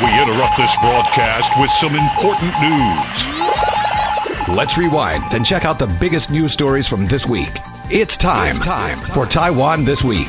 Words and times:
We 0.00 0.22
interrupt 0.22 0.56
this 0.56 0.76
broadcast 0.76 1.58
with 1.58 1.70
some 1.72 1.96
important 1.96 2.54
news. 2.60 4.56
Let's 4.56 4.78
rewind 4.78 5.24
and 5.32 5.44
check 5.44 5.64
out 5.64 5.80
the 5.80 5.92
biggest 5.98 6.30
news 6.30 6.52
stories 6.52 6.86
from 6.86 7.08
this 7.08 7.26
week. 7.26 7.50
It's 7.90 8.16
time, 8.16 8.54
it's 8.54 8.64
time 8.64 8.96
for 8.96 9.26
Taiwan 9.26 9.84
This 9.84 10.04
Week. 10.04 10.28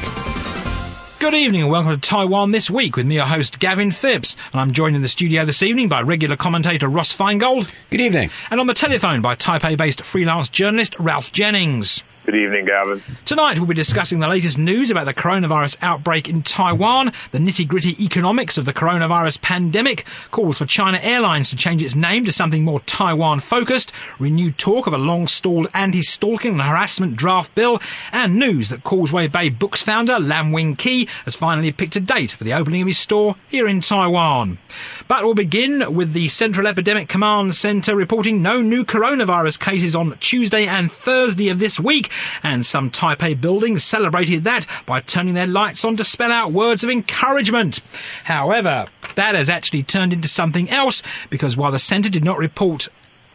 Good 1.19 1.35
evening 1.35 1.61
and 1.61 1.69
welcome 1.69 1.91
to 1.91 1.99
Taiwan 1.99 2.49
This 2.49 2.71
Week 2.71 2.95
with 2.95 3.05
me, 3.05 3.15
your 3.15 3.25
host 3.25 3.59
Gavin 3.59 3.91
Phipps. 3.91 4.35
And 4.53 4.59
I'm 4.59 4.73
joined 4.73 4.95
in 4.95 5.03
the 5.03 5.07
studio 5.07 5.45
this 5.45 5.61
evening 5.61 5.87
by 5.87 6.01
regular 6.01 6.35
commentator 6.35 6.87
Ross 6.87 7.15
Feingold. 7.15 7.69
Good 7.91 8.01
evening. 8.01 8.31
And 8.49 8.59
on 8.59 8.65
the 8.65 8.73
telephone 8.73 9.21
by 9.21 9.35
Taipei 9.35 9.77
based 9.77 10.01
freelance 10.01 10.49
journalist 10.49 10.97
Ralph 10.97 11.31
Jennings. 11.31 12.01
Good 12.29 12.43
evening, 12.43 12.65
Gavin. 12.65 13.01
Tonight 13.25 13.57
we'll 13.57 13.65
be 13.65 13.73
discussing 13.73 14.19
the 14.19 14.27
latest 14.27 14.59
news 14.59 14.91
about 14.91 15.05
the 15.05 15.15
coronavirus 15.15 15.77
outbreak 15.81 16.29
in 16.29 16.43
Taiwan, 16.43 17.11
the 17.31 17.39
nitty 17.39 17.67
gritty 17.67 17.95
economics 18.05 18.55
of 18.55 18.65
the 18.65 18.71
coronavirus 18.71 19.41
pandemic, 19.41 20.05
calls 20.29 20.59
for 20.59 20.67
China 20.67 20.99
Airlines 21.01 21.49
to 21.49 21.55
change 21.55 21.81
its 21.81 21.95
name 21.95 22.25
to 22.25 22.31
something 22.31 22.63
more 22.63 22.81
Taiwan 22.81 23.39
focused, 23.39 23.91
renewed 24.19 24.59
talk 24.59 24.85
of 24.85 24.93
a 24.93 24.99
long 24.99 25.25
stalled 25.25 25.69
anti 25.73 26.03
stalking 26.03 26.51
and 26.51 26.61
harassment 26.61 27.15
draft 27.17 27.55
bill, 27.55 27.81
and 28.11 28.37
news 28.37 28.69
that 28.69 28.83
Causeway 28.83 29.27
Bay 29.27 29.49
Books 29.49 29.81
founder 29.81 30.19
Lam 30.19 30.51
Wing 30.51 30.75
Kee 30.75 31.09
has 31.25 31.35
finally 31.35 31.71
picked 31.71 31.95
a 31.95 31.99
date 31.99 32.33
for 32.33 32.43
the 32.43 32.53
opening 32.53 32.81
of 32.81 32.87
his 32.87 32.99
store 32.99 33.37
here 33.47 33.67
in 33.67 33.81
Taiwan. 33.81 34.59
But 35.07 35.23
we'll 35.23 35.33
begin 35.33 35.95
with 35.95 36.13
the 36.13 36.27
Central 36.27 36.67
Epidemic 36.67 37.09
Command 37.09 37.55
Centre 37.55 37.95
reporting 37.95 38.43
no 38.43 38.61
new 38.61 38.85
coronavirus 38.85 39.59
cases 39.59 39.95
on 39.95 40.15
Tuesday 40.19 40.67
and 40.67 40.91
Thursday 40.91 41.49
of 41.49 41.57
this 41.57 41.79
week 41.79 42.11
and 42.43 42.65
some 42.65 42.91
Taipei 42.91 43.39
buildings 43.39 43.83
celebrated 43.83 44.43
that 44.43 44.65
by 44.85 44.99
turning 44.99 45.33
their 45.33 45.47
lights 45.47 45.85
on 45.85 45.97
to 45.97 46.03
spell 46.03 46.31
out 46.31 46.51
words 46.51 46.83
of 46.83 46.89
encouragement. 46.89 47.79
However, 48.25 48.87
that 49.15 49.35
has 49.35 49.49
actually 49.49 49.83
turned 49.83 50.13
into 50.13 50.27
something 50.27 50.69
else 50.69 51.01
because 51.29 51.57
while 51.57 51.71
the 51.71 51.79
centre 51.79 52.09
did 52.09 52.23
not 52.23 52.37
report 52.37 52.87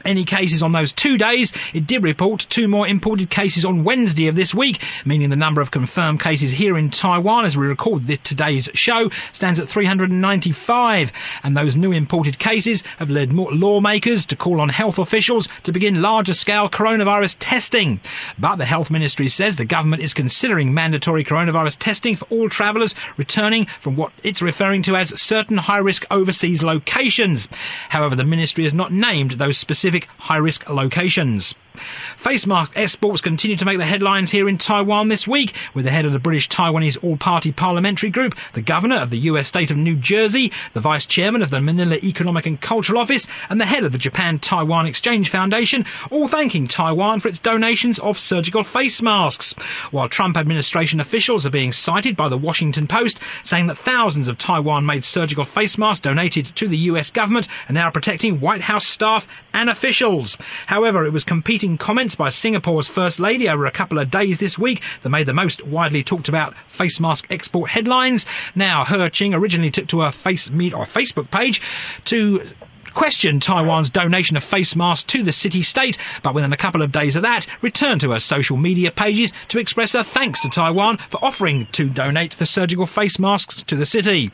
any 0.05 0.25
cases 0.25 0.63
on 0.63 0.73
those 0.73 0.93
two 0.93 1.19
days. 1.19 1.53
It 1.73 1.87
did 1.87 2.03
report 2.03 2.47
two 2.49 2.69
more 2.69 2.87
imported 2.87 3.31
cases 3.31 3.65
on 3.65 3.85
Wednesday 3.85 4.29
of 4.29 4.37
this 4.37 4.55
week, 4.55 4.83
meaning 5.05 5.31
the 5.31 5.37
number 5.37 5.61
of 5.61 5.71
confirmed 5.71 6.21
cases 6.21 6.53
here 6.53 6.77
in 6.77 6.91
Taiwan 6.91 7.45
as 7.45 7.57
we 7.57 7.67
record 7.67 8.05
this, 8.05 8.19
today's 8.19 8.69
show 8.75 9.11
stands 9.33 9.61
at 9.61 9.69
395. 9.69 11.13
And 11.43 11.57
those 11.57 11.77
new 11.77 11.93
imported 11.93 12.39
cases 12.39 12.83
have 12.99 13.11
led 13.11 13.33
lawmakers 13.33 14.27
to 14.27 14.37
call 14.37 14.61
on 14.61 14.69
health 14.69 14.99
officials 14.99 15.49
to 15.63 15.73
begin 15.73 16.03
larger 16.03 16.35
scale 16.35 16.69
coronavirus 16.69 17.37
testing. 17.39 18.01
But 18.39 18.57
the 18.57 18.65
health 18.65 18.91
ministry 18.91 19.29
says 19.29 19.57
the 19.57 19.65
government 19.65 20.03
is 20.03 20.15
considering 20.15 20.75
mandatory 20.75 21.25
coronavirus 21.25 21.79
testing 21.79 22.17
for 22.17 22.27
all 22.27 22.49
travellers 22.49 22.95
returning 23.17 23.67
from 23.67 23.97
what 23.97 24.13
it's 24.23 24.43
referring 24.43 24.83
to 24.83 24.97
as 24.97 25.21
certain 25.21 25.59
high 25.59 25.79
risk 25.79 26.05
overseas 26.11 26.63
locations. 26.63 27.49
However, 27.91 28.17
the 28.17 28.25
ministry 28.25 28.65
has 28.65 28.75
not 28.75 28.93
named 28.93 29.33
those 29.33 29.57
specific 29.57 29.94
specific 29.95 30.09
high 30.25 30.37
risk 30.37 30.69
locations. 30.69 31.55
Face 31.77 32.47
mask 32.47 32.73
exports 32.77 33.21
continue 33.21 33.57
to 33.57 33.65
make 33.65 33.79
the 33.79 33.85
headlines 33.85 34.31
here 34.31 34.49
in 34.49 34.59
Taiwan 34.59 35.09
this 35.09 35.27
week, 35.27 35.55
with 35.75 35.85
the 35.85 35.91
head 35.91 36.05
of 36.05 36.13
the 36.13 36.21
British 36.21 36.49
Taiwanese 36.49 37.03
All 37.03 37.17
Party 37.17 37.51
Parliamentary 37.51 38.11
Group, 38.11 38.37
the 38.53 38.63
governor 38.63 38.97
of 38.97 39.11
the 39.11 39.19
US 39.19 39.49
state 39.49 39.73
of 39.73 39.77
New 39.77 39.97
Jersey, 39.97 40.53
the 40.73 40.81
vice 40.81 41.05
chairman 41.05 41.43
of 41.43 41.51
the 41.51 41.61
Manila 41.61 41.97
Economic 41.97 42.47
and 42.47 42.61
Cultural 42.61 43.01
Office, 43.01 43.27
and 43.51 43.61
the 43.61 43.67
head 43.67 43.83
of 43.83 43.91
the 43.91 43.99
Japan 43.99 44.39
Taiwan 44.39 44.87
Exchange 44.87 45.29
Foundation, 45.29 45.85
all 46.13 46.29
thanking 46.29 46.69
Taiwan 46.69 47.19
for 47.19 47.27
its 47.27 47.41
donations 47.41 47.99
of 47.99 48.19
surgical 48.19 48.63
face 48.63 49.03
masks. 49.03 49.53
While 49.91 50.09
Trump 50.09 50.37
administration 50.37 51.01
officials 51.01 51.45
are 51.45 51.51
being 51.51 51.73
cited 51.73 52.17
by 52.17 52.29
the 52.29 52.39
Washington 52.39 52.87
Post, 52.87 53.19
saying 53.43 53.67
that 53.67 53.79
thousands 53.79 54.29
of 54.29 54.39
Taiwan 54.39 54.87
made 54.87 55.03
surgical 55.03 55.45
face 55.45 55.77
masks 55.77 56.01
donated 56.01 56.47
to 56.55 56.69
the 56.69 56.79
US 56.79 57.11
government 57.11 57.49
are 57.69 57.73
now 57.73 57.91
protecting 57.91 58.39
White 58.39 58.63
House 58.63 58.87
staff 58.87 59.27
and 59.53 59.69
officials. 59.69 60.39
However, 60.69 61.05
it 61.05 61.13
was 61.13 61.25
competing 61.25 61.64
comments 61.79 62.15
by 62.15 62.29
Singapore's 62.29 62.89
First 62.89 63.19
Lady 63.19 63.49
over 63.49 63.65
a 63.65 63.71
couple 63.71 63.99
of 63.99 64.11
days 64.11 64.39
this 64.39 64.59
week 64.59 64.83
that 65.01 65.09
made 65.09 65.27
the 65.27 65.33
most 65.33 65.67
widely 65.67 66.03
talked 66.03 66.29
about 66.29 66.55
face 66.69 67.01
mask 67.01 67.27
export 67.31 67.71
headlines. 67.71 68.27
Now, 68.55 68.85
Ho 68.85 69.09
Ching 69.09 69.33
originally 69.35 69.71
took 69.71 69.87
to 69.89 70.01
her 70.01 70.13
face 70.13 70.51
meet 70.51 70.75
or 70.75 70.85
Facebook 70.85 71.31
page 71.31 71.63
to 72.05 72.47
questioned 72.95 73.43
Taiwan's 73.43 73.91
donation 73.91 74.37
of 74.37 74.45
face 74.45 74.77
masks 74.77 75.05
to 75.13 75.23
the 75.23 75.33
city 75.33 75.63
state, 75.63 75.99
but 76.23 76.35
within 76.35 76.53
a 76.53 76.57
couple 76.57 76.81
of 76.81 76.93
days 76.93 77.17
of 77.17 77.23
that, 77.23 77.47
returned 77.61 78.01
to 78.01 78.13
her 78.13 78.21
social 78.21 78.57
media 78.57 78.91
pages 78.91 79.33
to 79.49 79.59
express 79.59 79.93
her 79.93 80.03
thanks 80.03 80.41
to 80.41 80.49
Taiwan 80.49 80.97
for 80.97 81.23
offering 81.23 81.67
to 81.73 81.91
donate 81.91 82.33
the 82.33 82.47
surgical 82.47 82.87
face 82.87 83.19
masks 83.19 83.63
to 83.65 83.75
the 83.75 83.85
city. 83.85 84.31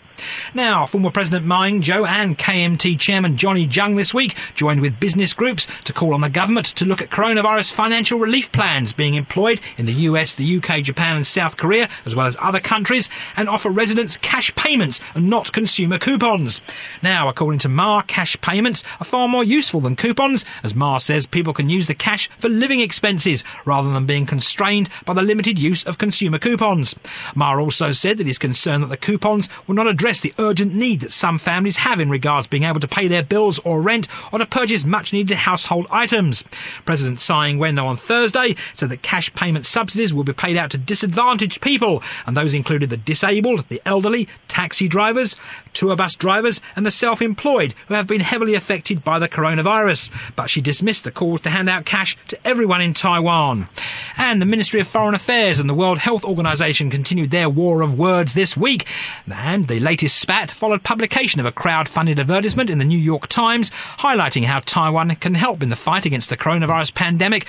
Now, 0.52 0.84
former 0.84 1.10
President 1.10 1.46
Ma 1.46 1.64
Ying-jeou 1.64 2.06
and 2.06 2.36
KMT 2.36 3.00
Chairman 3.00 3.38
Johnny 3.38 3.66
Chiang 3.66 3.96
this 3.96 4.12
week 4.12 4.36
joined 4.54 4.82
with 4.82 5.00
business 5.00 5.32
groups 5.32 5.66
to 5.84 5.94
call 5.94 6.12
on 6.12 6.20
the 6.20 6.28
government 6.28 6.66
to 6.66 6.84
look 6.84 7.00
at 7.00 7.08
coronavirus 7.08 7.72
financial 7.72 8.18
relief 8.18 8.52
plans 8.52 8.92
being 8.92 9.14
employed 9.14 9.60
in 9.78 9.86
the 9.86 9.92
US, 9.92 10.34
the 10.34 10.58
UK, 10.58 10.82
Japan, 10.82 11.16
and 11.16 11.26
South 11.26 11.56
Korea, 11.56 11.88
as 12.04 12.14
well 12.14 12.26
as 12.26 12.36
other 12.40 12.60
countries, 12.60 13.08
and 13.36 13.48
offer 13.48 13.70
residents 13.70 14.18
cash 14.18 14.54
payments 14.54 15.00
and 15.14 15.30
not 15.30 15.52
consumer 15.52 15.98
coupons. 15.98 16.60
Now, 17.02 17.28
according 17.28 17.60
to 17.60 17.70
Ma, 17.70 18.02
cash 18.02 18.38
payments 18.42 18.49
payments 18.50 18.82
are 18.98 19.04
far 19.04 19.28
more 19.28 19.44
useful 19.44 19.80
than 19.80 19.94
coupons, 19.94 20.44
as 20.64 20.74
Ma 20.74 20.98
says 20.98 21.24
people 21.24 21.52
can 21.52 21.70
use 21.70 21.86
the 21.86 21.94
cash 21.94 22.28
for 22.36 22.48
living 22.48 22.80
expenses 22.80 23.44
rather 23.64 23.92
than 23.92 24.06
being 24.06 24.26
constrained 24.26 24.88
by 25.04 25.14
the 25.14 25.22
limited 25.22 25.56
use 25.56 25.84
of 25.84 25.98
consumer 25.98 26.36
coupons. 26.36 26.96
Ma 27.36 27.56
also 27.56 27.92
said 27.92 28.16
that 28.18 28.26
he's 28.26 28.38
concerned 28.38 28.82
that 28.82 28.88
the 28.88 28.96
coupons 28.96 29.48
will 29.68 29.76
not 29.76 29.86
address 29.86 30.18
the 30.20 30.34
urgent 30.40 30.74
need 30.74 30.98
that 30.98 31.12
some 31.12 31.38
families 31.38 31.76
have 31.76 32.00
in 32.00 32.10
regards 32.10 32.48
being 32.48 32.64
able 32.64 32.80
to 32.80 32.88
pay 32.88 33.06
their 33.06 33.22
bills 33.22 33.60
or 33.60 33.80
rent 33.80 34.08
or 34.32 34.40
to 34.40 34.46
purchase 34.46 34.84
much 34.84 35.12
needed 35.12 35.36
household 35.36 35.86
items. 35.88 36.42
President 36.84 37.20
Tsai 37.20 37.50
Ing-wen 37.50 37.78
on 37.78 37.94
Thursday 37.94 38.56
said 38.74 38.88
that 38.88 39.02
cash 39.02 39.32
payment 39.34 39.64
subsidies 39.64 40.12
will 40.12 40.24
be 40.24 40.32
paid 40.32 40.56
out 40.56 40.72
to 40.72 40.78
disadvantaged 40.78 41.60
people, 41.60 42.02
and 42.26 42.36
those 42.36 42.52
included 42.52 42.90
the 42.90 42.96
disabled, 42.96 43.68
the 43.68 43.80
elderly, 43.86 44.26
taxi 44.48 44.88
drivers, 44.88 45.36
tour 45.72 45.96
bus 45.96 46.14
drivers, 46.14 46.60
and 46.76 46.84
the 46.84 46.90
self-employed 46.90 47.74
who 47.88 47.94
have 47.94 48.06
been 48.06 48.20
heavily 48.20 48.54
affected 48.54 49.04
by 49.04 49.18
the 49.18 49.28
coronavirus, 49.28 50.10
but 50.36 50.50
she 50.50 50.60
dismissed 50.60 51.04
the 51.04 51.10
calls 51.10 51.40
to 51.42 51.50
hand 51.50 51.68
out 51.68 51.84
cash 51.84 52.16
to 52.28 52.38
everyone 52.46 52.80
in 52.80 52.94
Taiwan. 52.94 53.68
And 54.16 54.40
the 54.40 54.46
Ministry 54.46 54.80
of 54.80 54.88
Foreign 54.88 55.14
Affairs 55.14 55.58
and 55.58 55.68
the 55.68 55.74
World 55.74 55.98
Health 55.98 56.24
Organization 56.24 56.90
continued 56.90 57.30
their 57.30 57.48
war 57.48 57.82
of 57.82 57.98
words 57.98 58.34
this 58.34 58.56
week, 58.56 58.86
and 59.32 59.68
the 59.68 59.80
latest 59.80 60.18
spat 60.18 60.50
followed 60.50 60.82
publication 60.82 61.40
of 61.40 61.46
a 61.46 61.52
crowd-funded 61.52 62.18
advertisement 62.18 62.70
in 62.70 62.78
the 62.78 62.84
New 62.84 62.98
York 62.98 63.28
Times 63.28 63.70
highlighting 63.98 64.44
how 64.44 64.60
Taiwan 64.60 65.14
can 65.16 65.34
help 65.34 65.62
in 65.62 65.68
the 65.68 65.76
fight 65.76 66.06
against 66.06 66.28
the 66.28 66.36
coronavirus 66.36 66.94
pandemic 66.94 67.46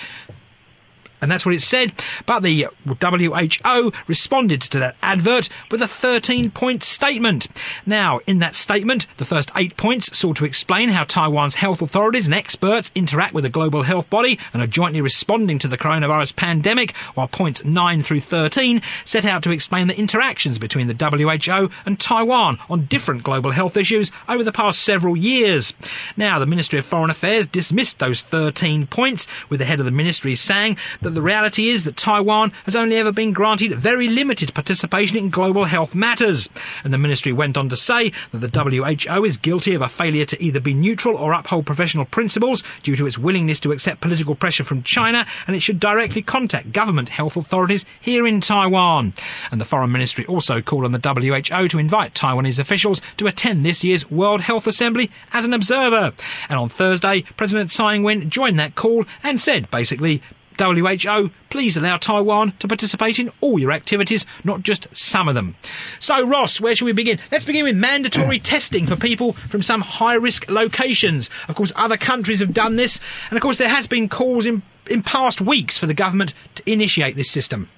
and 1.22 1.32
that's 1.32 1.46
what 1.46 1.56
it 1.56 1.62
said. 1.62 1.94
But 2.26 2.42
the 2.42 2.68
WHO 2.86 3.92
responded 4.08 4.62
to 4.62 4.80
that 4.80 4.96
advert 5.02 5.50
with 5.70 5.82
a 5.82 5.88
13 5.88 6.52
point 6.52 6.84
statement. 6.84 7.48
Now, 7.86 8.20
in 8.28 8.40
that 8.40 8.56
statement, 8.56 9.08
the 9.18 9.26
first 9.26 9.52
eight 9.56 9.78
points 9.78 10.18
sought 10.18 10.38
to 10.38 10.46
explain 10.46 10.90
how 10.90 11.04
Taiwan's 11.04 11.56
health 11.56 11.82
authorities 11.82 12.26
and 12.26 12.34
experts 12.34 12.92
interact 12.96 13.34
with 13.34 13.44
the 13.44 13.50
global 13.50 13.84
health 13.84 14.09
body 14.09 14.40
and 14.54 14.62
are 14.62 14.68
jointly 14.68 15.02
responding 15.02 15.59
to 15.59 15.68
the 15.68 15.78
coronavirus 15.78 16.36
pandemic, 16.36 16.96
while 17.14 17.28
points 17.28 17.64
9 17.64 18.02
through 18.02 18.22
13 18.22 18.82
set 19.06 19.26
out 19.26 19.44
to 19.44 19.52
explain 19.52 19.88
the 19.88 19.98
interactions 19.98 20.58
between 20.59 20.88
the 20.88 20.94
WHO 20.94 21.70
and 21.86 22.00
Taiwan 22.00 22.58
on 22.70 22.86
different 22.86 23.24
global 23.24 23.52
health 23.52 23.78
issues 23.78 24.12
over 24.28 24.44
the 24.44 24.52
past 24.52 24.82
several 24.82 25.16
years. 25.16 25.74
Now, 26.18 26.40
the 26.40 26.46
Ministry 26.46 26.80
of 26.80 26.86
Foreign 26.86 27.09
Affairs 27.09 27.46
dismissed 27.46 28.00
those 28.00 28.22
13 28.22 28.88
points, 28.88 29.28
with 29.50 29.59
the 29.59 29.66
head 29.66 29.80
of 29.80 29.86
the 29.86 29.92
ministry 29.92 30.36
saying 30.36 30.78
that 31.02 31.11
that 31.12 31.16
the 31.16 31.22
reality 31.22 31.70
is 31.70 31.84
that 31.84 31.98
Taiwan 31.98 32.54
has 32.64 32.76
only 32.76 32.96
ever 32.96 33.12
been 33.12 33.34
granted 33.34 33.74
very 33.74 34.08
limited 34.08 34.54
participation 34.54 35.18
in 35.18 35.30
global 35.30 35.66
health 35.66 35.94
matters. 35.94 36.48
And 36.86 36.94
the 36.94 36.98
ministry 36.98 37.34
went 37.34 37.58
on 37.58 37.68
to 37.68 37.76
say 37.76 38.14
that 38.32 38.38
the 38.38 39.04
WHO 39.04 39.26
is 39.26 39.35
guilty 39.35 39.76
of 39.76 39.82
a 39.82 39.90
failure 39.90 40.24
to 40.26 40.41
either 40.41 40.62
be 40.62 40.74
neutral 40.74 41.18
or 41.18 41.34
uphold 41.34 41.66
professional 41.66 42.06
principles 42.06 42.64
due 42.82 42.96
to 42.96 43.06
its 43.06 43.18
willingness 43.18 43.59
to 43.59 43.74
accept 43.74 44.00
political 44.00 44.35
pressure 44.35 44.64
from 44.64 44.84
China, 44.84 45.26
and 45.47 45.56
it 45.56 45.59
should 45.59 45.82
directly 45.82 46.22
contact 46.22 46.72
government 46.72 47.09
health 47.09 47.35
authorities 47.35 47.85
here 48.00 48.26
in 48.26 48.40
Taiwan. 48.40 49.14
And 49.52 49.59
the 49.59 49.66
Foreign 49.66 49.91
Ministry 49.91 50.26
also 50.28 50.62
called 50.62 50.85
on 50.85 50.94
the 50.94 51.00
WHO 51.00 51.68
to 51.68 51.78
invite 51.78 52.14
Taiwanese 52.14 52.59
officials 52.59 53.02
to 53.18 53.28
attend 53.28 53.66
this 53.66 53.84
year's 53.84 54.09
World 54.09 54.41
Health 54.41 54.66
Assembly 54.66 55.12
as 55.34 55.44
an 55.44 55.53
observer. 55.53 56.14
And 56.47 56.58
on 56.58 56.70
Thursday, 56.70 57.24
President 57.35 57.70
Tsai 57.70 57.96
Ing-wen 57.96 58.30
joined 58.30 58.58
that 58.59 58.76
call 58.76 59.03
and 59.24 59.41
said 59.41 59.70
basically, 59.72 60.22
WHO, 60.58 61.32
please 61.50 61.78
allow 61.78 61.98
Taiwan 61.98 62.53
to 62.59 62.68
participate 62.68 63.20
in 63.20 63.32
all 63.42 63.59
your 63.59 63.72
activities, 63.72 64.26
not 64.44 64.62
just 64.62 64.88
some 64.96 65.28
of 65.28 65.36
them. 65.36 65.56
So, 66.00 66.26
Ross, 66.26 66.62
where 66.62 66.76
should 66.76 66.86
we 66.86 66.94
begin? 66.94 67.20
Let's 67.32 67.46
begin 67.46 67.66
with 67.66 67.76
mandatory 67.76 68.40
testing 68.53 68.88
for 68.88 68.96
people 68.96 69.34
from 69.34 69.62
some 69.62 69.82
high 69.82 70.16
risk 70.16 70.50
locations. 70.50 71.30
Of 71.48 71.56
course, 71.56 71.72
other 71.76 71.98
countries 71.98 72.40
have 72.40 72.53
done 72.53 72.76
this, 72.76 73.00
and 73.30 73.38
of 73.38 73.42
course, 73.42 73.58
there 73.58 73.70
has 73.70 73.88
been 73.88 74.09
calls 74.09 74.46
in, 74.46 74.62
in 74.90 75.03
past 75.03 75.42
weeks 75.42 75.78
for 75.78 75.86
the 75.86 75.94
government 75.94 76.34
to 76.56 76.72
initiate 76.72 77.16
this 77.16 77.30
system. 77.30 77.70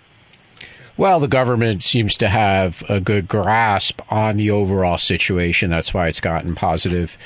Well, 0.96 1.20
the 1.20 1.28
government 1.28 1.82
seems 1.82 2.16
to 2.18 2.30
have 2.30 2.84
a 2.88 3.00
good 3.00 3.28
grasp 3.28 4.02
on 4.12 4.38
the 4.38 4.52
overall 4.52 5.00
situation. 5.00 5.72
That's 5.72 5.92
why 5.92 6.08
it's 6.08 6.22
gotten 6.22 6.54
positive 6.54 7.18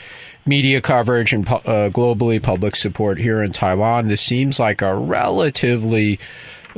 media 0.48 0.82
coverage 0.82 1.34
and 1.34 1.48
uh, 1.48 1.90
globally 1.90 2.42
public 2.42 2.76
support 2.76 3.20
here 3.20 3.44
in 3.44 3.52
Taiwan. 3.52 4.08
This 4.08 4.22
seems 4.22 4.60
like 4.60 4.82
a 4.82 4.96
relatively 4.96 6.20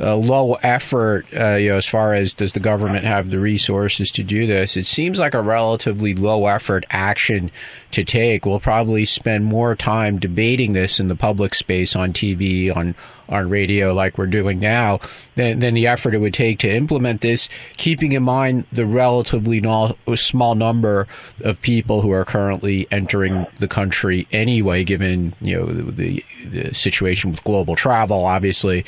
uh, 0.00 0.16
low 0.16 0.54
effort, 0.54 1.26
uh, 1.34 1.54
you 1.54 1.68
know, 1.68 1.76
as 1.76 1.86
far 1.86 2.14
as 2.14 2.32
does 2.32 2.52
the 2.52 2.60
government 2.60 3.04
have 3.04 3.30
the 3.30 3.38
resources 3.38 4.10
to 4.12 4.22
do 4.22 4.46
this? 4.46 4.76
It 4.76 4.86
seems 4.86 5.18
like 5.18 5.34
a 5.34 5.42
relatively 5.42 6.14
low 6.14 6.46
effort 6.46 6.86
action 6.90 7.50
to 7.90 8.02
take. 8.02 8.46
We'll 8.46 8.60
probably 8.60 9.04
spend 9.04 9.44
more 9.44 9.74
time 9.74 10.18
debating 10.18 10.72
this 10.72 11.00
in 11.00 11.08
the 11.08 11.16
public 11.16 11.54
space 11.54 11.94
on 11.94 12.12
TV, 12.12 12.74
on 12.74 12.94
on 13.30 13.48
radio, 13.48 13.94
like 13.94 14.18
we're 14.18 14.26
doing 14.26 14.58
now, 14.58 14.98
than, 15.36 15.60
than 15.60 15.72
the 15.72 15.86
effort 15.86 16.14
it 16.14 16.18
would 16.18 16.34
take 16.34 16.58
to 16.58 16.68
implement 16.68 17.20
this. 17.20 17.48
Keeping 17.76 18.10
in 18.10 18.24
mind 18.24 18.64
the 18.72 18.84
relatively 18.84 19.60
no, 19.60 19.96
small 20.16 20.56
number 20.56 21.06
of 21.42 21.60
people 21.60 22.02
who 22.02 22.10
are 22.10 22.24
currently 22.24 22.88
entering 22.90 23.46
the 23.60 23.68
country 23.68 24.26
anyway, 24.32 24.82
given 24.82 25.32
you 25.40 25.56
know 25.56 25.66
the, 25.66 26.24
the 26.44 26.74
situation 26.74 27.30
with 27.30 27.44
global 27.44 27.76
travel, 27.76 28.24
obviously 28.24 28.84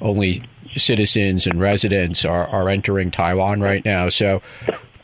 only 0.00 0.42
citizens 0.76 1.46
and 1.46 1.60
residents 1.60 2.24
are, 2.24 2.46
are 2.48 2.68
entering 2.68 3.10
Taiwan 3.10 3.60
right 3.60 3.84
now. 3.84 4.08
So 4.08 4.42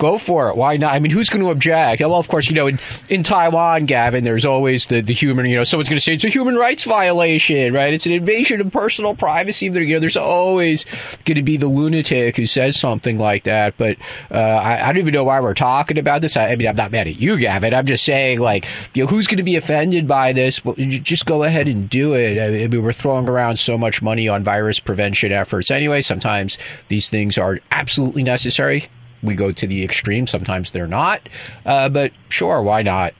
go 0.00 0.19
for 0.19 0.49
it. 0.49 0.56
Why 0.56 0.79
not? 0.79 0.94
I 0.94 0.99
mean, 0.99 1.12
who's 1.12 1.29
going 1.29 1.44
to 1.44 1.50
object? 1.50 2.00
Well, 2.00 2.14
of 2.14 2.26
course, 2.26 2.49
you 2.49 2.55
know, 2.55 2.67
in, 2.67 2.81
in 3.11 3.23
Taiwan, 3.23 3.85
Gavin, 3.85 4.25
there's 4.25 4.47
always 4.47 4.87
the, 4.87 5.02
the 5.02 5.12
human, 5.12 5.47
you 5.47 5.55
know, 5.55 5.62
someone's 5.62 5.91
going 5.91 5.99
to 5.99 6.02
say 6.02 6.14
it's 6.14 6.25
a 6.25 6.29
human 6.29 6.56
rights 6.56 6.85
violation, 6.85 7.73
right? 7.75 7.93
It's 7.93 8.06
an 8.06 8.12
invasion 8.12 8.61
of 8.62 8.73
personal 8.73 9.14
privacy. 9.14 9.67
You 9.67 9.87
know, 9.87 10.00
there's 10.00 10.17
always 10.17 10.87
going 11.26 11.37
to 11.37 11.43
be 11.43 11.58
the 11.58 11.69
lunatic 11.69 12.37
who 12.37 12.47
says 12.47 12.81
something 12.81 13.19
like 13.19 13.44
that. 13.44 13.76
But 13.76 13.99
uh, 14.31 14.38
I, 14.38 14.81
I, 14.81 14.87
don't 14.87 14.99
even 14.99 15.12
know 15.12 15.25
why 15.25 15.38
we're 15.41 15.55
talking 15.55 15.99
about 15.99 16.23
this. 16.23 16.37
I, 16.37 16.52
I, 16.52 16.56
mean, 16.56 16.67
I'm 16.67 16.76
not 16.76 16.91
mad 16.91 17.06
at 17.06 17.20
you, 17.20 17.37
Gavin. 17.38 17.75
I'm 17.75 17.87
just 17.87 18.05
saying, 18.05 18.41
like, 18.41 18.67
you 18.94 19.05
know, 19.05 19.06
who's 19.06 19.26
going 19.26 19.37
to 19.37 19.43
be 19.43 19.56
offended 19.56 20.08
by 20.08 20.32
this? 20.32 20.64
Well, 20.64 20.76
just 20.76 21.26
go 21.26 21.44
ahead 21.44 21.69
and 21.69 21.91
do 21.91 22.14
it. 22.14 22.41
I 22.41 22.67
mean, 22.69 22.82
we're 22.82 22.93
throwing 22.93 23.29
around 23.29 23.58
so 23.58 23.76
much 23.76 24.00
money 24.00 24.29
on 24.29 24.43
virus 24.43 24.81
prevention 24.81 25.31
efforts 25.31 25.70
anyway. 25.70 26.00
Sometimes 26.00 26.56
these 26.88 27.11
things 27.11 27.37
are 27.37 27.61
absolutely 27.70 28.23
necessary 28.23 28.88
we 29.22 29.34
go 29.34 29.52
to 29.52 29.67
the 29.67 29.84
extreme. 29.84 30.26
Sometimes 30.26 30.70
they're 30.70 30.87
not. 30.87 31.28
Uh, 31.64 31.88
but 31.88 32.12
sure, 32.28 32.62
why 32.62 32.82
not? 32.82 33.14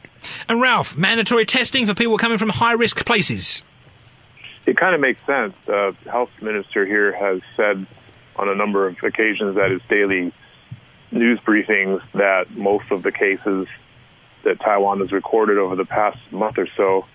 And 0.49 0.61
Ralph, 0.61 0.97
mandatory 0.97 1.47
testing 1.47 1.87
for 1.87 1.95
people 1.95 2.19
coming 2.19 2.39
from 2.39 2.51
high 2.51 2.73
risk 2.73 3.05
places. 3.07 3.63
It 4.67 4.77
kind 4.77 4.95
of 4.95 5.01
makes 5.01 5.25
sense. 5.27 5.55
The 5.67 5.97
health 6.11 6.31
minister 6.41 6.85
here 6.85 7.13
has 7.13 7.41
said 7.57 7.87
on 8.37 8.49
a 8.49 8.55
number 8.55 8.87
of 8.87 8.97
occasions 9.03 9.57
at 9.57 9.71
his 9.71 9.81
daily 9.89 10.33
news 11.11 11.41
briefings 11.41 12.01
that 12.13 12.51
most 12.51 12.91
of 12.91 13.03
the 13.03 13.13
cases 13.13 13.67
that 14.45 14.61
Taiwan 14.61 15.01
has 15.01 15.13
recorded 15.13 15.59
over 15.59 15.77
the 15.77 15.85
past 15.85 16.19
month 16.31 16.59
or 16.59 16.69
so 16.77 17.07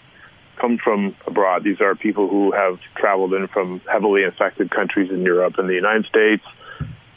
come 0.57 0.77
from 0.77 1.15
abroad. 1.25 1.63
These 1.63 1.81
are 1.81 1.95
people 1.95 2.27
who 2.27 2.51
have 2.51 2.79
traveled 2.95 3.33
in 3.33 3.47
from 3.47 3.81
heavily 3.91 4.23
infected 4.23 4.71
countries 4.71 5.11
in 5.11 5.21
Europe 5.23 5.57
and 5.57 5.69
the 5.69 5.73
United 5.73 6.05
States 6.05 6.43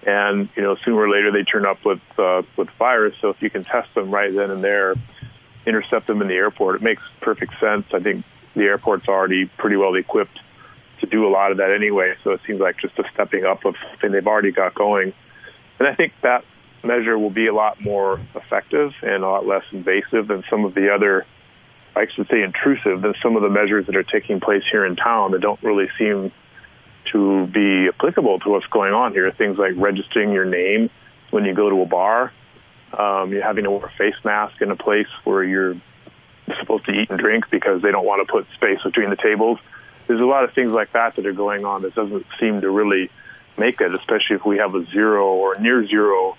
and 0.07 0.49
you 0.57 0.63
know 0.63 0.77
sooner 0.85 0.97
or 0.97 1.11
later 1.11 1.31
they 1.33 1.43
turn 1.43 1.67
up 1.67 1.85
with 1.85 2.01
uh, 2.19 2.43
with 2.57 2.69
virus. 2.79 3.15
So 3.21 3.31
if 3.31 3.43
you 3.43 3.51
can 3.51 3.65
test 3.65 3.95
them 3.95 4.11
right 4.11 4.35
then 4.35 4.51
and 4.51 4.63
there, 4.63 4.95
intercept 5.67 6.07
them 6.07 6.23
in 6.23 6.29
the 6.29 6.35
airport, 6.35 6.77
it 6.77 6.83
makes 6.83 7.03
perfect 7.21 7.59
sense. 7.61 7.87
I 7.93 8.01
think 8.01 8.25
the 8.55 8.65
airport's 8.65 9.09
already 9.09 9.47
pretty 9.47 9.77
well 9.77 9.95
equipped 9.95 10.41
to 11.01 11.07
do 11.07 11.27
a 11.27 11.31
lot 11.31 11.53
of 11.53 11.59
that 11.59 11.71
anyway. 11.71 12.15
So 12.25 12.33
it 12.33 12.41
seems 12.47 12.61
like 12.61 12.79
just 12.79 12.99
a 12.99 13.05
stepping 13.15 13.45
up 13.45 13.65
of 13.65 13.77
something 13.91 14.13
they've 14.13 14.27
already 14.27 14.53
got 14.53 14.75
going, 14.75 15.13
and 15.79 15.89
I 15.89 15.95
think 15.95 16.13
that 16.23 16.45
measure 16.85 17.19
will 17.19 17.31
be 17.31 17.49
a 17.49 17.55
lot 17.55 17.83
more 17.83 18.21
effective 18.35 18.93
and 19.03 19.25
a 19.25 19.29
lot 19.29 19.47
less 19.47 19.65
invasive 19.73 20.29
than 20.29 20.45
some 20.49 20.65
of 20.65 20.75
the 20.75 20.93
other. 20.95 21.27
I 21.97 22.07
should 22.15 22.29
say 22.29 22.43
intrusive 22.43 23.03
than 23.03 23.15
some 23.21 23.35
of 23.35 23.43
the 23.43 23.49
measures 23.49 23.87
that 23.87 23.97
are 23.97 24.05
taking 24.05 24.39
place 24.39 24.63
here 24.71 24.87
in 24.87 24.95
town 24.95 25.33
that 25.33 25.41
don't 25.41 25.61
really 25.63 25.89
seem 25.99 26.31
to 27.13 27.47
be 27.47 27.89
applicable 27.89 28.41
to 28.41 28.51
what's 28.51 28.67
going 28.67 28.93
on 28.93 29.13
here. 29.13 29.31
Things 29.31 29.59
like 29.59 29.73
registering 29.77 30.33
your 30.33 30.45
name 30.45 30.91
when 31.31 31.45
you 31.45 31.55
go 31.55 31.69
to 31.69 31.83
a 31.83 31.87
bar, 31.87 32.33
um, 32.97 33.33
you're 33.33 33.43
having 33.43 33.65
to 33.65 33.71
wear 33.71 33.87
a 33.87 33.91
face 33.91 34.15
mask 34.25 34.61
in 34.63 34.71
a 34.71 34.77
place 34.77 35.09
where 35.25 35.43
you're 35.43 35.77
supposed 36.59 36.87
to 36.87 36.93
eat 36.93 37.11
and 37.11 37.19
drink 37.19 37.51
because 37.51 37.83
they 37.83 37.91
don't 37.91 38.07
want 38.07 38.27
to 38.27 38.33
put 38.33 38.47
space 38.55 38.83
between 38.83 39.11
the 39.11 39.17
tables. 39.17 39.59
There's 40.07 40.21
a 40.21 40.25
lot 40.25 40.45
of 40.45 40.53
things 40.55 40.71
like 40.71 40.93
that 40.93 41.17
that 41.17 41.27
are 41.27 41.33
going 41.33 41.65
on 41.65 41.83
that 41.83 41.95
doesn't 41.95 42.27
seem 42.41 42.63
to 42.63 42.71
really 42.71 43.11
make 43.59 43.81
it, 43.81 43.93
especially 43.93 44.37
if 44.37 44.47
we 44.47 44.59
have 44.59 44.75
a 44.75 44.85
zero 44.87 45.27
or 45.27 45.57
near 45.57 45.87
zero 45.87 46.37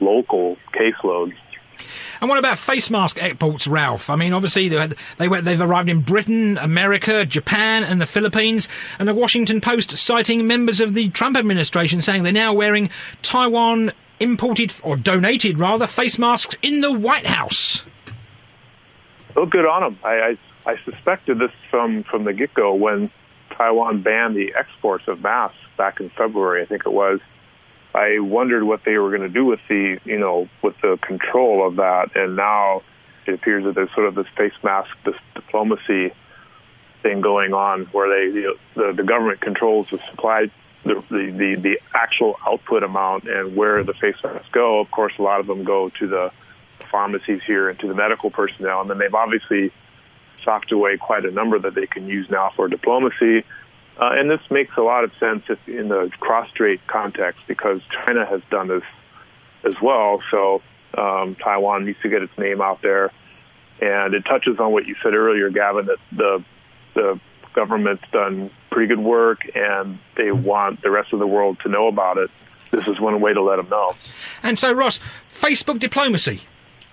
local 0.00 0.58
caseload. 0.72 1.34
And 2.20 2.28
what 2.28 2.38
about 2.38 2.58
face 2.58 2.90
mask 2.90 3.22
exports, 3.22 3.66
Ralph? 3.66 4.10
I 4.10 4.16
mean, 4.16 4.32
obviously 4.32 4.68
they, 4.68 4.88
they 5.18 5.28
they've 5.28 5.60
arrived 5.60 5.88
in 5.88 6.00
Britain, 6.00 6.58
America, 6.58 7.24
Japan, 7.24 7.84
and 7.84 8.00
the 8.00 8.06
Philippines. 8.06 8.68
And 8.98 9.08
the 9.08 9.14
Washington 9.14 9.60
Post 9.60 9.96
citing 9.96 10.46
members 10.46 10.80
of 10.80 10.94
the 10.94 11.08
Trump 11.10 11.36
administration 11.36 12.02
saying 12.02 12.22
they're 12.22 12.32
now 12.32 12.52
wearing 12.52 12.90
Taiwan 13.22 13.92
imported 14.20 14.72
or 14.82 14.96
donated 14.96 15.58
rather 15.58 15.86
face 15.86 16.18
masks 16.18 16.56
in 16.62 16.80
the 16.80 16.92
White 16.92 17.26
House. 17.26 17.84
Oh, 19.36 19.46
good 19.46 19.66
on 19.66 19.82
them. 19.82 19.98
I, 20.02 20.36
I, 20.64 20.72
I 20.72 20.76
suspected 20.84 21.38
this 21.38 21.50
from 21.70 22.04
from 22.04 22.24
the 22.24 22.32
get 22.32 22.54
go 22.54 22.74
when 22.74 23.10
Taiwan 23.56 24.02
banned 24.02 24.34
the 24.34 24.54
exports 24.58 25.04
of 25.08 25.20
masks 25.20 25.58
back 25.76 26.00
in 26.00 26.10
February. 26.10 26.62
I 26.62 26.66
think 26.66 26.86
it 26.86 26.92
was. 26.92 27.20
I 27.96 28.18
wondered 28.18 28.62
what 28.62 28.84
they 28.84 28.98
were 28.98 29.08
going 29.08 29.22
to 29.22 29.30
do 29.30 29.46
with 29.46 29.60
the, 29.68 29.98
you 30.04 30.18
know, 30.18 30.48
with 30.62 30.74
the 30.82 30.98
control 31.00 31.66
of 31.66 31.76
that. 31.76 32.14
And 32.14 32.36
now 32.36 32.82
it 33.26 33.32
appears 33.32 33.64
that 33.64 33.74
there's 33.74 33.92
sort 33.94 34.06
of 34.06 34.14
this 34.14 34.26
face 34.36 34.52
mask, 34.62 34.90
this 35.06 35.14
diplomacy 35.34 36.12
thing 37.02 37.22
going 37.22 37.54
on, 37.54 37.86
where 37.86 38.08
they, 38.08 38.34
you 38.34 38.42
know, 38.74 38.88
the 38.88 38.92
the 38.92 39.02
government 39.02 39.40
controls 39.40 39.88
the 39.88 39.98
supply, 40.10 40.50
the, 40.84 41.02
the 41.08 41.30
the 41.30 41.54
the 41.54 41.80
actual 41.94 42.36
output 42.46 42.82
amount, 42.82 43.24
and 43.24 43.56
where 43.56 43.82
the 43.82 43.94
face 43.94 44.16
masks 44.22 44.48
go. 44.52 44.78
Of 44.80 44.90
course, 44.90 45.14
a 45.18 45.22
lot 45.22 45.40
of 45.40 45.46
them 45.46 45.64
go 45.64 45.88
to 45.88 46.06
the 46.06 46.32
pharmacies 46.90 47.42
here 47.44 47.70
and 47.70 47.78
to 47.78 47.88
the 47.88 47.94
medical 47.94 48.30
personnel, 48.30 48.82
and 48.82 48.90
then 48.90 48.98
they've 48.98 49.14
obviously 49.14 49.72
socked 50.44 50.70
away 50.70 50.98
quite 50.98 51.24
a 51.24 51.30
number 51.30 51.58
that 51.58 51.74
they 51.74 51.86
can 51.86 52.06
use 52.08 52.28
now 52.28 52.52
for 52.54 52.68
diplomacy 52.68 53.42
uh, 53.98 54.10
and 54.12 54.30
this 54.30 54.40
makes 54.50 54.76
a 54.76 54.82
lot 54.82 55.04
of 55.04 55.12
sense 55.18 55.44
in 55.66 55.88
the 55.88 56.10
cross-strait 56.20 56.86
context 56.86 57.40
because 57.46 57.80
China 57.90 58.26
has 58.26 58.42
done 58.50 58.68
this 58.68 58.82
as 59.64 59.80
well. 59.80 60.22
So 60.30 60.62
um, 60.96 61.34
Taiwan 61.36 61.86
needs 61.86 62.00
to 62.02 62.08
get 62.08 62.22
its 62.22 62.36
name 62.38 62.60
out 62.60 62.82
there, 62.82 63.12
and 63.80 64.14
it 64.14 64.24
touches 64.24 64.58
on 64.58 64.72
what 64.72 64.86
you 64.86 64.94
said 65.02 65.14
earlier, 65.14 65.50
Gavin, 65.50 65.86
that 65.86 65.98
the 66.12 66.44
the 66.94 67.20
government's 67.54 68.04
done 68.12 68.50
pretty 68.70 68.88
good 68.88 69.02
work, 69.02 69.40
and 69.54 69.98
they 70.16 70.30
want 70.32 70.82
the 70.82 70.90
rest 70.90 71.12
of 71.12 71.18
the 71.18 71.26
world 71.26 71.58
to 71.62 71.68
know 71.68 71.88
about 71.88 72.18
it. 72.18 72.30
This 72.70 72.86
is 72.88 73.00
one 73.00 73.20
way 73.20 73.32
to 73.32 73.42
let 73.42 73.56
them 73.56 73.68
know. 73.68 73.94
And 74.42 74.58
so, 74.58 74.72
Ross, 74.72 75.00
Facebook 75.30 75.78
diplomacy. 75.78 76.42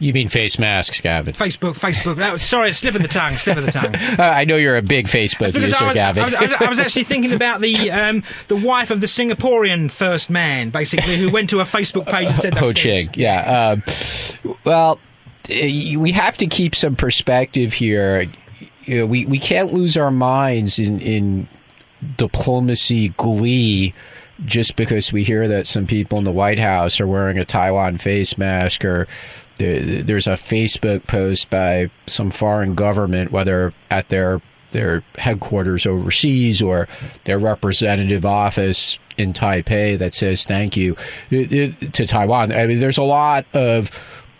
You 0.03 0.12
mean 0.12 0.27
face 0.27 0.60
masks, 0.60 1.00
Gavin? 1.00 1.33
Facebook, 1.33 1.79
Facebook. 1.79 2.22
Oh, 2.22 2.36
sorry, 2.36 2.74
slip 2.74 2.95
of 2.95 3.01
the 3.01 3.07
tongue, 3.07 3.36
slip 3.36 3.55
of 3.55 3.65
the 3.65 3.72
tongue. 3.72 3.95
uh, 4.19 4.22
I 4.22 4.43
know 4.43 4.57
you're 4.57 4.75
a 4.75 4.81
big 4.81 5.07
Facebook 5.07 5.53
user, 5.53 5.75
I 5.79 5.86
was, 5.86 5.93
Gavin. 5.93 6.24
I 6.24 6.25
was, 6.25 6.33
I, 6.33 6.41
was, 6.41 6.53
I 6.53 6.69
was, 6.69 6.79
actually 6.79 7.05
thinking 7.05 7.31
about 7.31 7.62
the 7.62 7.89
um, 7.89 8.22
the 8.50 8.57
wife 8.57 8.91
of 8.91 9.00
the 9.00 9.07
Singaporean 9.07 9.89
first 9.89 10.29
man, 10.29 10.72
basically, 10.72 11.15
who 11.15 11.29
went 11.29 11.50
to 11.51 11.62
a 11.62 11.63
Facebook 11.63 12.05
page 12.05 12.27
and 12.27 12.36
said 12.36 12.53
that. 12.55 12.60
Ho 12.60 12.74
Ching, 12.74 13.07
yeah. 13.13 13.72
Um, 13.72 14.55
well, 14.65 15.00
we 15.48 16.12
have 16.12 16.36
to 16.36 16.48
keep 16.48 16.75
some 16.75 16.98
perspective 16.98 17.72
here. 17.72 18.27
You 18.83 18.98
know, 18.98 19.05
we, 19.05 19.25
we 19.25 19.39
can't 19.39 19.72
lose 19.72 19.95
our 19.95 20.12
minds 20.12 20.79
in, 20.79 21.00
in 21.00 21.48
diplomacy 22.17 23.10
glee 23.15 23.93
just 24.45 24.75
because 24.75 25.13
we 25.13 25.24
hear 25.24 25.48
that 25.48 25.65
some 25.67 25.88
people 25.88 26.17
in 26.17 26.25
the 26.25 26.31
White 26.31 26.60
House 26.60 27.00
are 27.00 27.07
wearing 27.07 27.38
a 27.38 27.45
Taiwan 27.45 27.98
face 27.98 28.38
mask 28.38 28.83
or 28.83 29.07
there, 29.63 30.03
there's 30.03 30.27
a 30.27 30.32
Facebook 30.32 31.08
post 31.08 31.50
by 31.50 31.89
some 32.08 32.29
foreign 32.29 32.75
government, 32.75 33.32
whether 33.32 33.74
at 33.89 34.10
their 34.10 34.41
their 34.72 35.03
headquarters 35.17 35.86
overseas 35.86 36.62
or 36.62 36.88
their 37.25 37.38
representative 37.38 38.25
office 38.25 38.98
in 39.17 39.32
Taipei 39.32 39.98
that 40.00 40.15
says 40.15 40.46
thank 40.46 40.75
you 40.75 40.96
to 41.29 42.05
Taiwan. 42.08 42.51
I 42.51 42.65
mean, 42.65 42.79
there's 42.79 42.98
a 42.98 43.03
lot 43.03 43.46
of 43.53 43.91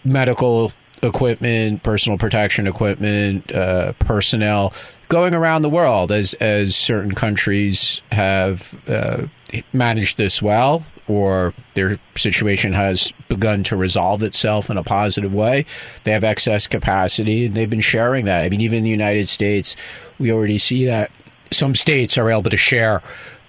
medical 0.04 0.74
equipment, 1.04 1.84
personal 1.84 2.18
protection 2.18 2.66
equipment, 2.66 3.54
uh, 3.54 3.94
personnel 4.00 4.74
going 5.08 5.36
around 5.36 5.62
the 5.62 5.70
world 5.70 6.12
as 6.12 6.34
as 6.36 6.76
certain 6.76 7.14
countries 7.14 8.02
have 8.12 8.76
uh, 8.88 9.28
managed 9.72 10.18
this 10.18 10.42
well 10.42 10.84
or 11.08 11.54
their 11.74 12.00
situation 12.16 12.74
has 12.74 13.12
begun 13.28 13.64
to 13.64 13.76
resolve 13.76 14.24
itself 14.24 14.70
in 14.70 14.78
a 14.78 14.84
positive 14.84 15.34
way. 15.34 15.66
They 16.04 16.12
have 16.12 16.24
excess 16.24 16.68
capacity 16.68 17.46
and 17.46 17.56
they've 17.56 17.70
been 17.70 17.82
sharing 17.82 18.26
that. 18.26 18.44
I 18.44 18.50
mean, 18.50 18.62
even 18.62 18.80
in 18.80 18.84
the 18.84 18.90
United 18.90 19.28
States, 19.28 19.76
we 20.20 20.32
already 20.32 20.58
see 20.58 20.86
that 20.86 21.12
some 21.52 21.76
states 21.76 22.18
are 22.18 22.32
able 22.32 22.50
to 22.50 22.58
share 22.58 23.02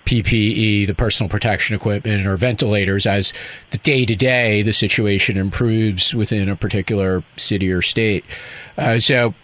PPE, 0.07 0.87
the 0.87 0.95
personal 0.95 1.31
protection 1.31 1.75
equipment, 1.75 2.27
or 2.27 2.37
ventilators 2.37 3.07
as 3.07 3.33
the 3.71 3.79
day 3.79 4.05
to 4.05 4.15
day 4.15 4.63
the 4.63 4.73
situation 4.73 5.37
improves 5.37 6.15
within 6.15 6.49
a 6.49 6.57
particular 6.57 7.23
city 7.37 7.73
or 7.73 7.83
state. 7.83 8.25
Uh, 8.77 8.99
so, 8.99 9.35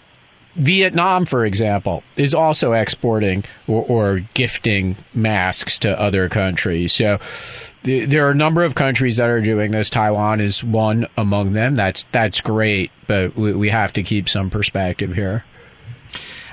Vietnam, 0.56 1.24
for 1.24 1.46
example, 1.46 2.02
is 2.16 2.34
also 2.34 2.72
exporting 2.72 3.44
or, 3.68 3.84
or 3.88 4.20
gifting 4.34 4.96
masks 5.14 5.78
to 5.78 5.98
other 5.98 6.28
countries. 6.28 6.92
So, 6.92 7.18
there 7.82 8.26
are 8.26 8.30
a 8.30 8.34
number 8.34 8.62
of 8.62 8.75
countries 8.75 9.16
that 9.16 9.28
are 9.28 9.40
doing 9.40 9.70
this. 9.70 9.88
Taiwan 9.90 10.40
is 10.40 10.62
one 10.62 11.06
among 11.16 11.52
them. 11.52 11.75
That's 11.75 12.04
that's 12.12 12.40
great, 12.40 12.90
but 13.06 13.34
we, 13.37 13.52
we 13.54 13.68
have 13.70 13.92
to 13.94 14.02
keep 14.02 14.28
some 14.28 14.50
perspective 14.50 15.14
here. 15.14 15.44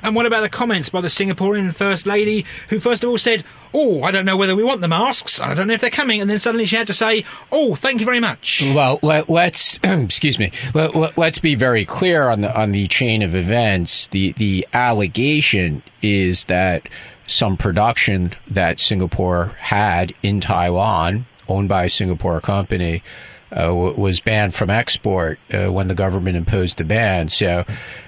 And 0.01 0.15
what 0.15 0.25
about 0.25 0.41
the 0.41 0.49
comments 0.49 0.89
by 0.89 1.01
the 1.01 1.07
Singaporean 1.07 1.73
First 1.73 2.05
Lady, 2.05 2.45
who 2.69 2.79
first 2.79 3.03
of 3.03 3.09
all 3.09 3.17
said, 3.17 3.43
Oh, 3.73 4.03
I 4.03 4.11
don't 4.11 4.25
know 4.25 4.37
whether 4.37 4.55
we 4.55 4.63
want 4.63 4.81
the 4.81 4.87
masks, 4.87 5.39
I 5.39 5.53
don't 5.53 5.67
know 5.67 5.73
if 5.73 5.81
they're 5.81 5.89
coming, 5.89 6.21
and 6.21 6.29
then 6.29 6.39
suddenly 6.39 6.65
she 6.65 6.75
had 6.75 6.87
to 6.87 6.93
say, 6.93 7.25
Oh, 7.51 7.75
thank 7.75 7.99
you 7.99 8.05
very 8.05 8.19
much. 8.19 8.63
Well, 8.73 8.99
let, 9.01 9.29
us 9.29 9.79
excuse 9.83 10.39
me. 10.39 10.51
Let, 10.73 10.95
us 10.95 11.17
let, 11.17 11.41
be 11.41 11.55
very 11.55 11.85
clear 11.85 12.29
on 12.29 12.41
the 12.41 12.57
on 12.57 12.71
the 12.71 12.87
chain 12.87 13.21
of 13.21 13.35
events. 13.35 14.07
The 14.07 14.31
the 14.33 14.67
allegation 14.73 15.83
is 16.01 16.45
that 16.45 16.87
some 17.27 17.57
production 17.57 18.33
that 18.47 18.79
Singapore 18.79 19.47
had 19.59 20.13
in 20.23 20.39
Taiwan, 20.41 21.25
owned 21.47 21.69
by 21.69 21.83
a 21.85 21.89
Singapore 21.89 22.41
company, 22.41 23.03
uh, 23.51 23.73
was 23.73 24.19
banned 24.19 24.53
from 24.53 24.69
export 24.69 25.39
uh, 25.53 25.71
when 25.71 25.87
the 25.87 25.95
government 25.95 26.35
imposed 26.35 26.77
the 26.77 26.83
ban. 26.83 27.29
So 27.29 27.65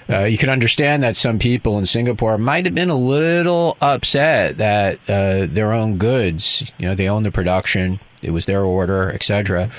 uh, 0.10 0.24
you 0.24 0.38
can 0.38 0.50
understand 0.50 1.04
that 1.04 1.16
some 1.16 1.40
people 1.40 1.78
in 1.78 1.86
Singapore 1.86 2.38
might 2.38 2.66
have 2.66 2.76
been 2.76 2.90
a 2.90 2.96
little 2.96 3.78
upset 3.82 4.58
that 4.58 4.98
uh, 5.08 5.46
their 5.46 5.72
own 5.72 5.98
goods, 5.98 6.70
you 6.78 6.88
know, 6.88 6.96
they 6.96 7.08
own 7.08 7.24
the 7.24 7.32
production, 7.32 8.00
it 8.22 8.32
was 8.32 8.46
their 8.46 8.64
order, 8.64 9.12
etc., 9.12 9.70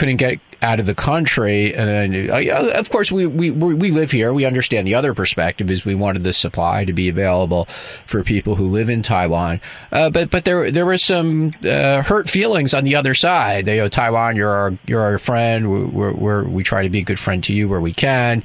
couldn't 0.00 0.16
get 0.16 0.40
out 0.62 0.80
of 0.80 0.86
the 0.86 0.94
country. 0.94 1.74
And 1.74 2.30
uh, 2.30 2.70
of 2.78 2.88
course, 2.88 3.12
we, 3.12 3.26
we 3.26 3.50
we 3.50 3.90
live 3.90 4.10
here. 4.10 4.32
We 4.32 4.46
understand 4.46 4.86
the 4.86 4.94
other 4.94 5.12
perspective 5.12 5.70
is 5.70 5.84
we 5.84 5.94
wanted 5.94 6.24
the 6.24 6.32
supply 6.32 6.86
to 6.86 6.94
be 6.94 7.10
available 7.10 7.66
for 8.06 8.24
people 8.24 8.54
who 8.54 8.66
live 8.68 8.88
in 8.88 9.02
Taiwan. 9.02 9.60
Uh, 9.92 10.08
but 10.08 10.30
but 10.30 10.46
there 10.46 10.70
there 10.70 10.86
were 10.86 10.96
some 10.96 11.52
uh, 11.66 12.00
hurt 12.02 12.30
feelings 12.30 12.72
on 12.72 12.84
the 12.84 12.96
other 12.96 13.14
side. 13.14 13.66
They, 13.66 13.76
you 13.76 13.82
know, 13.82 13.88
Taiwan, 13.90 14.36
you're 14.36 14.48
our 14.48 14.78
you're 14.86 15.02
our 15.02 15.18
friend. 15.18 15.70
We're, 15.70 16.12
we're, 16.12 16.44
we 16.44 16.62
try 16.62 16.82
to 16.82 16.88
be 16.88 17.00
a 17.00 17.04
good 17.04 17.20
friend 17.20 17.44
to 17.44 17.52
you 17.52 17.68
where 17.68 17.80
we 17.82 17.92
can. 17.92 18.42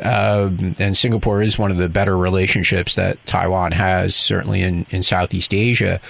Um, 0.00 0.76
and 0.78 0.94
Singapore 0.94 1.40
is 1.40 1.58
one 1.58 1.70
of 1.70 1.78
the 1.78 1.88
better 1.88 2.18
relationships 2.18 2.96
that 2.96 3.24
Taiwan 3.24 3.72
has, 3.72 4.14
certainly 4.14 4.60
in, 4.60 4.84
in 4.90 5.02
Southeast 5.02 5.54
Asia. 5.54 6.00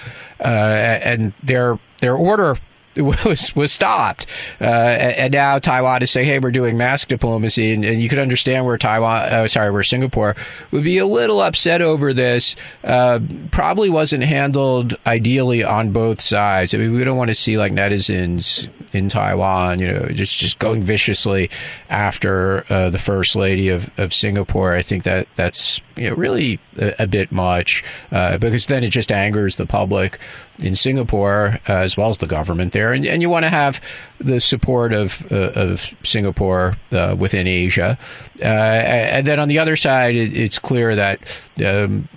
Uh, 0.41 0.43
and 0.43 1.31
their 1.41 1.79
their 2.01 2.15
order 2.15 2.57
was 3.25 3.55
was 3.55 3.71
stopped, 3.71 4.25
uh, 4.61 4.63
and 4.63 5.33
now 5.33 5.59
Taiwan 5.59 6.01
is 6.01 6.11
saying, 6.11 6.27
"Hey, 6.27 6.39
we're 6.39 6.51
doing 6.51 6.77
mask 6.77 7.07
diplomacy," 7.07 7.73
and, 7.73 7.85
and 7.85 8.01
you 8.01 8.09
could 8.09 8.19
understand 8.19 8.65
where 8.65 8.77
Taiwan, 8.77 9.21
uh, 9.23 9.47
sorry, 9.47 9.71
where 9.71 9.83
Singapore 9.83 10.35
would 10.71 10.83
be 10.83 10.97
a 10.97 11.05
little 11.05 11.41
upset 11.41 11.81
over 11.81 12.13
this. 12.13 12.55
Uh, 12.83 13.19
probably 13.51 13.89
wasn't 13.89 14.23
handled 14.23 14.95
ideally 15.05 15.63
on 15.63 15.91
both 15.91 16.21
sides. 16.21 16.73
I 16.73 16.77
mean, 16.77 16.93
we 16.93 17.03
don't 17.03 17.17
want 17.17 17.29
to 17.29 17.35
see 17.35 17.57
like 17.57 17.71
netizens 17.71 18.67
in 18.93 19.09
Taiwan, 19.09 19.79
you 19.79 19.87
know, 19.87 20.07
just 20.09 20.37
just 20.37 20.59
going 20.59 20.83
viciously 20.83 21.49
after 21.89 22.65
uh, 22.71 22.89
the 22.89 22.99
first 22.99 23.35
lady 23.35 23.69
of, 23.69 23.89
of 23.99 24.13
Singapore. 24.13 24.73
I 24.75 24.81
think 24.81 25.03
that 25.03 25.27
that's 25.35 25.81
you 25.95 26.09
know, 26.09 26.15
really 26.15 26.59
a, 26.77 27.03
a 27.03 27.07
bit 27.07 27.31
much 27.31 27.83
uh, 28.11 28.37
because 28.37 28.65
then 28.65 28.83
it 28.83 28.89
just 28.89 29.11
angers 29.11 29.55
the 29.57 29.65
public 29.65 30.19
in 30.63 30.75
Singapore 30.75 31.59
uh, 31.67 31.73
as 31.73 31.95
well 31.97 32.09
as 32.09 32.17
the 32.17 32.27
government 32.27 32.73
there, 32.73 32.93
and, 32.93 33.05
and 33.05 33.21
you 33.21 33.29
want 33.29 33.43
to 33.43 33.49
have 33.49 33.81
the 34.19 34.39
support 34.39 34.93
of 34.93 35.31
uh, 35.31 35.51
of 35.55 35.93
Singapore 36.03 36.75
uh, 36.91 37.15
within 37.17 37.47
Asia, 37.47 37.97
uh, 38.41 38.43
and 38.43 39.25
then 39.25 39.39
on 39.39 39.47
the 39.47 39.59
other 39.59 39.75
side, 39.75 40.15
it, 40.15 40.35
it's 40.35 40.59
clear 40.59 40.95
that 40.95 41.19
um, 41.65 42.07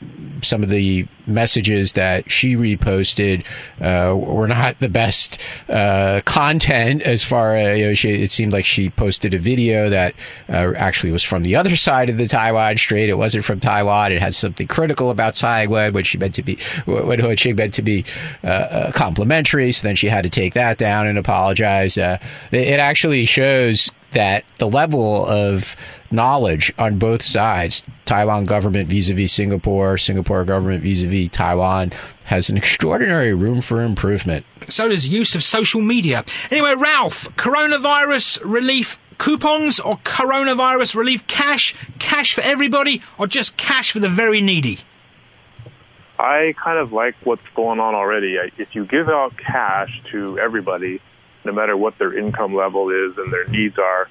some 0.43 0.63
of 0.63 0.69
the 0.69 1.07
messages 1.27 1.93
that 1.93 2.31
she 2.31 2.57
reposted 2.57 3.45
uh, 3.81 4.15
were 4.17 4.49
not 4.49 4.79
the 4.81 4.89
best 4.89 5.41
uh, 5.69 6.21
content 6.25 7.03
as 7.03 7.23
far 7.23 7.57
as 7.57 7.79
you 7.79 7.87
know, 7.87 7.95
she, 7.95 8.11
it 8.11 8.31
seemed 8.31 8.53
like 8.53 8.65
she 8.65 8.91
posted 8.91 9.35
a 9.35 9.39
video 9.39 9.89
that 9.89 10.15
uh, 10.49 10.73
actually 10.77 11.13
was 11.13 11.23
from 11.23 11.43
the 11.43 11.57
other 11.57 11.77
side 11.77 12.09
of 12.09 12.17
the 12.17 12.27
Taiwan 12.27 12.77
Strait. 12.77 13.09
It 13.09 13.15
wasn't 13.15 13.45
from 13.45 13.61
Taiwan. 13.61 14.13
It 14.13 14.21
had 14.21 14.35
something 14.35 14.67
critical 14.67 15.11
about 15.11 15.35
Taiwan, 15.35 15.93
which 15.93 16.09
she 16.09 16.19
meant 16.19 16.35
to 16.35 16.43
be, 16.43 16.59
when 16.87 17.37
she 17.37 17.53
meant 17.53 17.75
to 17.75 17.83
be 17.83 18.05
uh, 18.45 18.47
uh, 18.47 18.93
complimentary. 18.93 19.73
So 19.73 19.87
then 19.87 19.97
she 19.97 20.09
had 20.09 20.25
to 20.25 20.31
take 20.31 20.55
that 20.55 20.79
down 20.79 21.07
and 21.07 21.19
apologize. 21.19 21.97
Uh, 21.97 22.19
it 22.51 22.81
actually 22.81 23.27
shows 23.27 23.91
that 24.13 24.45
the 24.59 24.69
level 24.69 25.27
of 25.27 25.75
knowledge 26.13 26.73
on 26.79 26.99
both 26.99 27.23
sides, 27.23 27.83
Taiwan 28.05 28.45
government 28.45 28.89
vis-a-vis 28.89 29.33
Singapore, 29.33 29.99
Singapore 29.99 30.45
government 30.45 30.83
vis-a-vis 30.83 31.29
Taiwan, 31.31 31.93
has 32.25 32.51
an 32.51 32.57
extraordinary 32.57 33.35
room 33.35 33.61
for 33.61 33.83
improvement. 33.83 34.45
So 34.69 34.89
does 34.89 35.09
use 35.09 35.35
of 35.35 35.43
social 35.43 35.81
media. 35.81 36.25
Anyway, 36.51 36.75
Ralph, 36.77 37.25
coronavirus 37.37 38.41
relief 38.45 38.99
coupons 39.19 39.79
or 39.79 39.99
coronavirus 39.99 40.97
relief 40.97 41.27
cash, 41.27 41.75
cash 41.99 42.35
for 42.35 42.41
everybody, 42.41 43.01
or 43.19 43.27
just 43.27 43.57
cash 43.57 43.93
for 43.93 44.01
the 44.01 44.09
very 44.09 44.41
needy? 44.41 44.79
I 46.19 46.55
kind 46.63 46.79
of 46.79 46.93
like 46.93 47.15
what's 47.25 47.47
going 47.55 47.81
on 47.81 47.95
already. 47.95 48.37
If 48.57 48.75
you 48.75 48.85
give 48.85 49.09
out 49.09 49.37
cash 49.37 50.01
to 50.13 50.39
everybody, 50.39 51.01
no 51.45 51.53
matter 51.53 51.77
what 51.77 51.99
their 51.99 52.17
income 52.17 52.55
level 52.55 52.91
is 52.91 53.17
and 53.19 53.33
their 53.33 53.49
needs 53.49 53.77
are, 53.79 54.09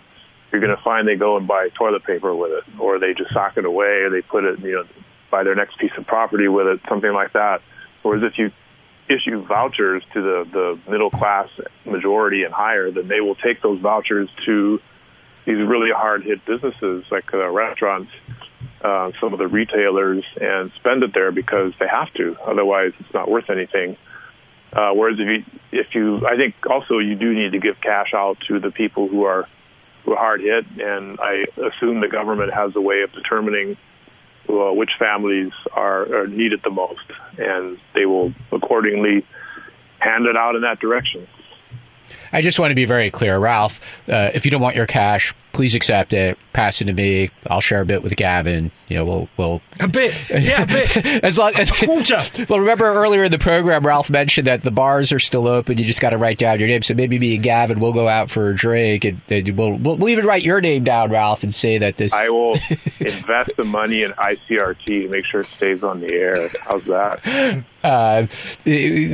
you're 0.51 0.61
going 0.61 0.75
to 0.75 0.83
find 0.83 1.07
they 1.07 1.15
go 1.15 1.37
and 1.37 1.47
buy 1.47 1.69
toilet 1.77 2.03
paper 2.03 2.35
with 2.35 2.51
it, 2.51 2.79
or 2.79 2.99
they 2.99 3.13
just 3.13 3.33
sock 3.33 3.57
it 3.57 3.65
away, 3.65 4.03
or 4.03 4.09
they 4.09 4.21
put 4.21 4.43
it, 4.43 4.59
you 4.59 4.73
know, 4.73 4.83
buy 5.29 5.43
their 5.43 5.55
next 5.55 5.79
piece 5.79 5.91
of 5.97 6.05
property 6.05 6.47
with 6.47 6.67
it, 6.67 6.79
something 6.89 7.13
like 7.13 7.33
that. 7.33 7.61
Whereas 8.03 8.23
if 8.23 8.37
you 8.37 8.51
issue 9.07 9.45
vouchers 9.45 10.03
to 10.13 10.21
the, 10.21 10.45
the 10.51 10.91
middle 10.91 11.09
class 11.09 11.47
majority 11.85 12.43
and 12.43 12.53
higher, 12.53 12.91
then 12.91 13.07
they 13.07 13.21
will 13.21 13.35
take 13.35 13.61
those 13.61 13.79
vouchers 13.81 14.29
to 14.45 14.79
these 15.45 15.57
really 15.57 15.89
hard 15.95 16.23
hit 16.23 16.45
businesses 16.45 17.03
like 17.11 17.33
uh, 17.33 17.49
restaurants, 17.49 18.11
uh, 18.83 19.11
some 19.19 19.33
of 19.33 19.39
the 19.39 19.47
retailers, 19.47 20.23
and 20.39 20.71
spend 20.75 21.03
it 21.03 21.11
there 21.13 21.31
because 21.31 21.73
they 21.79 21.87
have 21.87 22.13
to. 22.13 22.35
Otherwise, 22.45 22.93
it's 22.99 23.13
not 23.13 23.29
worth 23.29 23.49
anything. 23.49 23.97
Uh, 24.73 24.91
whereas 24.93 25.17
if 25.19 25.27
you, 25.27 25.59
if 25.71 25.87
you, 25.93 26.25
I 26.25 26.37
think 26.37 26.55
also 26.69 26.99
you 26.99 27.15
do 27.15 27.33
need 27.33 27.51
to 27.51 27.59
give 27.59 27.75
cash 27.81 28.13
out 28.15 28.37
to 28.47 28.59
the 28.59 28.71
people 28.71 29.07
who 29.07 29.23
are 29.23 29.47
who 30.03 30.13
are 30.13 30.17
hard 30.17 30.41
hit, 30.41 30.65
and 30.79 31.19
I 31.19 31.45
assume 31.57 32.01
the 32.01 32.07
government 32.07 32.53
has 32.53 32.75
a 32.75 32.81
way 32.81 33.01
of 33.01 33.11
determining 33.13 33.77
uh, 34.49 34.73
which 34.73 34.91
families 34.97 35.51
are, 35.73 36.21
are 36.21 36.27
needed 36.27 36.61
the 36.63 36.71
most, 36.71 37.05
and 37.37 37.77
they 37.93 38.05
will 38.05 38.33
accordingly 38.51 39.25
hand 39.99 40.25
it 40.25 40.35
out 40.35 40.55
in 40.55 40.61
that 40.61 40.79
direction. 40.79 41.27
I 42.33 42.41
just 42.41 42.59
want 42.59 42.71
to 42.71 42.75
be 42.75 42.85
very 42.85 43.11
clear, 43.11 43.37
Ralph. 43.37 43.79
Uh, 44.09 44.31
if 44.33 44.45
you 44.45 44.51
don't 44.51 44.61
want 44.61 44.75
your 44.75 44.87
cash, 44.87 45.33
please 45.53 45.75
accept 45.75 46.13
it. 46.13 46.37
Pass 46.53 46.81
it 46.81 46.85
to 46.85 46.93
me. 46.93 47.29
I'll 47.47 47.61
share 47.61 47.81
a 47.81 47.85
bit 47.85 48.03
with 48.03 48.15
Gavin. 48.15 48.71
You 48.89 48.97
know, 48.97 49.05
we'll 49.05 49.29
we'll 49.37 49.61
a 49.79 49.87
bit, 49.87 50.13
yeah, 50.29 50.63
a 50.63 50.65
bit. 50.65 50.97
as 51.23 51.37
long 51.37 51.53
as 51.55 51.71
quarter. 51.71 52.19
Well, 52.49 52.59
remember 52.59 52.85
earlier 52.85 53.23
in 53.23 53.31
the 53.31 53.39
program, 53.39 53.85
Ralph 53.85 54.09
mentioned 54.09 54.47
that 54.47 54.63
the 54.63 54.71
bars 54.71 55.11
are 55.11 55.19
still 55.19 55.47
open. 55.47 55.77
You 55.77 55.85
just 55.85 56.01
got 56.01 56.09
to 56.09 56.17
write 56.17 56.37
down 56.37 56.59
your 56.59 56.67
name. 56.67 56.81
So 56.81 56.93
maybe 56.93 57.19
me 57.19 57.35
and 57.35 57.43
Gavin 57.43 57.79
will 57.79 57.93
go 57.93 58.07
out 58.07 58.29
for 58.29 58.49
a 58.49 58.55
drink, 58.55 59.05
and, 59.05 59.21
and 59.29 59.57
we'll, 59.57 59.73
we'll, 59.73 59.97
we'll 59.97 60.09
even 60.09 60.25
write 60.25 60.43
your 60.43 60.59
name 60.59 60.83
down, 60.83 61.11
Ralph, 61.11 61.43
and 61.43 61.53
say 61.53 61.77
that 61.77 61.97
this. 61.97 62.13
I 62.13 62.29
will 62.29 62.53
invest 62.99 63.51
the 63.57 63.63
money 63.63 64.03
in 64.03 64.11
ICRT 64.11 64.85
to 64.85 65.09
make 65.09 65.25
sure 65.25 65.41
it 65.41 65.47
stays 65.47 65.83
on 65.83 66.01
the 66.01 66.11
air. 66.13 66.49
How's 66.67 66.85
that? 66.85 67.63
Uh, 67.83 68.27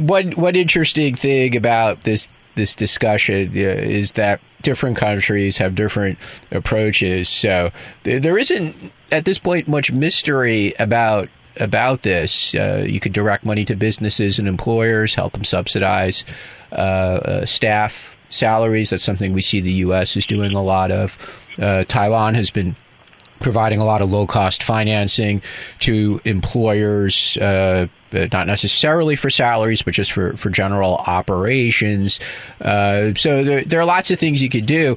one 0.01 0.31
one 0.31 0.55
interesting 0.55 1.15
thing 1.15 1.55
about 1.55 2.01
this 2.01 2.27
this 2.57 2.75
discussion 2.75 3.49
uh, 3.49 3.59
is 3.59 4.11
that 4.13 4.41
different 4.61 4.97
countries 4.97 5.57
have 5.57 5.75
different 5.75 6.17
approaches. 6.51 7.29
So 7.29 7.71
there 8.03 8.37
isn't 8.37 8.91
at 9.11 9.23
this 9.23 9.39
point 9.39 9.67
much 9.67 9.91
mystery 9.91 10.73
about 10.79 11.29
about 11.59 12.01
this. 12.01 12.53
Uh, 12.53 12.85
you 12.87 12.99
could 12.99 13.13
direct 13.13 13.45
money 13.45 13.65
to 13.65 13.75
businesses 13.75 14.39
and 14.39 14.47
employers, 14.47 15.15
help 15.15 15.33
them 15.33 15.43
subsidize 15.43 16.25
uh, 16.71 16.75
uh, 16.75 17.45
staff 17.45 18.15
salaries. 18.29 18.89
That's 18.89 19.03
something 19.03 19.33
we 19.33 19.41
see 19.41 19.61
the 19.61 19.71
U.S. 19.71 20.17
is 20.17 20.25
doing 20.25 20.53
a 20.53 20.61
lot 20.61 20.91
of. 20.91 21.17
Uh, 21.57 21.83
Taiwan 21.85 22.35
has 22.35 22.51
been 22.51 22.75
providing 23.39 23.79
a 23.79 23.85
lot 23.85 24.01
of 24.01 24.09
low 24.09 24.27
cost 24.27 24.63
financing 24.63 25.41
to 25.79 26.19
employers, 26.25 27.37
uh, 27.37 27.87
not 28.11 28.47
necessarily 28.47 29.15
for 29.15 29.29
salaries, 29.29 29.81
but 29.81 29.93
just 29.93 30.11
for, 30.11 30.35
for 30.37 30.49
general 30.49 30.95
operations. 31.07 32.19
Uh, 32.61 33.13
so 33.15 33.43
there, 33.43 33.63
there 33.63 33.79
are 33.79 33.85
lots 33.85 34.11
of 34.11 34.19
things 34.19 34.41
you 34.41 34.49
could 34.49 34.65
do. 34.65 34.95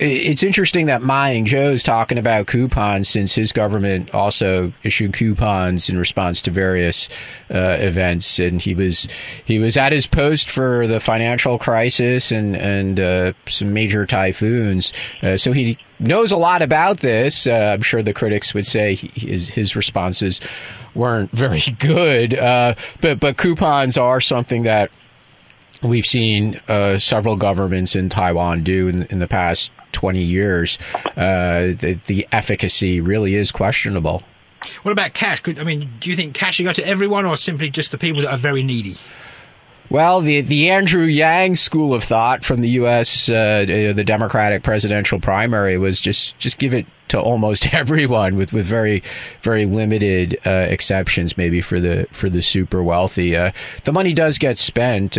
It's 0.00 0.42
interesting 0.42 0.86
that 0.86 1.02
Ma 1.02 1.26
Ying-jeou 1.26 1.74
is 1.74 1.82
talking 1.82 2.16
about 2.16 2.46
coupons 2.46 3.06
since 3.06 3.34
his 3.34 3.52
government 3.52 4.14
also 4.14 4.72
issued 4.82 5.12
coupons 5.12 5.90
in 5.90 5.98
response 5.98 6.40
to 6.42 6.50
various 6.50 7.08
uh, 7.50 7.76
events, 7.78 8.38
and 8.38 8.62
he 8.62 8.74
was 8.74 9.08
he 9.44 9.58
was 9.58 9.76
at 9.76 9.92
his 9.92 10.06
post 10.06 10.48
for 10.48 10.86
the 10.86 11.00
financial 11.00 11.58
crisis 11.58 12.32
and 12.32 12.56
and 12.56 12.98
uh, 12.98 13.34
some 13.46 13.74
major 13.74 14.06
typhoons, 14.06 14.94
uh, 15.22 15.36
so 15.36 15.52
he 15.52 15.76
knows 15.98 16.32
a 16.32 16.36
lot 16.36 16.62
about 16.62 17.00
this. 17.00 17.46
Uh, 17.46 17.72
I'm 17.74 17.82
sure 17.82 18.02
the 18.02 18.14
critics 18.14 18.54
would 18.54 18.66
say 18.66 18.94
his 18.94 19.50
his 19.50 19.76
responses 19.76 20.40
weren't 20.94 21.30
very 21.32 21.62
good, 21.78 22.34
uh, 22.38 22.74
but 23.02 23.20
but 23.20 23.36
coupons 23.36 23.98
are 23.98 24.22
something 24.22 24.62
that 24.62 24.90
we've 25.82 26.06
seen 26.06 26.58
uh, 26.68 26.98
several 26.98 27.36
governments 27.36 27.94
in 27.96 28.08
Taiwan 28.08 28.62
do 28.62 28.88
in, 28.88 29.02
in 29.04 29.18
the 29.18 29.28
past 29.28 29.70
20 29.92 30.22
years. 30.22 30.78
Uh, 31.04 31.74
the, 31.78 31.98
the, 32.06 32.26
efficacy 32.32 33.00
really 33.00 33.34
is 33.34 33.50
questionable. 33.50 34.22
What 34.82 34.92
about 34.92 35.14
cash? 35.14 35.40
Could, 35.40 35.58
I 35.58 35.64
mean, 35.64 35.90
do 36.00 36.10
you 36.10 36.16
think 36.16 36.34
cash 36.34 36.56
should 36.56 36.64
go 36.64 36.72
to 36.72 36.86
everyone 36.86 37.26
or 37.26 37.36
simply 37.36 37.70
just 37.70 37.90
the 37.90 37.98
people 37.98 38.22
that 38.22 38.30
are 38.30 38.38
very 38.38 38.62
needy? 38.62 38.96
Well, 39.90 40.20
the 40.20 40.40
the 40.42 40.70
Andrew 40.70 41.02
Yang 41.02 41.56
school 41.56 41.92
of 41.94 42.04
thought 42.04 42.44
from 42.44 42.60
the 42.60 42.68
U.S. 42.70 43.28
Uh, 43.28 43.64
the 43.66 44.04
Democratic 44.04 44.62
presidential 44.62 45.18
primary 45.18 45.78
was 45.78 46.00
just 46.00 46.38
just 46.38 46.58
give 46.58 46.72
it 46.74 46.86
to 47.08 47.20
almost 47.20 47.74
everyone, 47.74 48.36
with, 48.36 48.52
with 48.52 48.66
very 48.66 49.02
very 49.42 49.66
limited 49.66 50.38
uh, 50.46 50.50
exceptions, 50.68 51.36
maybe 51.36 51.60
for 51.60 51.80
the 51.80 52.06
for 52.12 52.30
the 52.30 52.40
super 52.40 52.84
wealthy. 52.84 53.36
Uh, 53.36 53.50
the 53.82 53.92
money 53.92 54.12
does 54.12 54.38
get 54.38 54.58
spent, 54.58 55.18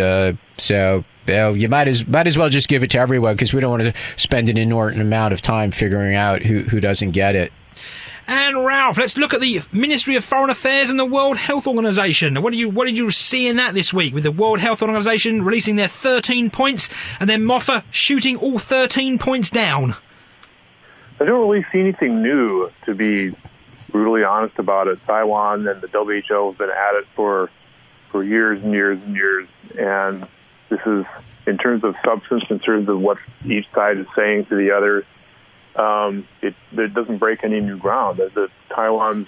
uh, 1.32 1.54
you 1.54 1.70
might 1.70 1.88
as 1.88 2.08
might 2.08 2.28
as 2.28 2.38
well 2.38 2.50
just 2.50 2.68
give 2.68 2.84
it 2.84 2.92
to 2.92 3.00
everyone 3.00 3.36
because 3.36 3.54
we 3.54 3.62
don't 3.62 3.72
want 3.72 3.84
to 3.84 3.94
spend 4.18 4.50
an 4.50 4.58
inordinate 4.58 5.06
amount 5.06 5.34
of 5.34 5.42
time 5.42 5.72
figuring 5.72 6.16
out 6.16 6.42
who 6.42 6.60
who 6.60 6.80
doesn't 6.80 7.12
get 7.12 7.36
it. 7.36 7.52
And 8.28 8.64
Ralph, 8.66 8.98
let's 8.98 9.18
look 9.18 9.34
at 9.34 9.42
the 9.42 9.62
Ministry 9.72 10.16
of 10.16 10.24
Foreign 10.24 10.50
Affairs 10.50 10.90
and 10.90 11.00
the 11.00 11.06
World 11.06 11.38
Health 11.38 11.68
Organization. 11.68 12.42
What 12.42 12.52
did 12.52 12.60
you 12.60 12.70
what 12.70 12.86
did 12.86 12.98
you 12.98 13.10
see 13.12 13.48
in 13.48 13.58
that 13.58 13.74
this 13.74 13.94
week 13.94 14.14
with 14.14 14.24
the 14.24 14.32
World 14.32 14.60
Health 14.60 14.82
Organization 14.82 15.44
releasing 15.44 15.76
their 15.76 15.88
13 15.88 16.50
points 16.50 16.90
and 17.20 17.30
then 17.30 17.42
MOFA 17.42 17.84
shooting 17.92 18.38
all 18.38 18.60
13 18.60 19.20
points 19.20 19.50
down? 19.50 19.96
I 21.20 21.26
don't 21.26 21.48
really 21.48 21.66
see 21.72 21.80
anything 21.80 22.22
new 22.22 22.72
to 22.86 22.96
be 22.96 23.36
brutally 23.92 24.24
honest 24.24 24.58
about 24.58 24.88
it. 24.88 25.00
Taiwan 25.06 25.68
and 25.68 25.82
the 25.82 25.88
WHO 25.88 26.50
have 26.50 26.58
been 26.58 26.70
at 26.70 26.96
it 26.96 27.06
for 27.16 27.50
for 28.12 28.24
years 28.24 28.62
and 28.64 28.74
years 28.74 28.98
and 29.06 29.16
years, 29.16 29.48
and 29.78 30.28
this 30.72 30.82
is 30.88 31.06
in 31.46 31.58
terms 31.58 31.84
of 31.84 31.96
substance, 32.04 32.46
in 32.50 32.60
terms 32.60 32.90
of 32.90 33.00
what 33.00 33.18
each 33.46 33.66
side 33.74 34.00
is 34.00 34.08
saying 34.16 34.46
to 34.46 34.56
the 34.56 34.72
other 34.72 35.06
um, 35.76 36.28
it, 36.42 36.54
it 36.74 36.94
doesn't 36.94 37.18
break 37.18 37.44
any 37.44 37.60
new 37.60 37.78
ground. 37.78 38.18
The, 38.18 38.30
the 38.34 38.48
Taiwan's 38.74 39.28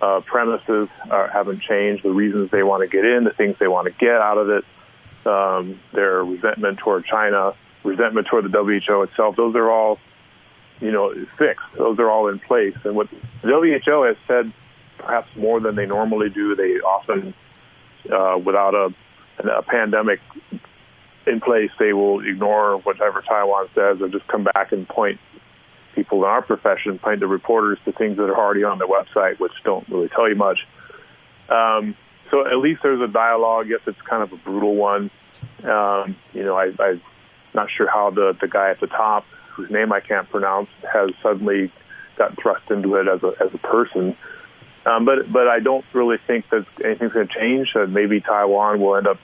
uh, 0.00 0.20
premises 0.20 0.88
are, 1.10 1.28
haven't 1.28 1.60
changed. 1.60 2.04
The 2.04 2.10
reasons 2.10 2.50
they 2.50 2.62
want 2.62 2.82
to 2.82 2.88
get 2.88 3.04
in, 3.04 3.24
the 3.24 3.32
things 3.32 3.56
they 3.58 3.68
want 3.68 3.86
to 3.86 3.92
get 3.92 4.16
out 4.16 4.38
of 4.38 4.50
it, 4.50 4.64
um, 5.26 5.80
their 5.92 6.24
resentment 6.24 6.78
toward 6.78 7.04
China, 7.06 7.54
resentment 7.82 8.26
toward 8.28 8.50
the 8.50 8.50
WHO 8.50 9.02
itself. 9.02 9.36
Those 9.36 9.54
are 9.56 9.70
all, 9.70 9.98
you 10.80 10.92
know, 10.92 11.14
fixed. 11.38 11.66
Those 11.76 11.98
are 11.98 12.10
all 12.10 12.28
in 12.28 12.38
place. 12.38 12.76
And 12.84 12.94
what 12.94 13.08
the 13.42 13.48
WHO 13.48 14.02
has 14.04 14.16
said, 14.26 14.52
perhaps 14.98 15.34
more 15.36 15.60
than 15.60 15.76
they 15.76 15.86
normally 15.86 16.28
do, 16.28 16.54
they 16.54 16.74
often, 16.80 17.34
uh, 18.12 18.38
without 18.38 18.74
a, 18.74 18.94
a 19.46 19.62
pandemic 19.62 20.20
in 21.26 21.40
place, 21.40 21.70
they 21.78 21.92
will 21.92 22.26
ignore 22.26 22.78
whatever 22.78 23.22
Taiwan 23.22 23.68
says 23.74 24.00
or 24.00 24.08
just 24.08 24.26
come 24.28 24.44
back 24.44 24.72
and 24.72 24.88
point 24.88 25.20
people 25.94 26.18
in 26.18 26.24
our 26.24 26.42
profession, 26.42 26.98
point 26.98 27.20
the 27.20 27.26
reporters 27.26 27.78
to 27.84 27.92
things 27.92 28.16
that 28.16 28.24
are 28.24 28.36
already 28.36 28.64
on 28.64 28.78
their 28.78 28.88
website, 28.88 29.38
which 29.38 29.52
don't 29.64 29.88
really 29.88 30.08
tell 30.08 30.28
you 30.28 30.36
much. 30.36 30.60
Um, 31.48 31.96
so 32.30 32.46
at 32.46 32.58
least 32.58 32.82
there's 32.82 33.00
a 33.00 33.12
dialogue. 33.12 33.66
Yes, 33.68 33.80
it's 33.86 34.00
kind 34.02 34.22
of 34.22 34.32
a 34.32 34.36
brutal 34.36 34.74
one. 34.74 35.10
Um, 35.64 36.16
you 36.32 36.44
know, 36.44 36.56
I, 36.56 36.70
I'm 36.78 37.02
not 37.54 37.68
sure 37.76 37.88
how 37.90 38.10
the 38.10 38.36
the 38.40 38.48
guy 38.48 38.70
at 38.70 38.80
the 38.80 38.86
top, 38.86 39.24
whose 39.54 39.70
name 39.70 39.92
I 39.92 40.00
can't 40.00 40.28
pronounce, 40.28 40.68
has 40.92 41.10
suddenly 41.22 41.72
gotten 42.16 42.36
thrust 42.36 42.70
into 42.70 42.96
it 42.96 43.08
as 43.08 43.22
a 43.22 43.32
as 43.42 43.54
a 43.54 43.58
person. 43.58 44.16
Um, 44.84 45.04
but 45.04 45.30
but 45.32 45.48
I 45.48 45.60
don't 45.60 45.84
really 45.92 46.18
think 46.26 46.48
that 46.50 46.66
anything's 46.84 47.12
going 47.12 47.28
to 47.28 47.34
change. 47.34 47.68
Uh, 47.74 47.86
maybe 47.86 48.20
Taiwan 48.20 48.80
will 48.80 48.96
end 48.96 49.06
up 49.06 49.18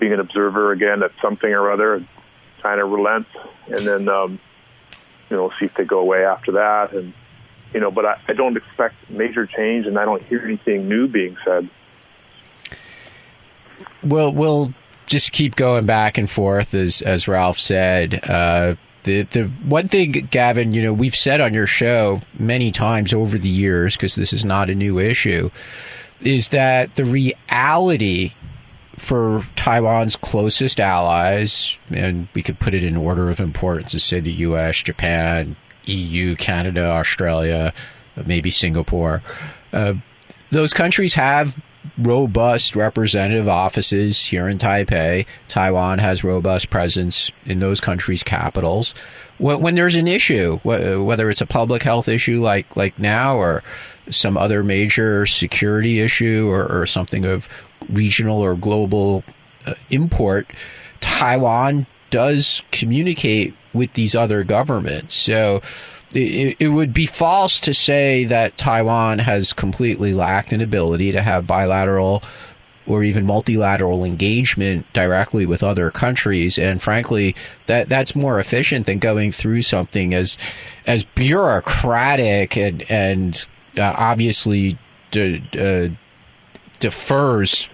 being 0.00 0.12
an 0.12 0.20
observer 0.20 0.72
again 0.72 1.02
at 1.04 1.12
something 1.22 1.50
or 1.50 1.70
other. 1.70 2.04
China 2.62 2.84
relents, 2.84 3.30
and 3.68 3.86
then 3.86 4.08
um, 4.08 4.40
you 5.30 5.36
know, 5.36 5.50
see 5.58 5.66
if 5.66 5.74
they 5.74 5.84
go 5.84 6.00
away 6.00 6.24
after 6.24 6.52
that. 6.52 6.92
And, 6.92 7.14
you 7.72 7.80
know, 7.80 7.90
but 7.90 8.04
I, 8.04 8.20
I 8.28 8.32
don't 8.32 8.56
expect 8.56 8.96
major 9.08 9.46
change 9.46 9.86
and 9.86 9.98
I 9.98 10.04
don't 10.04 10.22
hear 10.22 10.40
anything 10.40 10.88
new 10.88 11.06
being 11.06 11.36
said. 11.44 11.70
Well, 14.02 14.32
we'll 14.32 14.74
just 15.06 15.32
keep 15.32 15.56
going 15.56 15.86
back 15.86 16.18
and 16.18 16.28
forth, 16.28 16.74
as, 16.74 17.00
as 17.02 17.28
Ralph 17.28 17.58
said. 17.58 18.28
Uh, 18.28 18.74
the 19.04 19.22
the 19.22 19.44
one 19.64 19.88
thing, 19.88 20.12
Gavin, 20.30 20.72
you 20.72 20.82
know, 20.82 20.92
we've 20.92 21.16
said 21.16 21.40
on 21.40 21.54
your 21.54 21.66
show 21.66 22.20
many 22.38 22.70
times 22.70 23.14
over 23.14 23.38
the 23.38 23.48
years, 23.48 23.96
because 23.96 24.14
this 24.14 24.32
is 24.32 24.44
not 24.44 24.68
a 24.68 24.74
new 24.74 24.98
issue, 24.98 25.50
is 26.20 26.50
that 26.50 26.96
the 26.96 27.04
reality 27.04 28.32
for 28.96 29.44
Taiwan's 29.56 30.16
closest 30.16 30.80
allies, 30.80 31.78
and 31.90 32.28
we 32.34 32.42
could 32.42 32.58
put 32.58 32.74
it 32.74 32.84
in 32.84 32.96
order 32.96 33.30
of 33.30 33.40
importance 33.40 33.92
to 33.92 34.00
say 34.00 34.20
the 34.20 34.32
U.S., 34.32 34.76
Japan, 34.76 35.56
EU, 35.86 36.36
Canada, 36.36 36.86
Australia, 36.86 37.72
maybe 38.26 38.50
Singapore. 38.50 39.22
Uh, 39.72 39.94
those 40.50 40.72
countries 40.72 41.14
have 41.14 41.60
robust 41.98 42.76
representative 42.76 43.48
offices 43.48 44.22
here 44.24 44.48
in 44.48 44.58
Taipei. 44.58 45.26
Taiwan 45.48 45.98
has 45.98 46.24
robust 46.24 46.70
presence 46.70 47.30
in 47.46 47.60
those 47.60 47.80
countries' 47.80 48.22
capitals. 48.22 48.94
When 49.38 49.74
there's 49.74 49.94
an 49.94 50.06
issue, 50.06 50.58
whether 50.62 51.30
it's 51.30 51.40
a 51.40 51.46
public 51.46 51.82
health 51.82 52.08
issue 52.08 52.42
like 52.42 52.76
like 52.76 52.98
now, 52.98 53.36
or 53.36 53.62
some 54.10 54.36
other 54.36 54.62
major 54.62 55.24
security 55.24 56.00
issue, 56.00 56.48
or, 56.50 56.66
or 56.70 56.84
something 56.86 57.24
of 57.24 57.48
regional 57.90 58.40
or 58.40 58.54
global 58.54 59.24
uh, 59.66 59.74
import, 59.90 60.48
Taiwan 61.00 61.86
does 62.10 62.62
communicate 62.72 63.54
with 63.72 63.92
these 63.94 64.14
other 64.14 64.42
governments. 64.44 65.14
So 65.14 65.62
it, 66.14 66.56
it, 66.58 66.68
would 66.68 66.92
be 66.92 67.06
false 67.06 67.60
to 67.60 67.72
say 67.72 68.24
that 68.24 68.56
Taiwan 68.56 69.20
has 69.20 69.52
completely 69.52 70.12
lacked 70.12 70.52
an 70.52 70.60
ability 70.60 71.12
to 71.12 71.22
have 71.22 71.46
bilateral 71.46 72.22
or 72.86 73.04
even 73.04 73.24
multilateral 73.24 74.04
engagement 74.04 74.92
directly 74.92 75.46
with 75.46 75.62
other 75.62 75.90
countries. 75.92 76.58
And 76.58 76.82
frankly, 76.82 77.36
that 77.66 77.88
that's 77.88 78.16
more 78.16 78.40
efficient 78.40 78.86
than 78.86 78.98
going 78.98 79.30
through 79.30 79.62
something 79.62 80.12
as 80.12 80.36
as 80.86 81.04
bureaucratic 81.04 82.56
and 82.56 82.82
and 82.90 83.46
uh, 83.78 83.94
obviously 83.96 84.76
de, 85.12 85.40
uh, 85.56 85.94
defers 86.80 87.68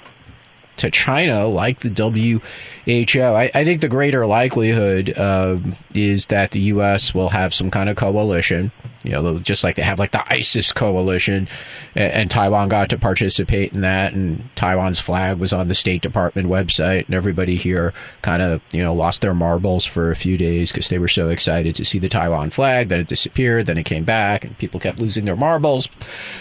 to 0.76 0.90
China, 0.90 1.46
like 1.46 1.80
the 1.80 1.90
WHO. 1.90 2.40
I, 2.86 3.50
I 3.54 3.64
think 3.64 3.80
the 3.80 3.88
greater 3.88 4.26
likelihood 4.26 5.18
um, 5.18 5.74
is 5.94 6.26
that 6.26 6.52
the 6.52 6.60
U.S. 6.60 7.14
will 7.14 7.30
have 7.30 7.52
some 7.52 7.70
kind 7.70 7.88
of 7.88 7.96
coalition 7.96 8.70
you 9.06 9.12
know, 9.12 9.38
just 9.38 9.64
like 9.64 9.76
they 9.76 9.82
have 9.82 9.98
like 9.98 10.10
the 10.10 10.32
ISIS 10.32 10.72
coalition, 10.72 11.48
and, 11.94 12.12
and, 12.12 12.30
Taiwan 12.30 12.68
got 12.68 12.90
to 12.90 12.98
participate 12.98 13.72
in 13.72 13.82
that, 13.82 14.12
and 14.12 14.42
Taiwan's 14.56 14.98
flag 14.98 15.38
was 15.38 15.52
on 15.52 15.68
the 15.68 15.74
State 15.74 16.02
Department 16.02 16.48
website, 16.48 17.06
and 17.06 17.14
everybody 17.14 17.56
here 17.56 17.92
kind 18.22 18.42
of 18.42 18.60
you 18.72 18.82
know 18.82 18.94
lost 18.94 19.20
their 19.20 19.34
marbles 19.34 19.84
for 19.84 20.10
a 20.10 20.16
few 20.16 20.36
days 20.36 20.72
because 20.72 20.88
they 20.88 20.98
were 20.98 21.08
so 21.08 21.28
excited 21.28 21.74
to 21.76 21.84
see 21.84 21.98
the 21.98 22.08
Taiwan 22.08 22.50
flag. 22.50 22.88
Then 22.88 23.00
it 23.00 23.06
disappeared, 23.06 23.66
then 23.66 23.78
it 23.78 23.84
came 23.84 24.04
back, 24.04 24.44
and 24.44 24.58
people 24.58 24.80
kept 24.80 24.98
losing 24.98 25.24
their 25.24 25.36
marbles 25.36 25.88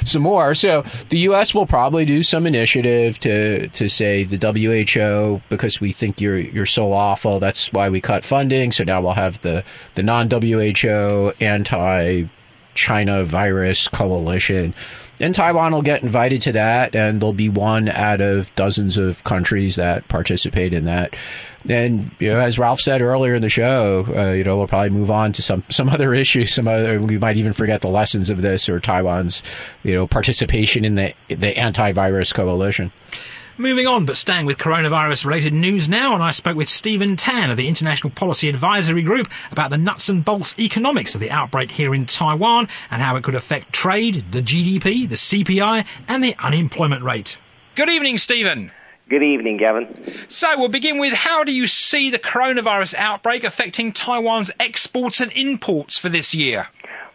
some 0.03 0.23
more. 0.23 0.55
So 0.55 0.83
the 1.09 1.19
U.S. 1.19 1.53
will 1.53 1.67
probably 1.67 2.05
do 2.05 2.23
some 2.23 2.47
initiative 2.47 3.19
to 3.19 3.67
to 3.69 3.87
say 3.87 4.23
the 4.23 4.37
WHO 4.37 5.41
because 5.49 5.79
we 5.79 5.91
think 5.91 6.19
you're 6.19 6.39
you're 6.39 6.65
so 6.65 6.93
awful. 6.93 7.39
That's 7.39 7.71
why 7.71 7.89
we 7.89 8.01
cut 8.01 8.23
funding. 8.23 8.71
So 8.71 8.83
now 8.83 9.01
we'll 9.01 9.13
have 9.13 9.39
the 9.41 9.63
the 9.93 10.03
non 10.03 10.29
WHO 10.29 11.33
anti 11.39 12.25
China 12.75 13.23
virus 13.23 13.87
coalition. 13.87 14.75
And 15.19 15.33
Taiwan 15.33 15.71
will 15.71 15.81
get 15.81 16.03
invited 16.03 16.41
to 16.41 16.51
that, 16.51 16.93
and 16.93 17.21
there'll 17.21 17.33
be 17.33 17.47
one 17.47 17.87
out 17.87 18.19
of 18.19 18.53
dozens 18.55 18.97
of 18.97 19.23
countries 19.23 19.77
that 19.77 20.05
participate 20.09 20.73
in 20.73 20.85
that. 20.85 21.15
And 21.69 22.11
you 22.19 22.29
know, 22.29 22.39
as 22.39 22.59
Ralph 22.59 22.81
said 22.81 23.01
earlier 23.01 23.35
in 23.35 23.41
the 23.41 23.49
show, 23.49 24.05
uh, 24.15 24.33
you 24.33 24.43
know, 24.43 24.57
we'll 24.57 24.67
probably 24.67 24.89
move 24.89 25.09
on 25.09 25.31
to 25.33 25.41
some 25.41 25.61
some 25.61 25.89
other 25.89 26.13
issues. 26.13 26.53
Some 26.53 26.67
other, 26.67 27.01
we 27.01 27.17
might 27.17 27.37
even 27.37 27.53
forget 27.53 27.81
the 27.81 27.87
lessons 27.87 28.29
of 28.29 28.41
this 28.41 28.67
or 28.67 28.79
Taiwan's, 28.79 29.41
you 29.83 29.93
know, 29.93 30.05
participation 30.05 30.83
in 30.83 30.95
the 30.95 31.13
the 31.29 31.53
antivirus 31.53 32.33
coalition. 32.33 32.91
Moving 33.57 33.87
on, 33.87 34.05
but 34.05 34.17
staying 34.17 34.45
with 34.45 34.57
coronavirus 34.57 35.25
related 35.25 35.53
news 35.53 35.87
now, 35.87 36.13
and 36.13 36.21
I 36.21 36.31
spoke 36.31 36.57
with 36.57 36.67
Stephen 36.67 37.15
Tan 37.15 37.49
of 37.49 37.55
the 37.55 37.69
International 37.69 38.11
Policy 38.11 38.49
Advisory 38.49 39.01
Group 39.01 39.29
about 39.49 39.69
the 39.69 39.77
nuts 39.77 40.09
and 40.09 40.25
bolts 40.25 40.59
economics 40.59 41.15
of 41.15 41.21
the 41.21 41.31
outbreak 41.31 41.71
here 41.71 41.95
in 41.95 42.05
Taiwan 42.05 42.67
and 42.91 43.01
how 43.01 43.15
it 43.15 43.23
could 43.23 43.33
affect 43.33 43.71
trade, 43.71 44.25
the 44.33 44.41
GDP, 44.41 45.07
the 45.07 45.15
CPI, 45.15 45.85
and 46.09 46.21
the 46.21 46.35
unemployment 46.43 47.01
rate. 47.03 47.39
Good 47.75 47.87
evening, 47.87 48.17
Stephen. 48.17 48.73
Good 49.07 49.23
evening, 49.23 49.55
Gavin. 49.55 49.87
So 50.27 50.59
we'll 50.59 50.67
begin 50.67 50.97
with 50.97 51.13
how 51.13 51.45
do 51.45 51.53
you 51.53 51.65
see 51.65 52.09
the 52.09 52.19
coronavirus 52.19 52.95
outbreak 52.95 53.45
affecting 53.45 53.93
Taiwan's 53.93 54.51
exports 54.59 55.21
and 55.21 55.31
imports 55.31 55.97
for 55.97 56.09
this 56.09 56.35
year? 56.35 56.67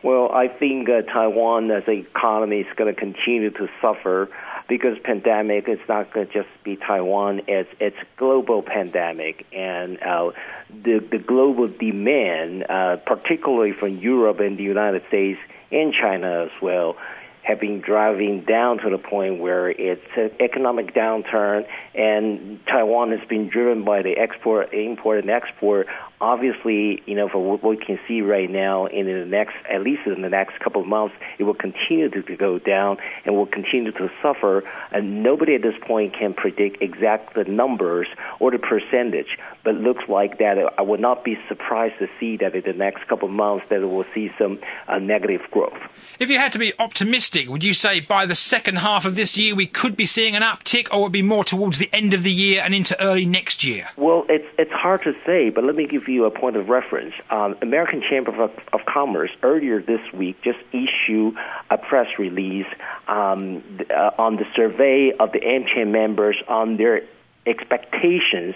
Well, 0.02 0.32
I 0.32 0.48
think 0.48 0.88
uh, 0.88 1.02
Taiwan 1.02 1.70
as 1.70 1.82
an 1.86 1.98
economy 1.98 2.60
is 2.60 2.66
going 2.76 2.94
to 2.94 2.98
continue 2.98 3.50
to 3.50 3.68
suffer 3.82 4.30
because 4.70 4.96
pandemic 5.02 5.68
is 5.68 5.80
not 5.88 6.14
going 6.14 6.28
to 6.28 6.32
just 6.32 6.48
be 6.62 6.76
Taiwan. 6.76 7.42
It's 7.48 7.68
it's 7.80 7.96
global 8.16 8.62
pandemic, 8.62 9.44
and 9.52 10.00
uh, 10.00 10.30
the 10.70 11.00
the 11.00 11.18
global 11.18 11.66
demand, 11.66 12.64
uh, 12.70 12.96
particularly 13.04 13.72
from 13.72 13.98
Europe 13.98 14.38
and 14.38 14.56
the 14.56 14.62
United 14.62 15.02
States 15.08 15.40
and 15.72 15.92
China 15.92 16.44
as 16.44 16.62
well, 16.62 16.96
have 17.42 17.58
been 17.58 17.80
driving 17.80 18.42
down 18.42 18.78
to 18.78 18.90
the 18.90 18.98
point 18.98 19.40
where 19.40 19.68
it's 19.68 20.06
an 20.16 20.30
economic 20.38 20.94
downturn, 20.94 21.66
and 21.96 22.64
Taiwan 22.66 23.10
has 23.10 23.26
been 23.28 23.48
driven 23.48 23.84
by 23.84 24.02
the 24.02 24.16
export, 24.16 24.72
import, 24.72 25.18
and 25.18 25.30
export 25.30 25.88
obviously, 26.20 27.02
you 27.06 27.14
know, 27.14 27.28
for 27.28 27.38
what 27.38 27.64
we 27.64 27.76
can 27.76 27.98
see 28.06 28.20
right 28.20 28.50
now, 28.50 28.86
in 28.86 29.06
the 29.06 29.24
next, 29.24 29.54
at 29.70 29.82
least 29.82 30.02
in 30.06 30.22
the 30.22 30.28
next 30.28 30.60
couple 30.60 30.82
of 30.82 30.86
months, 30.86 31.14
it 31.38 31.44
will 31.44 31.54
continue 31.54 32.08
to, 32.10 32.22
to 32.22 32.36
go 32.36 32.58
down 32.58 32.98
and 33.24 33.34
will 33.34 33.46
continue 33.46 33.92
to 33.92 34.10
suffer. 34.22 34.62
And 34.92 35.22
nobody 35.22 35.54
at 35.54 35.62
this 35.62 35.74
point 35.86 36.14
can 36.18 36.34
predict 36.34 36.82
exact 36.82 37.34
the 37.34 37.44
numbers 37.44 38.08
or 38.38 38.50
the 38.50 38.58
percentage, 38.58 39.38
but 39.64 39.76
it 39.76 39.80
looks 39.80 40.04
like 40.08 40.38
that 40.38 40.58
I 40.78 40.82
would 40.82 41.00
not 41.00 41.24
be 41.24 41.38
surprised 41.48 41.98
to 42.00 42.08
see 42.18 42.36
that 42.38 42.54
in 42.54 42.62
the 42.64 42.72
next 42.72 43.06
couple 43.08 43.28
of 43.28 43.34
months 43.34 43.66
that 43.70 43.80
we'll 43.80 44.04
see 44.14 44.30
some 44.38 44.58
uh, 44.88 44.98
negative 44.98 45.40
growth. 45.50 45.78
If 46.18 46.28
you 46.28 46.38
had 46.38 46.52
to 46.52 46.58
be 46.58 46.72
optimistic, 46.78 47.48
would 47.48 47.64
you 47.64 47.72
say 47.72 48.00
by 48.00 48.26
the 48.26 48.34
second 48.34 48.76
half 48.78 49.06
of 49.06 49.16
this 49.16 49.38
year 49.38 49.54
we 49.54 49.66
could 49.66 49.96
be 49.96 50.06
seeing 50.06 50.36
an 50.36 50.42
uptick, 50.42 50.92
or 50.92 51.02
would 51.02 51.08
it 51.08 51.12
be 51.12 51.22
more 51.22 51.44
towards 51.44 51.78
the 51.78 51.88
end 51.92 52.14
of 52.14 52.22
the 52.22 52.32
year 52.32 52.62
and 52.64 52.74
into 52.74 53.00
early 53.02 53.24
next 53.24 53.64
year? 53.64 53.88
Well, 53.96 54.24
it's 54.28 54.46
it's 54.58 54.72
hard 54.72 55.02
to 55.02 55.14
say, 55.24 55.50
but 55.50 55.64
let 55.64 55.76
me 55.76 55.86
give 55.86 56.08
you 56.08 56.09
a 56.18 56.30
point 56.30 56.56
of 56.56 56.68
reference. 56.68 57.14
Um, 57.30 57.56
American 57.62 58.02
Chamber 58.08 58.30
of, 58.42 58.50
of, 58.72 58.80
Commerce 58.86 59.30
earlier 59.42 59.80
this 59.80 60.00
week 60.12 60.42
just 60.42 60.58
issued 60.72 61.34
a 61.70 61.78
press 61.78 62.08
release 62.18 62.66
um, 63.08 63.62
uh, 63.90 64.10
on 64.18 64.36
the 64.36 64.46
survey 64.54 65.12
of 65.18 65.32
the 65.32 65.40
AmCham 65.40 65.88
members 65.88 66.36
on 66.48 66.76
their 66.76 67.02
expectations 67.46 68.54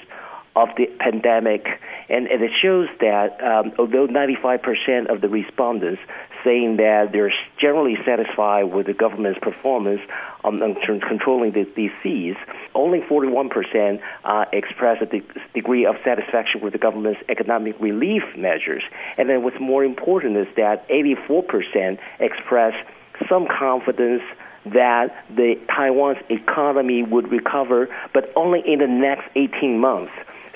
of 0.56 0.68
the 0.76 0.86
pandemic, 1.00 1.66
and, 2.08 2.26
and 2.28 2.42
it 2.42 2.52
shows 2.62 2.88
that 3.00 3.42
um, 3.42 3.72
although 3.78 4.06
95% 4.06 5.06
of 5.06 5.20
the 5.20 5.28
respondents 5.28 6.00
saying 6.44 6.76
that 6.76 7.10
they're 7.12 7.32
generally 7.58 7.96
satisfied 8.04 8.64
with 8.64 8.86
the 8.86 8.92
government's 8.92 9.38
performance 9.38 10.00
on, 10.44 10.62
on 10.62 10.76
controlling 11.00 11.52
the 11.52 11.64
disease, 11.64 12.36
only 12.74 13.00
41% 13.00 14.00
uh, 14.24 14.44
express 14.52 15.00
a 15.00 15.06
de- 15.06 15.22
degree 15.54 15.86
of 15.86 15.96
satisfaction 16.04 16.60
with 16.60 16.72
the 16.72 16.78
government's 16.78 17.20
economic 17.28 17.80
relief 17.80 18.22
measures. 18.36 18.82
And 19.16 19.28
then 19.28 19.42
what's 19.42 19.60
more 19.60 19.84
important 19.84 20.36
is 20.36 20.46
that 20.56 20.88
84% 20.88 21.98
express 22.20 22.74
some 23.28 23.46
confidence 23.46 24.22
that 24.66 25.24
the 25.34 25.56
Taiwan's 25.68 26.18
economy 26.30 27.02
would 27.02 27.30
recover, 27.30 27.88
but 28.12 28.32
only 28.36 28.62
in 28.66 28.78
the 28.78 28.86
next 28.86 29.28
18 29.36 29.78
months. 29.78 30.12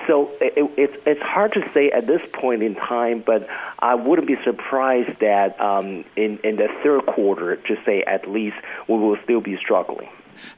So 0.09 0.31
it, 0.41 0.55
it, 0.57 1.03
it's 1.07 1.23
hard 1.23 1.53
to 1.53 1.71
say 1.73 1.91
at 1.91 2.07
this 2.07 2.23
point 2.33 2.63
in 2.63 2.75
time, 2.75 3.23
but 3.25 3.47
I 3.79 3.95
wouldn't 3.95 4.27
be 4.27 4.37
surprised 4.43 5.21
that 5.21 5.61
um, 5.61 6.05
in, 6.17 6.39
in 6.43 6.57
the 6.57 6.69
third 6.83 7.07
quarter, 7.07 7.57
to 7.57 7.77
say 7.85 8.03
at 8.03 8.29
least, 8.29 8.57
we 8.89 8.97
will 8.97 9.19
still 9.23 9.43
be 9.43 9.57
struggling. 9.59 10.09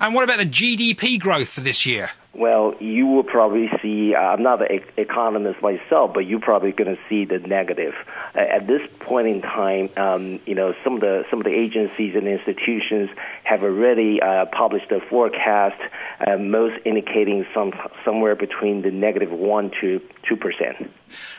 And 0.01 0.14
what 0.14 0.25
about 0.25 0.38
the 0.38 0.47
GDP 0.47 1.19
growth 1.19 1.49
for 1.49 1.61
this 1.61 1.87
year? 1.87 2.11
Well, 2.33 2.75
you 2.79 3.09
will 3.09 3.25
probably 3.25 3.69
see. 3.83 4.14
Uh, 4.14 4.21
I'm 4.21 4.43
not 4.43 4.62
an 4.62 4.81
economist 4.97 5.61
myself, 5.62 6.14
but 6.14 6.27
you're 6.27 6.38
probably 6.38 6.71
going 6.71 6.95
to 6.95 7.03
see 7.09 7.25
the 7.25 7.40
negative. 7.40 7.93
Uh, 8.37 8.38
at 8.38 8.69
this 8.69 8.88
point 9.01 9.27
in 9.27 9.43
time, 9.43 9.90
um, 9.97 10.38
you 10.47 10.55
know 10.55 10.73
some 10.85 10.95
of 10.95 11.01
the 11.01 11.25
some 11.29 11.40
of 11.40 11.45
the 11.45 11.53
agencies 11.53 12.14
and 12.14 12.29
institutions 12.29 13.11
have 13.43 13.64
already 13.64 14.23
uh, 14.23 14.47
published 14.47 14.93
a 14.93 15.01
forecast, 15.01 15.81
uh, 16.25 16.37
most 16.37 16.81
indicating 16.85 17.47
some 17.53 17.73
somewhere 18.05 18.37
between 18.37 18.83
the 18.83 18.93
negative 18.93 19.33
one 19.33 19.73
to 19.81 20.01
two 20.23 20.37
percent. 20.37 20.88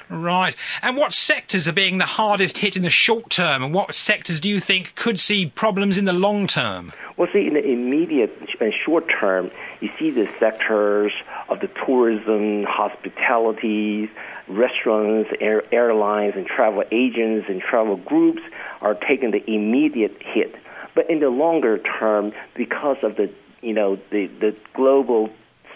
Right. 0.09 0.57
And 0.81 0.97
what 0.97 1.13
sectors 1.13 1.69
are 1.69 1.73
being 1.73 1.99
the 1.99 2.05
hardest 2.05 2.57
hit 2.57 2.75
in 2.75 2.83
the 2.83 2.89
short 2.89 3.29
term, 3.29 3.63
and 3.63 3.73
what 3.73 3.95
sectors 3.95 4.41
do 4.41 4.49
you 4.49 4.59
think 4.59 4.93
could 4.95 5.21
see 5.21 5.45
problems 5.45 5.97
in 5.97 6.03
the 6.03 6.11
long 6.11 6.47
term? 6.47 6.91
Well, 7.21 7.29
see, 7.31 7.45
in 7.45 7.53
the 7.53 7.63
immediate 7.63 8.35
and 8.59 8.73
short 8.83 9.05
term, 9.07 9.51
you 9.79 9.91
see 9.99 10.09
the 10.09 10.27
sectors 10.39 11.11
of 11.49 11.59
the 11.59 11.67
tourism, 11.85 12.63
hospitality, 12.63 14.09
restaurants, 14.47 15.29
air, 15.39 15.61
airlines, 15.71 16.33
and 16.35 16.47
travel 16.47 16.83
agents 16.91 17.45
and 17.47 17.61
travel 17.61 17.97
groups 17.97 18.41
are 18.81 18.95
taking 18.95 19.29
the 19.29 19.47
immediate 19.47 20.17
hit. 20.19 20.55
But 20.95 21.11
in 21.11 21.19
the 21.19 21.29
longer 21.29 21.77
term, 21.77 22.31
because 22.55 22.97
of 23.03 23.17
the 23.17 23.31
you 23.61 23.73
know 23.73 23.99
the 24.09 24.25
the 24.25 24.55
global 24.73 25.29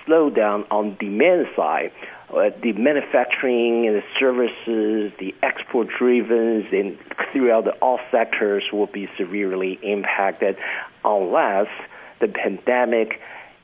slowdown 0.07 0.65
on 0.71 0.97
demand 0.99 1.45
side, 1.55 1.91
uh, 2.29 2.49
the 2.61 2.73
manufacturing 2.73 3.87
and 3.87 3.95
the 3.95 4.03
services, 4.19 5.11
the 5.19 5.33
export 5.43 5.87
driven, 5.97 6.65
and 6.71 6.97
throughout 7.31 7.65
the, 7.65 7.71
all 7.81 7.99
sectors 8.11 8.63
will 8.73 8.87
be 8.87 9.07
severely 9.17 9.79
impacted 9.83 10.57
unless 11.03 11.67
the 12.19 12.27
pandemic 12.27 13.19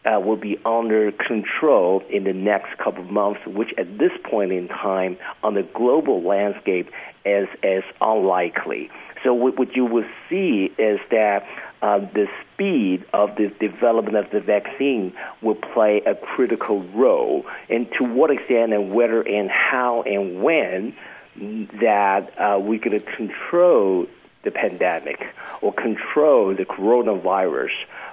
uh, 0.05 0.19
will 0.19 0.35
be 0.35 0.59
under 0.65 1.11
control 1.11 2.03
in 2.09 2.23
the 2.23 2.33
next 2.33 2.77
couple 2.77 3.03
of 3.03 3.09
months, 3.09 3.39
which 3.45 3.69
at 3.77 3.97
this 3.97 4.11
point 4.23 4.51
in 4.51 4.67
time 4.67 5.17
on 5.43 5.53
the 5.53 5.63
global 5.63 6.21
landscape 6.23 6.89
is, 7.25 7.47
is 7.63 7.83
unlikely. 7.99 8.89
So 9.23 9.33
what, 9.33 9.57
what 9.57 9.75
you 9.75 9.85
will 9.85 10.07
see 10.29 10.71
is 10.77 10.99
that 11.11 11.45
uh, 11.81 11.99
the 11.99 12.27
speed 12.53 13.05
of 13.13 13.35
the 13.35 13.47
development 13.59 14.17
of 14.17 14.31
the 14.31 14.39
vaccine 14.39 15.13
will 15.41 15.55
play 15.55 16.01
a 16.05 16.15
critical 16.15 16.81
role, 16.93 17.45
and 17.69 17.91
to 17.97 18.05
what 18.05 18.31
extent 18.31 18.73
and 18.73 18.91
whether 18.91 19.21
and 19.21 19.49
how 19.49 20.03
and 20.03 20.41
when 20.43 20.95
that 21.35 22.33
uh, 22.37 22.59
we're 22.59 22.79
going 22.79 22.99
to 22.99 23.05
control 23.15 24.05
the 24.43 24.51
pandemic 24.51 25.23
or 25.61 25.71
control 25.73 26.53
the 26.53 26.65
coronavirus 26.65 27.71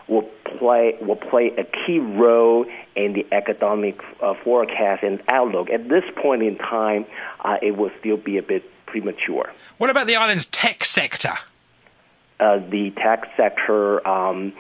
will 0.09 0.29
play 0.59 0.97
will 1.01 1.17
play 1.17 1.51
a 1.57 1.65
key 1.65 1.99
role 1.99 2.67
in 2.97 3.13
the 3.13 3.27
economic 3.33 4.01
uh, 4.23 4.35
forecast 4.45 5.03
and 5.03 5.23
outlook. 5.29 5.71
At 5.71 5.89
this 5.89 6.05
point 6.17 6.43
in 6.43 6.57
time, 6.57 7.07
uh, 7.45 7.59
it 7.63 7.77
will 7.77 7.91
still 8.01 8.17
be 8.17 8.39
a 8.39 8.43
bit 8.43 8.65
premature. 8.87 9.53
What 9.77 9.91
about 9.91 10.07
the 10.07 10.17
island's 10.17 10.47
tech 10.47 10.85
sector? 10.85 11.35
Uh, 12.41 12.59
the 12.71 12.93
tech 12.97 13.25
sector. 13.37 14.07
Um, 14.07 14.53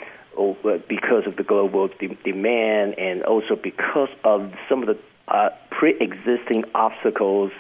because 0.89 1.27
of 1.27 1.35
the 1.35 1.43
global 1.43 1.89
de- 1.89 2.17
demand 2.25 2.97
and 2.97 3.25
also 3.25 3.57
because 3.57 4.09
of 4.23 4.53
some 4.69 4.83
of 4.83 4.87
the 4.87 4.97
uh, 5.29 5.51
pre-existing 5.71 6.65
obstacles 6.75 7.51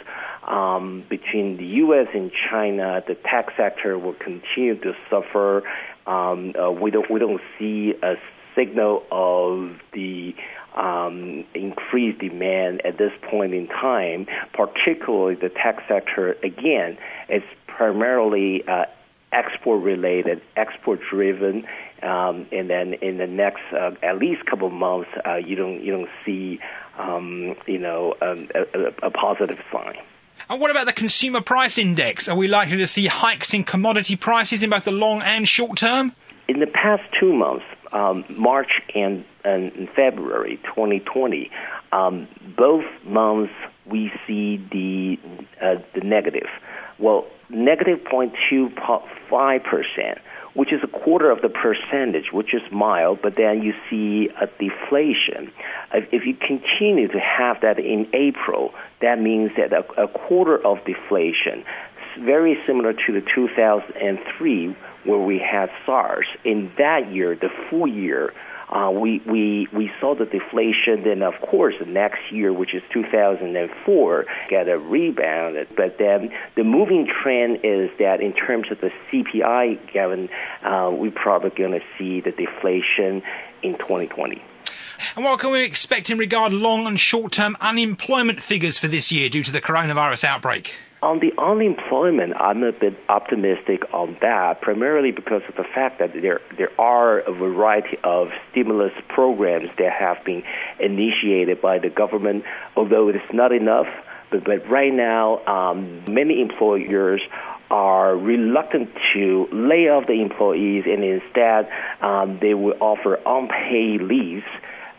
um, 0.47 1.05
between 1.09 1.57
the 1.59 1.65
U.S. 1.65 2.09
and 2.15 2.31
China, 2.51 3.03
the 3.07 3.15
tech 3.15 3.53
sector 3.57 3.99
will 3.99 4.15
continue 4.15 4.77
to 4.81 4.95
suffer. 5.11 5.63
Um, 6.07 6.55
uh, 6.59 6.71
we 6.71 6.91
don't 6.91 7.11
we 7.11 7.21
don't 7.21 7.41
see 7.59 7.95
a 8.03 8.15
signal 8.57 9.05
of 9.11 9.77
the 9.93 10.35
um, 10.75 11.45
increased 11.55 12.21
demand 12.21 12.85
at 12.87 12.97
this 12.97 13.13
point 13.31 13.53
in 13.53 13.69
time. 13.69 14.27
Particularly 14.55 15.35
the 15.35 15.51
tech 15.51 15.83
sector, 15.89 16.33
again, 16.43 16.97
is 17.29 17.43
primarily 17.67 18.67
uh, 18.67 18.87
export 19.33 19.83
related, 19.83 20.41
export 20.57 21.01
driven, 21.11 21.67
um, 22.03 22.47
and 22.53 22.71
then 22.71 22.95
in 22.95 23.19
the 23.19 23.27
next 23.27 23.62
uh, 23.73 23.91
at 24.03 24.19
least 24.19 24.45
couple 24.47 24.69
of 24.69 24.73
months, 24.73 25.11
uh, 25.27 25.37
you 25.37 25.57
don't 25.57 25.83
you 25.83 25.93
don't 25.93 26.11
see 26.25 26.61
um, 26.99 27.55
you 27.67 27.79
know 27.79 28.14
um, 28.23 28.49
a, 28.55 29.07
a, 29.07 29.11
positive 29.11 29.59
sign. 29.73 29.97
And 30.49 30.61
what 30.61 30.71
about 30.71 30.87
the 30.87 30.93
consumer 30.93 31.41
price 31.41 31.79
index? 31.79 32.29
Are 32.29 32.37
we 32.37 32.49
likely 32.49 32.77
to 32.79 32.87
see 32.87 33.07
hikes 33.07 33.53
in 33.53 33.64
commodity 33.64 34.17
prices 34.17 34.62
in 34.62 34.71
both 34.71 34.85
the 34.85 34.93
long 34.93 35.21
and 35.23 35.49
short 35.49 35.79
term? 35.79 36.12
In 36.47 36.61
the 36.61 36.67
past 36.67 37.03
two 37.19 37.33
months, 37.33 37.64
um, 37.93 38.25
March 38.31 38.81
and, 38.95 39.25
and, 39.45 39.88
February 39.95 40.59
2020, 40.64 41.51
um, 41.93 42.29
both 42.57 42.85
months 43.05 43.53
we 43.87 44.12
see 44.27 44.57
the 44.71 45.19
uh, 45.61 45.77
the 45.95 46.03
negative 46.03 46.49
Well, 46.99 47.27
negative 47.51 48.01
0.25 48.05 49.65
percent 49.65 50.19
which 50.59 50.73
is 50.73 50.81
a 50.83 50.89
quarter 50.89 51.31
of 51.31 51.41
the 51.41 51.49
percentage, 51.49 52.33
which 52.33 52.53
is 52.53 52.63
mild, 52.73 53.21
but 53.23 53.37
then 53.37 53.63
you 53.63 53.73
see 53.89 54.29
a 54.41 54.47
deflation. 54.59 55.53
If 55.93 56.27
you 56.27 56.35
continue 56.35 57.07
to 57.07 57.21
have 57.21 57.61
that 57.61 57.79
in 57.79 58.09
April, 58.13 58.75
that 59.01 59.21
means 59.21 59.53
that 59.57 59.73
a 59.73 60.09
quarter 60.09 60.59
of 60.67 60.79
deflation, 60.85 61.63
very 62.19 62.59
similar 62.67 62.93
to 62.93 63.13
the 63.13 63.23
2003 63.33 64.77
where 65.05 65.19
we 65.19 65.39
had 65.39 65.71
SARS. 65.87 66.27
In 66.45 66.73
that 66.77 67.13
year, 67.13 67.37
the 67.37 67.51
full 67.71 67.87
year, 67.87 68.33
uh, 68.71 68.91
we, 68.91 69.21
we, 69.27 69.69
we 69.73 69.91
saw 70.01 70.15
the 70.15 70.27
deflation. 70.27 71.05
Then, 71.05 71.23
of 71.23 71.35
course, 71.49 71.75
next 71.87 72.21
year, 72.31 72.53
which 72.53 72.75
is 72.75 72.83
2004, 72.93 74.27
get 74.51 74.69
a 74.69 74.79
rebound. 74.79 75.67
But 75.77 75.97
then 75.99 76.31
the 76.57 76.65
moving 76.65 77.07
trend 77.07 77.61
is 77.65 77.91
that 77.99 78.21
in 78.21 78.33
terms 78.35 78.67
of 78.71 78.81
the 78.81 78.91
CPI, 79.11 79.93
Gavin, 79.93 80.29
uh, 80.63 80.91
we're 80.93 81.11
probably 81.11 81.51
going 81.51 81.73
to 81.73 81.83
see 81.99 82.21
the 82.21 82.33
deflation 82.33 83.23
in 83.63 83.79
2020. 83.79 84.43
And 85.17 85.25
what 85.25 85.41
can 85.41 85.53
we 85.53 85.63
expect 85.65 86.11
in 86.11 86.19
regard 86.19 86.53
long 86.53 86.87
and 86.87 86.99
short 86.99 87.33
term 87.33 87.57
unemployment 87.61 88.43
figures 88.43 88.79
for 88.79 88.89
this 88.89 89.13
year 89.13 89.29
due 89.29 89.45
to 89.45 89.53
the 89.53 89.61
coronavirus 89.61 90.25
outbreak? 90.25 90.75
On 91.01 91.21
the 91.21 91.33
unemployment, 91.39 92.35
I'm 92.35 92.65
a 92.65 92.73
bit 92.73 92.99
optimistic 93.09 93.83
on 93.95 94.17
that, 94.21 94.61
primarily 94.61 95.13
because 95.13 95.43
of 95.49 95.55
the 95.55 95.63
fact 95.63 96.01
that 96.01 96.13
there 96.13 96.41
there 96.57 96.73
are 96.81 97.21
a 97.21 97.33
variety 97.33 97.99
of 98.03 98.31
stimulus 98.51 98.93
programs 99.09 99.71
that 99.77 99.93
have 99.93 100.25
been 100.25 100.43
initiated 100.81 101.63
by 101.63 101.79
the 101.79 101.89
government, 101.89 102.45
although 102.77 103.09
it 103.09 103.15
is 103.15 103.33
not 103.33 103.53
enough. 103.53 103.87
But, 104.31 104.43
but 104.43 104.69
right 104.69 104.93
now, 104.93 105.39
um, 105.47 106.03
many 106.09 106.43
employers 106.43 107.23
are 107.71 108.17
reluctant 108.17 108.91
to 109.15 109.49
lay 109.53 109.89
off 109.89 110.09
the 110.09 110.21
employees, 110.21 110.85
and 110.87 111.05
instead 111.05 111.71
um, 112.01 112.41
they 112.41 112.55
will 112.55 112.75
offer 112.81 113.21
unpaid 113.25 114.03
leaves 114.03 114.47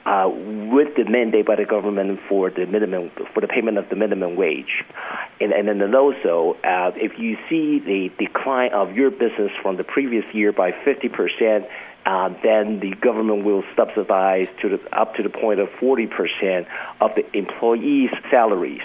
uh, 0.10 0.28
with 0.28 0.95
the 0.95 1.06
mandate 1.08 1.45
by 1.45 1.56
the 1.56 1.65
government 1.65 2.19
for 2.28 2.50
the 2.50 2.65
minimum 2.65 3.12
for 3.32 3.41
the 3.41 3.48
payment 3.48 3.78
of 3.78 3.88
the 3.89 3.95
minimum 3.95 4.36
wage, 4.36 4.84
and 5.39 5.52
and 5.54 5.67
then 5.67 5.93
also 5.93 6.58
uh, 6.63 6.91
if 6.95 7.19
you 7.19 7.38
see 7.48 7.78
the 7.78 8.10
decline 8.17 8.74
of 8.74 8.95
your 8.95 9.12
business 9.12 9.52
from 9.62 9.78
the 9.78 9.84
previous 9.84 10.26
year 10.34 10.52
by 10.52 10.72
fifty 10.84 11.10
percent. 11.10 11.65
Uh, 12.10 12.30
then 12.41 12.80
the 12.80 12.89
government 13.02 13.45
will 13.45 13.63
subsidize 13.76 14.48
to 14.60 14.67
the, 14.67 15.00
up 15.00 15.13
to 15.13 15.22
the 15.22 15.30
point 15.30 15.60
of 15.60 15.69
40% 15.80 16.65
of 17.02 17.12
the 17.13 17.24
employees' 17.38 18.10
salaries. 18.32 18.82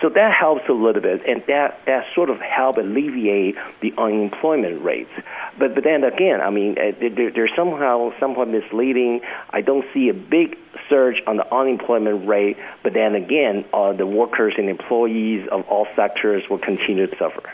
So 0.00 0.08
that 0.10 0.32
helps 0.32 0.68
a 0.68 0.72
little 0.72 1.02
bit, 1.02 1.26
and 1.26 1.42
that, 1.48 1.80
that 1.86 2.04
sort 2.14 2.30
of 2.30 2.38
help 2.38 2.76
alleviate 2.76 3.56
the 3.80 3.92
unemployment 3.98 4.84
rates. 4.84 5.10
But, 5.58 5.74
but 5.74 5.82
then 5.82 6.04
again, 6.04 6.40
I 6.40 6.50
mean, 6.50 6.78
uh, 6.78 6.92
they're, 7.00 7.32
they're 7.32 7.50
somehow 7.56 8.12
somewhat 8.20 8.46
misleading. 8.46 9.22
I 9.50 9.60
don't 9.60 9.84
see 9.92 10.08
a 10.08 10.14
big 10.14 10.56
surge 10.88 11.20
on 11.26 11.36
the 11.36 11.52
unemployment 11.52 12.28
rate, 12.28 12.58
but 12.84 12.92
then 12.92 13.16
again, 13.16 13.64
uh, 13.74 13.92
the 13.92 14.06
workers 14.06 14.54
and 14.56 14.68
employees 14.68 15.48
of 15.50 15.66
all 15.66 15.88
sectors 15.96 16.44
will 16.48 16.60
continue 16.60 17.08
to 17.08 17.16
suffer. 17.18 17.50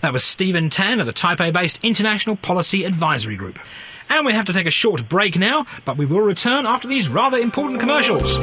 That 0.00 0.12
was 0.12 0.24
Stephen 0.24 0.70
Tan 0.70 0.98
of 0.98 1.06
the 1.06 1.12
Taipei 1.12 1.52
based 1.52 1.78
International 1.84 2.34
Policy 2.34 2.82
Advisory 2.82 3.36
Group. 3.36 3.60
And 4.08 4.24
we 4.26 4.32
have 4.32 4.44
to 4.46 4.52
take 4.52 4.66
a 4.66 4.70
short 4.70 5.08
break 5.08 5.36
now, 5.36 5.66
but 5.84 5.96
we 5.96 6.06
will 6.06 6.20
return 6.20 6.66
after 6.66 6.88
these 6.88 7.08
rather 7.08 7.38
important 7.38 7.80
commercials. 7.80 8.38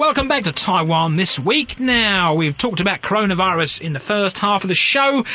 Welcome 0.00 0.28
back 0.28 0.44
to 0.44 0.52
Taiwan 0.52 1.16
this 1.16 1.38
week. 1.38 1.78
Now, 1.78 2.32
we've 2.32 2.56
talked 2.56 2.80
about 2.80 3.02
coronavirus 3.02 3.82
in 3.82 3.92
the 3.92 4.00
first 4.00 4.38
half 4.38 4.64
of 4.64 4.68
the 4.68 4.74
show. 4.74 5.26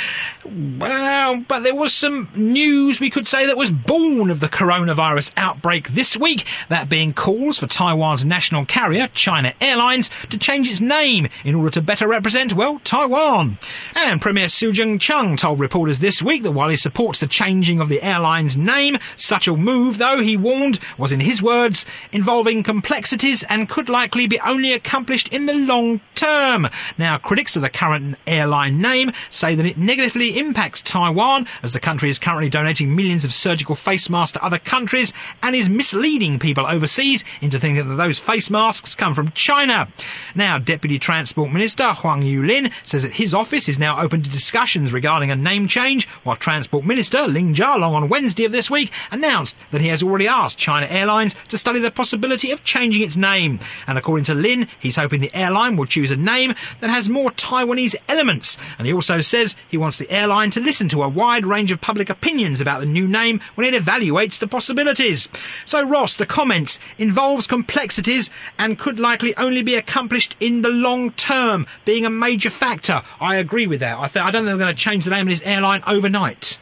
Well, 0.43 1.41
but 1.47 1.59
there 1.59 1.75
was 1.75 1.93
some 1.93 2.29
news 2.35 2.99
we 2.99 3.11
could 3.11 3.27
say 3.27 3.45
that 3.45 3.57
was 3.57 3.69
born 3.69 4.31
of 4.31 4.39
the 4.39 4.47
coronavirus 4.47 5.31
outbreak 5.37 5.89
this 5.89 6.17
week. 6.17 6.47
That 6.69 6.89
being 6.89 7.13
calls 7.13 7.59
for 7.59 7.67
Taiwan's 7.67 8.25
national 8.25 8.65
carrier, 8.65 9.07
China 9.09 9.53
Airlines, 9.61 10.09
to 10.31 10.37
change 10.39 10.67
its 10.67 10.81
name 10.81 11.27
in 11.43 11.53
order 11.53 11.69
to 11.69 11.83
better 11.83 12.07
represent, 12.07 12.53
well, 12.53 12.81
Taiwan. 12.83 13.59
And 13.95 14.19
Premier 14.19 14.47
Su 14.47 14.73
Tseng-chang 14.73 15.37
told 15.37 15.59
reporters 15.59 15.99
this 15.99 16.23
week 16.23 16.41
that 16.41 16.53
while 16.53 16.69
he 16.69 16.75
supports 16.75 17.19
the 17.19 17.27
changing 17.27 17.79
of 17.79 17.87
the 17.87 18.01
airline's 18.01 18.57
name, 18.57 18.97
such 19.15 19.47
a 19.47 19.55
move, 19.55 19.99
though, 19.99 20.23
he 20.23 20.35
warned, 20.35 20.79
was 20.97 21.11
in 21.11 21.19
his 21.19 21.39
words, 21.39 21.85
involving 22.11 22.63
complexities 22.63 23.43
and 23.43 23.69
could 23.69 23.89
likely 23.89 24.25
be 24.25 24.39
only 24.39 24.54
accomplished 24.63 25.27
in 25.29 25.45
the 25.45 25.53
long 25.53 26.01
term. 26.15 26.67
Now, 26.97 27.17
critics 27.17 27.55
of 27.55 27.61
the 27.61 27.69
current 27.69 28.17
airline 28.25 28.81
name 28.81 29.11
say 29.29 29.55
that 29.55 29.65
it 29.65 29.77
negatively 29.77 30.39
impacts 30.39 30.81
Taiwan, 30.81 31.47
as 31.63 31.73
the 31.73 31.79
country 31.79 32.09
is 32.09 32.19
currently 32.19 32.49
donating 32.49 32.95
millions 32.95 33.25
of 33.25 33.33
surgical 33.33 33.75
face 33.75 34.09
masks 34.09 34.33
to 34.33 34.43
other 34.43 34.59
countries 34.59 35.13
and 35.43 35.55
is 35.55 35.69
misleading 35.69 36.39
people 36.39 36.65
overseas 36.65 37.23
into 37.41 37.59
thinking 37.59 37.87
that 37.87 37.95
those 37.95 38.19
face 38.19 38.49
masks 38.49 38.95
come 38.95 39.13
from 39.13 39.31
China. 39.31 39.87
Now, 40.33 40.57
Deputy 40.57 40.99
Transport 40.99 41.51
Minister 41.51 41.93
Huang 41.93 42.21
Yulin 42.21 42.71
says 42.83 43.03
that 43.03 43.13
his 43.13 43.33
office 43.33 43.67
is 43.67 43.79
now 43.79 44.01
open 44.01 44.21
to 44.23 44.29
discussions 44.29 44.93
regarding 44.93 45.31
a 45.31 45.35
name 45.35 45.67
change, 45.67 46.07
while 46.23 46.35
Transport 46.35 46.85
Minister 46.85 47.27
Lin 47.27 47.53
Jialong 47.53 47.91
on 47.91 48.09
Wednesday 48.09 48.45
of 48.45 48.51
this 48.51 48.69
week 48.69 48.91
announced 49.11 49.55
that 49.71 49.81
he 49.81 49.87
has 49.87 50.03
already 50.03 50.27
asked 50.27 50.57
China 50.57 50.87
Airlines 50.87 51.35
to 51.49 51.57
study 51.57 51.79
the 51.79 51.91
possibility 51.91 52.51
of 52.51 52.63
changing 52.63 53.03
its 53.03 53.17
name. 53.17 53.59
And 53.87 53.97
according 53.97 54.25
to 54.25 54.33
Lin, 54.45 54.67
he's 54.79 54.95
hoping 54.95 55.21
the 55.21 55.35
airline 55.35 55.75
will 55.75 55.87
choose 55.87 56.11
a 56.11 56.15
name 56.15 56.53
that 56.79 56.91
has 56.91 57.09
more 57.09 57.31
Taiwanese 57.31 57.95
elements. 58.07 58.57
And 58.77 58.85
he 58.85 58.93
also 58.93 59.19
says 59.21 59.55
he 59.67 59.77
wants 59.77 59.97
the 59.97 60.09
airline 60.11 60.51
to 60.51 60.59
listen 60.59 60.87
to 60.89 61.01
a 61.01 61.09
wide 61.09 61.45
range 61.45 61.71
of 61.71 61.81
public 61.81 62.11
opinions 62.11 62.61
about 62.61 62.79
the 62.79 62.85
new 62.85 63.07
name 63.07 63.41
when 63.55 63.65
it 63.65 63.81
evaluates 63.81 64.37
the 64.37 64.47
possibilities. 64.47 65.27
So, 65.65 65.87
Ross, 65.87 66.15
the 66.15 66.27
comments 66.27 66.77
involves 66.99 67.47
complexities 67.47 68.29
and 68.59 68.77
could 68.77 68.99
likely 68.99 69.35
only 69.35 69.63
be 69.63 69.73
accomplished 69.73 70.35
in 70.39 70.61
the 70.61 70.69
long 70.69 71.11
term, 71.13 71.65
being 71.83 72.05
a 72.05 72.11
major 72.11 72.51
factor. 72.51 73.01
I 73.19 73.37
agree 73.37 73.65
with 73.65 73.79
that. 73.79 73.97
I, 73.97 74.07
th- 74.07 74.23
I 74.23 74.29
don't 74.29 74.45
think 74.45 74.57
they're 74.57 74.65
going 74.67 74.75
to 74.75 74.79
change 74.79 75.05
the 75.05 75.11
name 75.11 75.27
of 75.27 75.31
this 75.31 75.41
airline 75.41 75.81
overnight. 75.87 76.59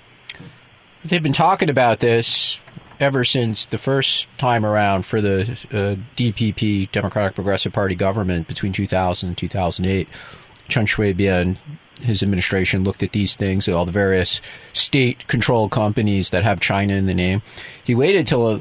They've 1.03 1.21
been 1.21 1.33
talking 1.33 1.69
about 1.69 1.99
this 1.99 2.61
ever 2.99 3.23
since 3.23 3.65
the 3.65 3.77
first 3.77 4.27
time 4.37 4.65
around 4.65 5.05
for 5.05 5.21
the 5.21 5.41
uh, 5.71 5.95
DPP, 6.15 6.91
Democratic 6.91 7.35
Progressive 7.35 7.73
Party 7.73 7.95
government 7.95 8.47
between 8.47 8.73
2000 8.73 9.29
and 9.29 9.37
2008. 9.37 10.07
Chen 10.69 10.85
Shui-bian, 10.85 11.57
his 12.01 12.23
administration 12.23 12.83
looked 12.83 13.03
at 13.03 13.11
these 13.11 13.35
things, 13.35 13.67
all 13.67 13.85
the 13.85 13.91
various 13.91 14.41
state-controlled 14.73 15.71
companies 15.71 16.29
that 16.29 16.43
have 16.43 16.59
China 16.59 16.93
in 16.93 17.05
the 17.05 17.13
name. 17.13 17.41
He 17.83 17.95
waited 17.95 18.27
till 18.27 18.47
uh, 18.47 18.59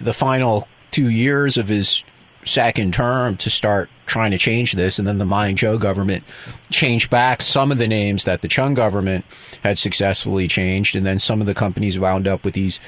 the 0.00 0.12
final 0.12 0.66
two 0.90 1.10
years 1.10 1.56
of 1.56 1.68
his 1.68 2.02
second 2.44 2.94
term 2.94 3.36
to 3.36 3.50
start 3.50 3.90
trying 4.06 4.30
to 4.30 4.38
change 4.38 4.72
this, 4.72 4.98
and 4.98 5.06
then 5.06 5.18
the 5.18 5.24
Ma 5.24 5.44
Ying-jeou 5.44 5.78
government 5.78 6.24
changed 6.70 7.10
back 7.10 7.42
some 7.42 7.70
of 7.70 7.78
the 7.78 7.86
names 7.86 8.24
that 8.24 8.40
the 8.40 8.48
Chen 8.48 8.74
government 8.74 9.24
had 9.62 9.78
successfully 9.78 10.48
changed, 10.48 10.96
and 10.96 11.04
then 11.04 11.18
some 11.18 11.40
of 11.40 11.46
the 11.46 11.54
companies 11.54 11.98
wound 11.98 12.26
up 12.26 12.44
with 12.44 12.54
these 12.54 12.80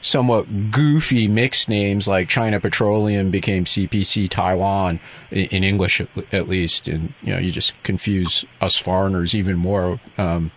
somewhat 0.00 0.70
goofy 0.70 1.28
mixed 1.28 1.68
names 1.68 2.06
like 2.06 2.28
China 2.28 2.60
Petroleum 2.60 3.30
became 3.30 3.64
CPC 3.64 4.28
Taiwan 4.28 5.00
in, 5.30 5.64
English 5.64 6.00
at, 6.32 6.48
least, 6.48 6.88
and 6.88 7.12
you 7.22 7.32
know 7.32 7.38
you 7.38 7.50
just 7.50 7.80
confuse 7.82 8.44
us 8.60 8.76
foreigners 8.76 9.34
even 9.34 9.56
more. 9.56 10.00
Um, 10.18 10.52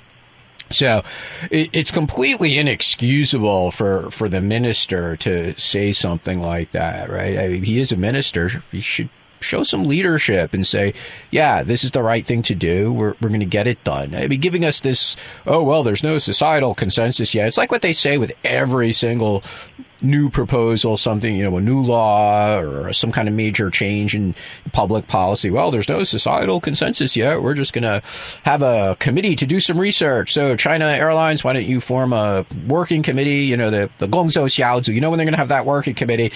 so 0.71 1.01
it, 1.49 1.69
it's 1.73 1.91
completely 1.91 2.57
inexcusable 2.57 3.71
for, 3.71 4.11
for 4.11 4.29
the 4.29 4.41
minister 4.41 5.17
to 5.17 5.57
say 5.59 5.91
something 5.91 6.41
like 6.41 6.71
that, 6.71 7.09
right? 7.09 7.39
I 7.39 7.47
mean, 7.47 7.63
he 7.63 7.79
is 7.79 7.91
a 7.91 7.97
minister. 7.97 8.49
He 8.71 8.79
should 8.79 9.09
show 9.39 9.63
some 9.63 9.83
leadership 9.83 10.53
and 10.53 10.65
say, 10.65 10.93
yeah, 11.31 11.63
this 11.63 11.83
is 11.83 11.91
the 11.91 12.03
right 12.03 12.25
thing 12.25 12.41
to 12.43 12.55
do. 12.55 12.91
We're, 12.91 13.15
we're 13.21 13.29
going 13.29 13.39
to 13.39 13.45
get 13.45 13.67
it 13.67 13.83
done. 13.83 14.15
I 14.15 14.27
mean, 14.27 14.39
giving 14.39 14.65
us 14.65 14.79
this, 14.79 15.15
oh, 15.45 15.63
well, 15.63 15.83
there's 15.83 16.03
no 16.03 16.17
societal 16.17 16.75
consensus 16.75 17.33
yet. 17.33 17.47
It's 17.47 17.57
like 17.57 17.71
what 17.71 17.81
they 17.81 17.93
say 17.93 18.17
with 18.17 18.31
every 18.43 18.93
single 18.93 19.43
new 20.01 20.29
proposal, 20.29 20.97
something, 20.97 21.35
you 21.35 21.43
know, 21.43 21.57
a 21.57 21.61
new 21.61 21.81
law 21.81 22.57
or 22.57 22.93
some 22.93 23.11
kind 23.11 23.27
of 23.27 23.33
major 23.33 23.69
change 23.69 24.15
in 24.15 24.35
public 24.71 25.07
policy. 25.07 25.49
Well, 25.49 25.71
there's 25.71 25.89
no 25.89 26.03
societal 26.03 26.59
consensus 26.59 27.15
yet. 27.15 27.41
We're 27.41 27.53
just 27.53 27.73
going 27.73 27.83
to 27.83 28.01
have 28.43 28.61
a 28.61 28.95
committee 28.99 29.35
to 29.35 29.45
do 29.45 29.59
some 29.59 29.77
research. 29.77 30.33
So, 30.33 30.55
China 30.55 30.85
Airlines, 30.85 31.43
why 31.43 31.53
don't 31.53 31.65
you 31.65 31.81
form 31.81 32.13
a 32.13 32.45
working 32.67 33.03
committee? 33.03 33.45
You 33.45 33.57
know, 33.57 33.69
the, 33.69 33.89
the 33.97 34.07
Gongzuo 34.07 34.45
Xiaozu, 34.45 34.93
you 34.93 35.01
know, 35.01 35.09
when 35.09 35.17
they're 35.17 35.25
going 35.25 35.33
to 35.33 35.39
have 35.39 35.49
that 35.49 35.65
working 35.65 35.95
committee, 35.95 36.31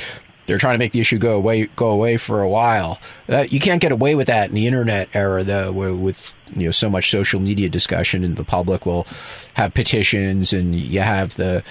they're 0.45 0.58
trying 0.58 0.75
to 0.75 0.79
make 0.79 0.91
the 0.91 0.99
issue 0.99 1.17
go 1.17 1.36
away 1.36 1.65
go 1.75 1.89
away 1.89 2.17
for 2.17 2.41
a 2.41 2.49
while. 2.49 2.99
Uh, 3.29 3.45
you 3.49 3.60
can't 3.60 3.82
get 3.82 3.91
away 3.91 4.15
with 4.15 4.27
that 4.27 4.49
in 4.49 4.56
the 4.56 4.67
internet 4.67 5.10
era, 5.13 5.43
though, 5.43 5.71
with 5.71 6.34
you 6.56 6.65
know 6.65 6.71
so 6.71 6.89
much 6.89 7.10
social 7.10 7.39
media 7.39 7.69
discussion, 7.69 8.23
and 8.23 8.36
the 8.36 8.43
public 8.43 8.86
will 8.86 9.08
have 9.53 9.73
petitions, 9.73 10.53
and 10.53 10.75
you 10.75 10.99
have 11.01 11.36
the 11.36 11.63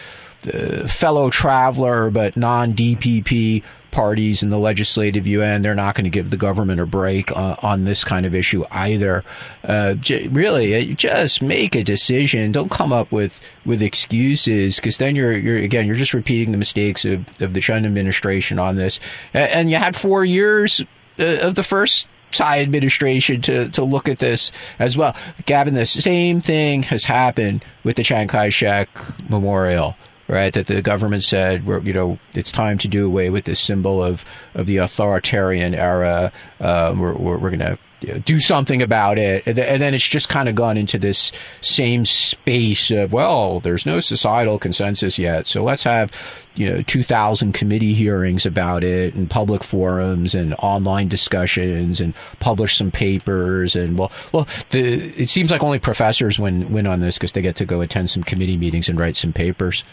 the 0.43 0.89
fellow 0.89 1.31
traveler 1.31 2.11
but 2.11 2.37
non 2.37 2.75
DPP 2.75 3.63
parties 3.93 4.43
in 4.43 4.51
the 4.51 4.59
legislative 4.59 5.27
Yuan. 5.27 5.63
They're 5.63 5.75
not 5.77 5.95
going 5.95 6.05
to 6.05 6.11
give 6.11 6.31
the 6.31 6.37
government 6.37 6.81
a 6.81 6.87
break 6.87 7.31
uh, 7.31 7.57
on 7.63 7.85
this 7.85 8.03
kind 8.03 8.27
of 8.27 8.35
issue 8.35 8.65
either. 8.73 9.23
Uh, 9.63 9.95
j- 9.95 10.27
really, 10.29 10.75
uh, 10.75 10.95
just 10.95 11.43
make 11.43 11.77
a 11.77 11.85
decision. 11.85 12.51
Don't 12.51 12.71
come 12.71 12.93
up 12.93 13.13
with, 13.13 13.41
with 13.65 13.81
excuses 13.81 14.77
because 14.77 14.97
then 14.97 15.15
you're, 15.15 15.33
you're, 15.33 15.59
again, 15.59 15.87
you're 15.87 15.95
just 15.95 16.15
repeating 16.15 16.51
the 16.51 16.59
mistakes 16.59 17.05
of, 17.05 17.25
of 17.41 17.55
the 17.55 17.61
Chen 17.61 17.87
administration 17.87 18.59
on 18.59 18.75
this. 18.75 18.99
And, 19.33 19.51
and 19.51 19.71
you 19.71 19.77
had 19.77 19.95
four 19.95 20.25
years 20.25 20.81
uh, 21.21 21.39
of 21.43 21.55
the 21.55 21.63
first 21.63 22.09
Tsai 22.33 22.61
administration 22.61 23.43
to, 23.43 23.69
to 23.69 23.85
look 23.85 24.09
at 24.09 24.19
this 24.19 24.51
as 24.79 24.97
well. 24.97 25.15
Gavin, 25.45 25.75
the 25.75 25.87
same 25.87 26.41
thing 26.41 26.83
has 26.85 27.05
happened 27.05 27.65
with 27.85 27.97
the 27.97 28.03
Chiang 28.03 28.27
Kai 28.27 28.49
shek 28.49 28.89
memorial 29.29 29.97
right? 30.29 30.53
That 30.53 30.67
the 30.67 30.83
government 30.83 31.23
said, 31.23 31.65
you 31.67 31.93
know, 31.93 32.19
it's 32.35 32.53
time 32.53 32.79
to 32.79 32.89
do 32.89 33.07
away 33.07 33.31
with 33.31 33.45
this 33.45 33.61
symbol 33.61 34.03
of, 34.03 34.25
of 34.55 34.67
the 34.67 34.79
authoritarian 34.79 35.75
era. 35.75 36.33
Um, 36.61 36.99
we're, 36.99 37.15
we're, 37.15 37.39
we're 37.39 37.51
going 37.51 37.61
to 37.61 37.79
do 38.25 38.41
something 38.41 38.83
about 38.83 39.19
it. 39.19 39.47
And, 39.47 39.57
then 39.57 39.95
it's 39.95 40.07
just 40.07 40.29
kind 40.29 40.49
of 40.49 40.55
gone 40.55 40.77
into 40.77 40.99
this 40.99 41.33
same 41.61 42.05
space 42.05 42.91
of, 42.91 43.13
well, 43.13 43.61
there's 43.61 43.87
no 43.87 44.01
societal 44.01 44.59
consensus 44.59 45.19
yet. 45.19 45.47
So 45.47 45.63
let's 45.63 45.85
have 45.85 46.11
you 46.55 46.69
know 46.69 46.83
2000 46.83 47.53
committee 47.53 47.95
hearings 47.95 48.45
about 48.45 48.85
it 48.85 49.15
and 49.15 49.31
public 49.31 49.65
forums 49.65 50.35
and 50.35 50.55
online 50.59 51.09
discussions 51.09 52.01
and 52.01 52.15
publish 52.41 52.77
some 52.77 52.91
papers 52.91 53.75
and 53.75 53.99
well 53.99 54.12
well 54.33 54.47
the 54.71 54.81
it 55.19 55.29
seems 55.29 55.51
like 55.51 55.62
only 55.62 55.79
professors 55.79 56.38
win 56.38 56.71
win 56.73 56.87
on 56.87 57.01
this 57.01 57.17
because 57.17 57.33
they 57.33 57.43
get 57.43 57.57
to 57.57 57.65
go 57.65 57.81
attend 57.81 58.11
some 58.11 58.23
committee 58.23 58.57
meetings 58.57 58.88
and 58.88 58.99
write 58.99 59.17
some 59.17 59.33
papers. 59.33 59.85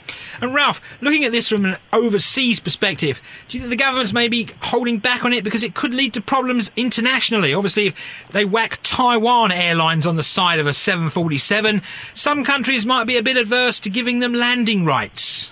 And 0.42 0.54
Ralph 0.54 0.82
looking 1.02 1.24
at 1.24 1.32
this 1.32 1.50
from 1.50 1.66
an 1.66 1.78
overseas 1.94 2.60
perspective 2.60 3.22
do 3.48 3.58
you 3.58 3.62
think 3.62 3.70
the 3.70 3.84
government's 3.84 4.14
maybe 4.14 4.48
holding 4.62 5.00
back 5.00 5.24
on 5.24 5.34
it 5.34 5.44
because 5.44 5.64
it 5.64 5.76
could 5.76 5.94
lead 5.94 6.14
to 6.14 6.22
problems 6.22 6.72
internationally? 6.76 7.54
Obviously 7.54 7.88
if 7.88 8.28
they 8.32 8.46
whack 8.46 8.80
Taiwan 8.84 9.52
airlines 9.52 10.06
on 10.06 10.16
the 10.16 10.24
side 10.24 10.60
of 10.60 10.68
a 10.68 10.74
747 10.74 11.82
some 12.14 12.44
countries 12.44 12.86
might 12.86 13.06
be 13.06 13.18
a 13.18 13.24
bit 13.24 13.38
adverse 13.38 13.80
to 13.80 13.90
giving 13.90 14.20
them 14.20 14.34
landing 14.34 14.86
rights 14.86 15.52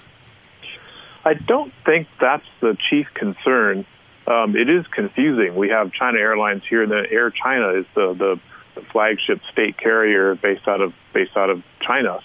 I 1.28 1.34
don't 1.34 1.74
think 1.86 2.08
that's 2.22 2.46
the 2.62 2.78
chief 2.90 3.08
concern. 3.14 3.86
Um, 4.28 4.56
it 4.56 4.70
is 4.70 4.88
confusing. 4.88 5.56
We 5.56 5.68
have 5.70 5.92
China 5.92 6.20
Airlines 6.20 6.64
here, 6.70 6.84
and 6.84 6.92
Air 6.94 7.32
China 7.32 7.80
is 7.80 7.86
the, 7.96 8.14
the, 8.14 8.40
the 8.76 8.88
flagship 8.94 9.42
state 9.52 9.78
carrier 9.78 10.36
based 10.36 10.70
out 10.70 10.80
of 10.80 10.94
based 11.14 11.36
out 11.36 11.50
of 11.50 11.64
China, 11.86 12.20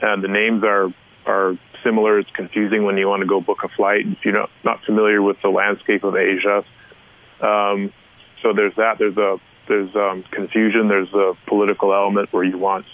and 0.00 0.24
the 0.24 0.28
names 0.28 0.64
are 0.64 0.92
are 1.24 1.56
similar. 1.84 2.18
It's 2.18 2.30
confusing 2.30 2.82
when 2.82 2.96
you 2.96 3.06
want 3.06 3.20
to 3.20 3.28
go 3.28 3.40
book 3.40 3.58
a 3.62 3.68
flight 3.68 4.06
if 4.08 4.24
you're 4.24 4.34
not, 4.34 4.50
not 4.64 4.82
familiar 4.84 5.22
with 5.22 5.36
the 5.40 5.48
landscape 5.48 6.02
of 6.02 6.16
Asia. 6.16 6.64
Um, 7.40 7.92
so 8.42 8.52
there's 8.52 8.74
that. 8.74 8.98
There's 8.98 9.16
a 9.18 9.38
there's 9.68 9.94
um, 9.94 10.24
confusion. 10.32 10.88
There's 10.88 11.14
a 11.14 11.34
political 11.46 11.94
element 11.94 12.32
where 12.32 12.42
you 12.42 12.58
want 12.58 12.86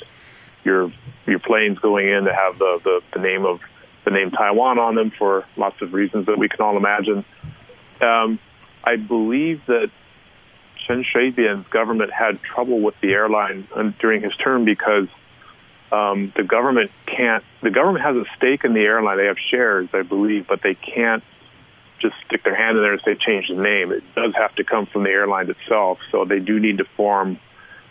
your 0.62 0.92
your 1.26 1.38
planes 1.38 1.78
going 1.78 2.06
in 2.06 2.24
to 2.24 2.34
have 2.34 2.58
the, 2.58 2.80
the, 2.84 3.00
the 3.14 3.20
name 3.20 3.46
of 3.46 3.60
the 4.08 4.14
name 4.14 4.30
Taiwan 4.30 4.78
on 4.78 4.94
them 4.94 5.10
for 5.10 5.44
lots 5.56 5.80
of 5.82 5.92
reasons 5.92 6.26
that 6.26 6.38
we 6.38 6.48
can 6.48 6.60
all 6.60 6.76
imagine. 6.76 7.24
Um, 8.00 8.38
I 8.82 8.96
believe 8.96 9.66
that 9.66 9.90
Chen 10.86 11.04
Shui-bian's 11.04 11.66
government 11.68 12.10
had 12.12 12.40
trouble 12.42 12.80
with 12.80 12.94
the 13.00 13.12
airline 13.12 13.68
during 14.00 14.22
his 14.22 14.34
term 14.36 14.64
because 14.64 15.08
um, 15.92 16.32
the 16.36 16.42
government 16.42 16.90
can't. 17.06 17.44
The 17.62 17.70
government 17.70 18.04
has 18.04 18.16
a 18.16 18.24
stake 18.36 18.64
in 18.64 18.72
the 18.72 18.80
airline. 18.80 19.18
They 19.18 19.26
have 19.26 19.38
shares, 19.50 19.88
I 19.92 20.02
believe, 20.02 20.46
but 20.46 20.62
they 20.62 20.74
can't 20.74 21.22
just 22.00 22.14
stick 22.26 22.44
their 22.44 22.54
hand 22.54 22.76
in 22.76 22.82
there 22.82 22.92
and 22.92 23.02
say 23.04 23.14
change 23.14 23.48
the 23.48 23.56
name. 23.56 23.90
It 23.92 24.04
does 24.14 24.32
have 24.34 24.54
to 24.54 24.64
come 24.64 24.86
from 24.86 25.02
the 25.02 25.10
airline 25.10 25.50
itself. 25.50 25.98
So 26.12 26.24
they 26.24 26.38
do 26.38 26.60
need 26.60 26.78
to 26.78 26.84
form 26.96 27.38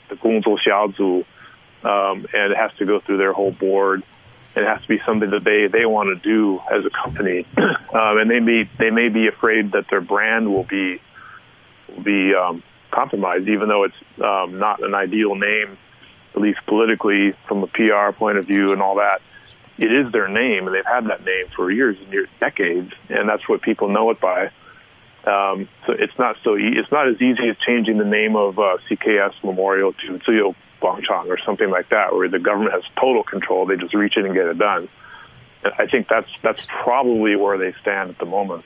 the 0.10 0.16
Gongzuo 0.16 0.58
Xiaozu, 0.66 1.26
um, 1.84 2.26
and 2.34 2.52
it 2.52 2.58
has 2.58 2.72
to 2.80 2.86
go 2.86 3.02
through 3.02 3.18
their 3.18 3.34
whole 3.34 3.52
board 3.52 4.04
it 4.58 4.66
has 4.66 4.82
to 4.82 4.88
be 4.88 5.00
something 5.06 5.30
that 5.30 5.44
they 5.44 5.68
they 5.68 5.86
want 5.86 6.10
to 6.10 6.30
do 6.30 6.60
as 6.72 6.84
a 6.86 6.90
company, 6.90 7.46
um, 7.58 8.18
and 8.18 8.30
they 8.30 8.40
may 8.40 8.70
they 8.80 8.90
may 8.90 9.10
be 9.10 9.28
afraid 9.28 9.74
that 9.74 9.86
their 9.90 10.02
brand 10.02 10.52
will 10.52 10.64
be 10.64 11.00
will 11.88 12.04
be 12.04 12.34
um, 12.34 12.64
compromised, 12.92 13.48
even 13.48 13.70
though 13.70 13.84
it's 13.84 13.96
um, 14.24 14.58
not 14.58 14.82
an 14.82 14.96
ideal 14.96 15.36
name, 15.36 15.78
at 16.36 16.42
least 16.42 16.60
politically 16.66 17.34
from 17.48 17.64
a 17.64 17.68
PR 17.68 18.12
point 18.12 18.40
of 18.40 18.48
view 18.48 18.74
and 18.74 18.82
all 18.82 18.96
that. 18.96 19.22
It 19.78 19.92
is 19.92 20.12
their 20.12 20.28
name, 20.28 20.66
and 20.66 20.76
they've 20.76 20.84
had 20.84 21.06
that 21.06 21.24
name 21.24 21.46
for 21.56 21.70
years 21.70 21.98
and 22.02 22.12
years, 22.12 22.30
decades, 22.40 22.92
and 23.10 23.30
that's 23.30 23.48
what 23.48 23.62
people 23.62 23.90
know 23.90 24.10
it 24.10 24.20
by. 24.20 24.50
Um, 25.24 25.70
so 25.86 25.94
it's 25.94 26.18
not 26.18 26.38
so 26.44 26.58
e- 26.58 26.74
it's 26.78 26.92
not 26.92 27.08
as 27.08 27.22
easy 27.22 27.48
as 27.50 27.58
changing 27.60 27.98
the 28.00 28.06
name 28.06 28.36
of 28.36 28.58
uh, 28.58 28.78
CKS 28.90 29.34
Memorial 29.44 29.94
to 29.94 30.20
Ziyou 30.20 30.56
Guangchang 30.82 31.28
or 31.28 31.38
something 31.46 31.70
like 31.70 31.90
that, 31.90 32.14
where 32.14 32.30
the 32.30 32.40
government 32.40 32.74
has 32.74 32.84
total 33.00 33.24
control. 33.24 33.66
They 33.66 33.76
just 33.76 33.94
reach 33.94 34.18
in 34.18 34.26
and 34.26 34.34
get 34.34 34.46
it 34.46 34.58
done. 34.58 34.90
I 35.78 35.88
think 35.88 36.08
that's 36.08 36.30
that's 36.42 36.66
probably 36.84 37.36
where 37.36 37.58
they 37.58 37.74
stand 37.82 38.12
at 38.12 38.20
the 38.20 38.26
moment. 38.26 38.64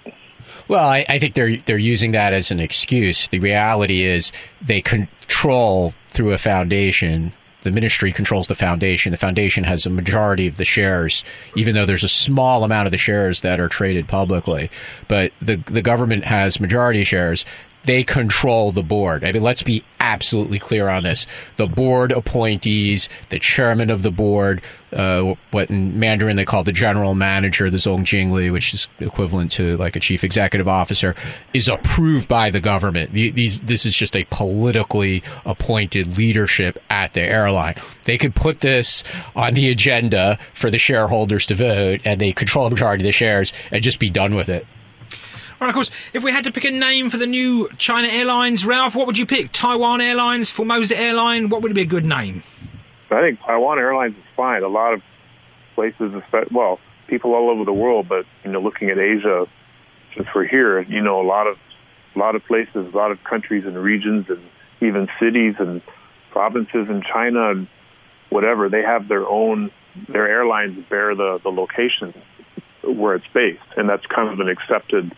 Well, 0.68 0.88
I, 0.88 1.06
I, 1.08 1.20
think 1.20 1.36
they're 1.36 1.58
they're 1.58 1.78
using 1.78 2.12
that 2.12 2.34
as 2.34 2.52
an 2.52 2.60
excuse. 2.60 3.28
The 3.28 3.40
reality 3.40 4.04
is 4.04 4.32
they 4.62 4.82
control 4.82 5.94
through 6.10 6.34
a 6.34 6.38
foundation. 6.38 7.32
The 7.62 7.72
ministry 7.72 8.12
controls 8.12 8.48
the 8.48 8.56
foundation. 8.56 9.12
The 9.12 9.18
foundation 9.18 9.64
has 9.64 9.86
a 9.86 9.90
majority 9.90 10.48
of 10.48 10.58
the 10.58 10.66
shares, 10.66 11.24
even 11.56 11.76
though 11.76 11.86
there's 11.86 12.04
a 12.04 12.10
small 12.10 12.64
amount 12.64 12.88
of 12.88 12.92
the 12.92 12.98
shares 12.98 13.42
that 13.42 13.60
are 13.60 13.68
traded 13.68 14.08
publicly. 14.08 14.70
But 15.08 15.32
the 15.42 15.58
the 15.68 15.82
government 15.82 16.26
has 16.26 16.60
majority 16.60 17.04
shares 17.04 17.46
they 17.84 18.04
control 18.04 18.72
the 18.72 18.84
board. 18.84 19.24
I 19.24 19.32
mean, 19.32 19.44
let's 19.44 19.64
be 19.64 19.84
absolutely 20.00 20.60
clear 20.60 20.90
on 20.90 21.04
this. 21.04 21.26
The 21.56 21.68
board 21.68 22.12
appointees, 22.12 23.10
the 23.30 23.40
chairman 23.40 23.90
of 23.90 24.04
the 24.04 24.12
board, 24.12 24.62
uh, 24.94 25.36
what 25.52 25.70
in 25.70 25.98
Mandarin 25.98 26.36
they 26.36 26.46
call 26.46 26.64
the 26.64 26.72
general 26.72 27.16
manager, 27.16 27.70
the 27.70 27.78
Zongjingli, 27.78 28.52
which 28.52 28.74
is 28.74 28.88
equivalent 29.00 29.52
to 29.54 29.78
like 29.78 29.96
a 29.96 30.00
chief 30.00 30.24
executive 30.24 30.68
officer, 30.68 31.16
is 31.54 31.68
approved 31.68 32.28
by 32.28 32.50
the 32.50 32.60
government. 32.60 33.14
These, 33.14 33.62
this 33.62 33.86
is 33.86 33.96
just 33.96 34.16
a 34.16 34.26
politically 34.26 35.24
appointed 35.46 36.18
leadership 36.18 36.80
at 36.90 37.14
the 37.14 37.22
airline. 37.22 37.76
They 38.04 38.18
could 38.18 38.36
put 38.36 38.60
this 38.60 39.04
on 39.36 39.54
the 39.54 39.70
agenda 39.70 40.38
for 40.54 40.70
the 40.70 40.78
shareholders 40.78 41.46
to 41.48 41.56
vote, 41.56 42.02
and 42.06 42.20
they 42.20 42.34
control 42.34 42.66
the 42.66 42.72
majority 42.72 43.04
of 43.04 43.08
the 43.08 43.12
shares 43.12 43.54
and 43.72 43.82
just 43.82 44.00
be 44.00 44.10
done 44.10 44.36
with 44.36 44.50
it. 44.50 44.68
Right, 45.62 45.70
of 45.70 45.76
course, 45.76 45.92
if 46.12 46.24
we 46.24 46.32
had 46.32 46.46
to 46.46 46.52
pick 46.52 46.64
a 46.64 46.72
name 46.72 47.12
for 47.12 47.18
the 47.18 47.28
new 47.28 47.70
China 47.78 48.08
Airlines, 48.08 48.66
Ralph, 48.66 48.96
what 48.96 49.06
would 49.06 49.20
you 49.20 49.28
pick? 49.28 49.52
Taiwan 49.52 50.02
Airlines, 50.02 50.50
Formosa 50.50 51.00
Airline? 51.00 51.50
What 51.50 51.62
would 51.62 51.76
be 51.76 51.82
a 51.82 51.86
good 51.86 52.04
name? 52.04 52.42
I 53.12 53.22
think 53.22 53.40
Taiwan 53.42 53.78
Airlines 53.78 54.16
is 54.16 54.24
fine. 54.36 54.64
A 54.64 54.68
lot 54.68 54.96
of 54.96 55.04
places, 55.76 56.14
well, 56.50 56.80
people 57.06 57.36
all 57.36 57.52
over 57.52 57.64
the 57.64 57.74
world, 57.74 58.10
but 58.10 58.26
you 58.44 58.50
know, 58.50 58.60
looking 58.60 58.90
at 58.90 58.98
Asia, 58.98 59.46
since 60.16 60.28
we're 60.34 60.48
here, 60.48 60.82
you 60.82 61.00
know, 61.00 61.22
a 61.22 61.28
lot 61.28 61.46
of 61.46 61.60
a 62.16 62.18
lot 62.18 62.36
of 62.36 62.44
places, 62.46 62.92
a 62.92 62.98
lot 62.98 63.12
of 63.12 63.24
countries 63.24 63.64
and 63.64 63.78
regions, 63.78 64.32
and 64.32 64.42
even 64.82 65.10
cities 65.20 65.54
and 65.60 65.84
provinces 66.32 66.90
in 66.90 67.04
China 67.04 67.52
and 67.52 67.68
whatever, 68.32 68.68
they 68.68 68.82
have 68.82 69.08
their 69.08 69.28
own. 69.28 69.70
Their 70.08 70.28
airlines 70.28 70.84
bear 70.90 71.14
the 71.14 71.40
the 71.44 71.52
location 71.52 72.16
where 72.82 73.14
it's 73.14 73.28
based, 73.32 73.62
and 73.78 73.88
that's 73.88 74.08
kind 74.08 74.28
of 74.28 74.40
an 74.40 74.50
accepted 74.50 75.16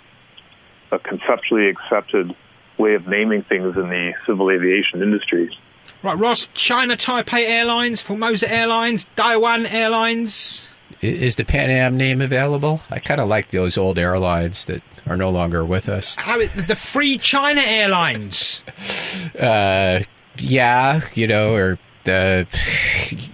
a 0.93 0.99
conceptually 0.99 1.69
accepted 1.69 2.35
way 2.77 2.95
of 2.95 3.07
naming 3.07 3.43
things 3.43 3.75
in 3.75 3.89
the 3.89 4.13
civil 4.25 4.49
aviation 4.49 5.01
industry. 5.01 5.55
Right, 6.01 6.17
Ross, 6.17 6.47
China 6.53 6.95
Taipei 6.95 7.45
Airlines, 7.47 8.01
Formosa 8.01 8.51
Airlines, 8.51 9.05
Taiwan 9.15 9.65
Airlines. 9.65 10.67
Is 11.01 11.35
the 11.35 11.43
Pan 11.43 11.69
Am 11.69 11.97
name 11.97 12.21
available? 12.21 12.81
I 12.89 12.99
kind 12.99 13.19
of 13.19 13.27
like 13.27 13.51
those 13.51 13.77
old 13.77 13.97
airlines 13.97 14.65
that 14.65 14.81
are 15.05 15.17
no 15.17 15.29
longer 15.29 15.65
with 15.65 15.89
us. 15.89 16.15
How 16.15 16.37
the 16.37 16.75
Free 16.75 17.17
China 17.17 17.61
Airlines? 17.61 18.63
uh, 19.39 20.01
yeah, 20.37 21.01
you 21.13 21.27
know, 21.27 21.53
or 21.53 21.79
uh, 22.07 22.43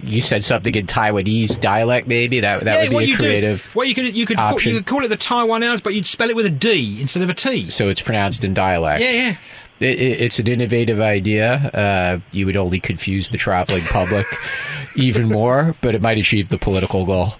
you 0.02 0.20
said 0.20 0.44
something 0.44 0.74
in 0.74 0.86
Taiwanese 0.86 1.60
dialect, 1.60 2.06
maybe 2.06 2.40
that 2.40 2.64
that 2.64 2.84
yeah, 2.84 2.94
would 2.94 3.06
be 3.06 3.12
a 3.12 3.16
creative. 3.16 3.70
Do, 3.72 3.78
well, 3.78 3.86
you 3.86 3.94
could 3.94 4.16
you 4.16 4.26
could 4.26 4.36
call, 4.36 4.60
you 4.60 4.76
could 4.76 4.86
call 4.86 5.04
it 5.04 5.08
the 5.08 5.16
Taiwan 5.16 5.62
Airlines, 5.62 5.80
but 5.80 5.94
you'd 5.94 6.06
spell 6.06 6.30
it 6.30 6.36
with 6.36 6.46
a 6.46 6.50
D 6.50 6.98
instead 7.00 7.22
of 7.22 7.30
a 7.30 7.34
T. 7.34 7.70
So 7.70 7.88
it's 7.88 8.00
pronounced 8.00 8.44
in 8.44 8.54
dialect. 8.54 9.02
Yeah, 9.02 9.10
yeah. 9.10 9.36
It, 9.80 9.98
it, 9.98 10.20
it's 10.20 10.38
an 10.38 10.46
innovative 10.46 11.00
idea. 11.00 11.54
Uh, 11.54 12.20
you 12.32 12.46
would 12.46 12.56
only 12.56 12.80
confuse 12.80 13.30
the 13.30 13.38
traveling 13.38 13.82
public 13.84 14.26
even 14.94 15.28
more, 15.28 15.74
but 15.80 15.94
it 15.94 16.02
might 16.02 16.18
achieve 16.18 16.48
the 16.48 16.58
political 16.58 17.06
goal. 17.06 17.34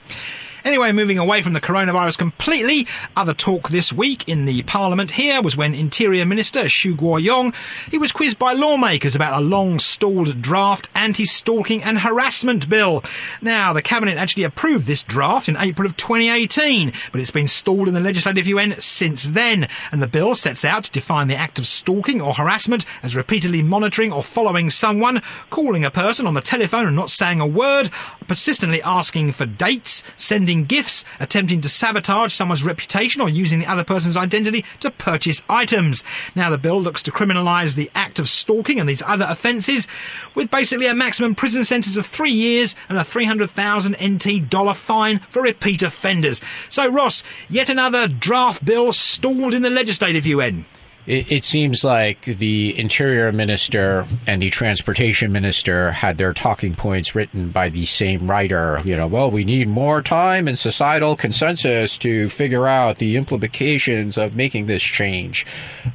Anyway, 0.65 0.93
moving 0.93 1.19
away 1.19 1.41
from 1.43 1.55
the 1.55 1.61
coronavirus 1.61 2.19
completely, 2.19 2.87
other 3.17 3.33
talk 3.33 3.71
this 3.71 3.93
week 3.93 4.29
in 4.29 4.45
the 4.45 4.63
Parliament 4.65 5.13
here 5.13 5.41
was 5.41 5.57
when 5.57 5.75
Interior 5.75 6.27
Minister 6.27 6.65
Xu 6.65 6.95
Guoyong 6.95 7.55
he 7.91 7.99
was 7.99 8.13
quizzed 8.13 8.39
by 8.39 8.53
lawmakers 8.53 9.15
about 9.15 9.41
a 9.41 9.45
long-stalled 9.45 10.43
draft 10.43 10.89
anti-stalking 10.95 11.83
and 11.83 12.01
harassment 12.01 12.69
bill. 12.69 13.03
Now, 13.41 13.73
the 13.73 13.83
cabinet 13.83 14.19
actually 14.19 14.45
approved 14.45 14.87
this 14.87 15.03
draft 15.03 15.49
in 15.49 15.57
April 15.57 15.87
of 15.87 15.97
2018, 15.97 16.93
but 17.11 17.21
it's 17.21 17.31
been 17.31 17.49
stalled 17.49 17.89
in 17.89 17.95
the 17.95 18.01
legislative 18.01 18.47
Yuan 18.47 18.79
since 18.81 19.31
then, 19.31 19.67
and 19.91 20.03
the 20.03 20.07
bill 20.07 20.35
sets 20.35 20.65
out 20.65 20.85
to 20.85 20.91
define 20.91 21.29
the 21.29 21.37
act 21.37 21.59
of 21.59 21.67
stalking 21.67 22.21
or 22.21 22.35
harassment 22.35 22.85
as 23.03 23.17
repeatedly 23.17 23.63
monitoring 23.63 24.13
or 24.13 24.23
following 24.23 24.69
someone, 24.69 25.23
calling 25.49 25.85
a 25.85 25.91
person 25.91 26.27
on 26.27 26.35
the 26.35 26.41
telephone 26.41 26.87
and 26.87 26.97
not 26.97 27.11
saying 27.11 27.41
a 27.41 27.47
word, 27.47 27.89
persistently 28.31 28.81
asking 28.83 29.33
for 29.33 29.45
dates, 29.45 30.05
sending 30.17 30.63
gifts, 30.63 31.05
attempting 31.19 31.61
to 31.61 31.69
sabotage 31.69 32.33
someone's 32.33 32.63
reputation, 32.63 33.21
or 33.21 33.29
using 33.29 33.59
the 33.59 33.67
other 33.67 33.83
person's 33.83 34.17
identity 34.17 34.65
to 34.79 34.89
purchase 34.89 35.43
items. 35.49 36.05
Now, 36.37 36.49
the 36.49 36.57
bill 36.57 36.81
looks 36.81 37.03
to 37.03 37.11
criminalise 37.11 37.75
the 37.75 37.91
act 37.93 38.21
of 38.21 38.29
stalking 38.29 38.79
and 38.79 38.89
these 38.89 39.03
other 39.05 39.27
offences, 39.29 39.89
with 40.37 40.49
basically 40.49 40.87
a 40.87 40.95
maximum 40.95 41.35
prison 41.35 41.65
sentence 41.65 41.97
of 41.97 42.07
three 42.07 42.31
years 42.31 42.77
and 42.89 42.97
a 42.97 43.03
300,000 43.03 43.97
NT 44.01 44.49
dollar 44.49 44.75
fine 44.75 45.19
for 45.29 45.43
repeat 45.43 45.83
offenders. 45.83 46.41
So, 46.69 46.89
Ross, 46.89 47.25
yet 47.49 47.69
another 47.69 48.07
draft 48.07 48.65
bill 48.65 48.93
stalled 48.93 49.55
in 49.55 49.63
the 49.63 49.71
legislative 49.71 50.25
Yuan. 50.25 50.67
It, 51.11 51.33
it, 51.33 51.45
seems 51.45 51.83
like 51.83 52.21
the 52.23 52.79
interior 52.79 53.33
minister 53.33 54.07
and 54.29 54.41
the 54.41 54.49
transportation 54.51 55.33
minister 55.33 55.91
had 55.91 56.19
their 56.19 56.33
talking 56.33 56.77
points 56.77 57.17
written 57.17 57.49
by 57.49 57.69
the 57.69 57.85
same 57.85 58.31
writer. 58.31 58.81
You 58.85 58.97
know, 58.97 59.09
well, 59.09 59.29
we 59.29 59.43
need 59.43 59.67
more 59.67 60.03
time 60.03 60.47
and 60.47 60.57
societal 60.57 61.17
consensus 61.17 61.99
to 61.99 62.29
figure 62.29 62.69
out 62.69 62.99
the 62.99 63.17
implications 63.17 64.17
of 64.17 64.37
making 64.37 64.67
this 64.67 64.85
change. 64.85 65.45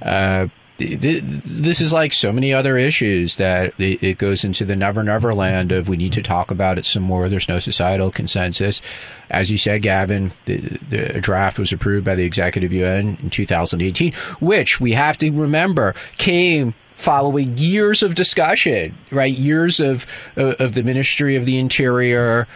Uh, 0.01 0.47
this 0.77 1.79
is 1.79 1.93
like 1.93 2.11
so 2.11 2.33
many 2.33 2.53
other 2.53 2.77
issues 2.77 3.37
that 3.37 3.73
it 3.79 4.17
goes 4.17 4.43
into 4.43 4.65
the 4.65 4.75
never 4.75 5.03
never 5.03 5.33
land 5.33 5.71
of 5.71 5.87
we 5.87 5.95
need 5.95 6.13
to 6.13 6.21
talk 6.21 6.51
about 6.51 6.77
it 6.77 6.85
some 6.85 7.03
more. 7.03 7.29
There's 7.29 7.47
no 7.47 7.59
societal 7.59 8.11
consensus. 8.11 8.81
As 9.29 9.49
you 9.49 9.57
said, 9.57 9.81
Gavin, 9.83 10.31
the, 10.45 10.57
the 10.89 11.21
draft 11.21 11.57
was 11.57 11.71
approved 11.71 12.05
by 12.05 12.15
the 12.15 12.23
Executive 12.23 12.73
Yuan 12.73 13.17
in 13.21 13.29
2018, 13.29 14.13
which 14.39 14.81
we 14.81 14.91
have 14.91 15.17
to 15.17 15.31
remember 15.31 15.95
came 16.17 16.73
following 16.95 17.57
years 17.57 18.03
of 18.03 18.15
discussion, 18.15 18.97
right? 19.11 19.33
Years 19.33 19.79
of 19.79 20.05
of 20.35 20.73
the 20.73 20.83
Ministry 20.83 21.35
of 21.37 21.45
the 21.45 21.57
Interior, 21.57 22.47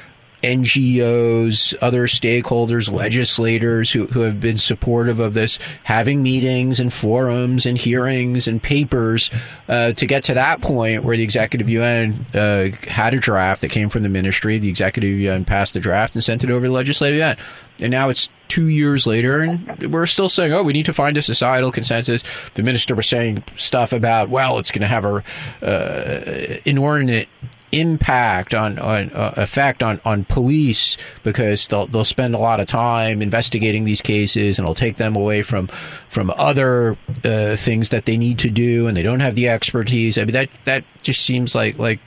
NGOs, 0.41 1.75
other 1.81 2.07
stakeholders, 2.07 2.91
legislators 2.91 3.91
who, 3.91 4.07
who 4.07 4.21
have 4.21 4.39
been 4.39 4.57
supportive 4.57 5.19
of 5.19 5.33
this, 5.33 5.59
having 5.83 6.23
meetings 6.23 6.79
and 6.79 6.93
forums 6.93 7.65
and 7.65 7.77
hearings 7.77 8.47
and 8.47 8.61
papers 8.61 9.29
uh, 9.67 9.91
to 9.91 10.05
get 10.05 10.23
to 10.25 10.33
that 10.33 10.61
point 10.61 11.03
where 11.03 11.17
the 11.17 11.23
executive 11.23 11.69
Yuan 11.69 12.25
uh, 12.33 12.69
had 12.87 13.13
a 13.13 13.19
draft 13.19 13.61
that 13.61 13.69
came 13.69 13.89
from 13.89 14.03
the 14.03 14.09
ministry. 14.09 14.57
The 14.57 14.69
executive 14.69 15.17
Yuan 15.17 15.45
passed 15.45 15.73
the 15.73 15.79
draft 15.79 16.15
and 16.15 16.23
sent 16.23 16.43
it 16.43 16.49
over 16.49 16.65
to 16.65 16.69
the 16.69 16.73
legislative 16.73 17.17
Yuan. 17.17 17.37
And 17.81 17.91
now 17.91 18.09
it's 18.09 18.29
two 18.49 18.67
years 18.67 19.07
later, 19.07 19.41
and 19.41 19.93
we're 19.93 20.05
still 20.05 20.27
saying, 20.27 20.51
oh, 20.51 20.63
we 20.63 20.73
need 20.73 20.85
to 20.87 20.93
find 20.93 21.17
a 21.17 21.21
societal 21.21 21.71
consensus. 21.71 22.23
The 22.55 22.63
minister 22.63 22.95
was 22.95 23.07
saying 23.07 23.43
stuff 23.55 23.93
about, 23.93 24.29
well, 24.29 24.59
it's 24.59 24.71
going 24.71 24.81
to 24.81 24.87
have 24.87 25.05
a 25.05 25.23
uh, 25.65 26.57
inordinate 26.65 27.29
impact 27.72 28.53
on, 28.53 28.80
on 28.80 29.11
uh, 29.11 29.34
effect 29.38 29.84
on, 29.84 30.01
on 30.05 30.26
police 30.26 30.97
because 31.24 31.67
they'll 31.67 31.88
they'll 31.88 32.03
spend 32.03 32.36
a 32.36 32.38
lot 32.38 32.59
of 32.59 32.67
time 32.67 33.22
investigating 33.22 33.84
these 33.84 34.01
cases 34.01 34.57
and 34.57 34.65
it'll 34.65 34.76
take 34.76 34.97
them 34.97 35.15
away 35.15 35.41
from 35.41 35.67
from 36.07 36.32
other 36.38 36.97
uh, 37.24 37.55
things 37.55 37.89
that 37.89 38.05
they 38.05 38.17
need 38.17 38.39
to 38.39 38.49
do 38.49 38.88
and 38.88 38.97
they 38.97 39.03
don't 39.03 39.20
have 39.20 39.36
the 39.36 39.47
expertise. 39.47 40.17
I 40.17 40.26
mean 40.26 40.34
that 40.34 40.49
that 40.65 40.84
just 41.01 41.26
seems 41.26 41.55
like 41.55 41.78
like 41.78 41.99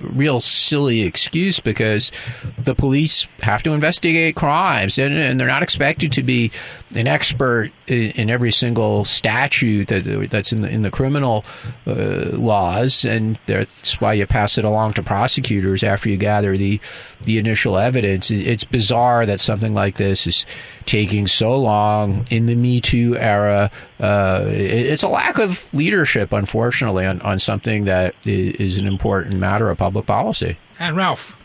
real 0.00 0.40
silly 0.40 1.02
excuse 1.02 1.60
because 1.60 2.12
the 2.58 2.74
police 2.74 3.26
have 3.40 3.62
to 3.62 3.72
investigate 3.72 4.36
crimes 4.36 4.98
and, 4.98 5.14
and 5.14 5.38
they're 5.38 5.48
not 5.48 5.62
expected 5.62 6.12
to 6.12 6.22
be 6.22 6.50
an 6.94 7.06
expert 7.06 7.70
in, 7.86 8.10
in, 8.12 8.30
every 8.30 8.52
single 8.52 9.04
statute 9.04 9.88
that, 9.88 10.28
that's 10.30 10.52
in 10.52 10.62
the 10.62 10.68
in 10.68 10.82
the 10.82 10.90
criminal 10.90 11.44
uh, 11.86 12.30
laws, 12.32 13.04
and 13.04 13.38
that's 13.46 14.00
why 14.00 14.12
you 14.12 14.26
pass 14.26 14.58
it 14.58 14.64
along 14.64 14.94
to 14.94 15.02
prosecutors 15.02 15.82
after 15.82 16.08
you 16.08 16.16
gather 16.16 16.56
the 16.56 16.80
the 17.22 17.38
initial 17.38 17.78
evidence. 17.78 18.30
It's 18.30 18.64
bizarre 18.64 19.26
that 19.26 19.40
something 19.40 19.74
like 19.74 19.96
this 19.96 20.26
is 20.26 20.46
taking 20.86 21.26
so 21.26 21.56
long 21.56 22.24
in 22.30 22.46
the 22.46 22.54
Me 22.54 22.80
Too 22.80 23.16
era. 23.16 23.70
Uh, 24.00 24.44
it, 24.46 24.86
it's 24.86 25.02
a 25.02 25.08
lack 25.08 25.38
of 25.38 25.72
leadership, 25.74 26.32
unfortunately, 26.32 27.06
on, 27.06 27.20
on 27.22 27.38
something 27.38 27.84
that 27.84 28.14
is 28.24 28.78
an 28.78 28.86
important 28.86 29.36
matter 29.36 29.70
of 29.70 29.78
public 29.78 30.06
policy. 30.06 30.58
And 30.78 30.96
Ralph. 30.96 31.40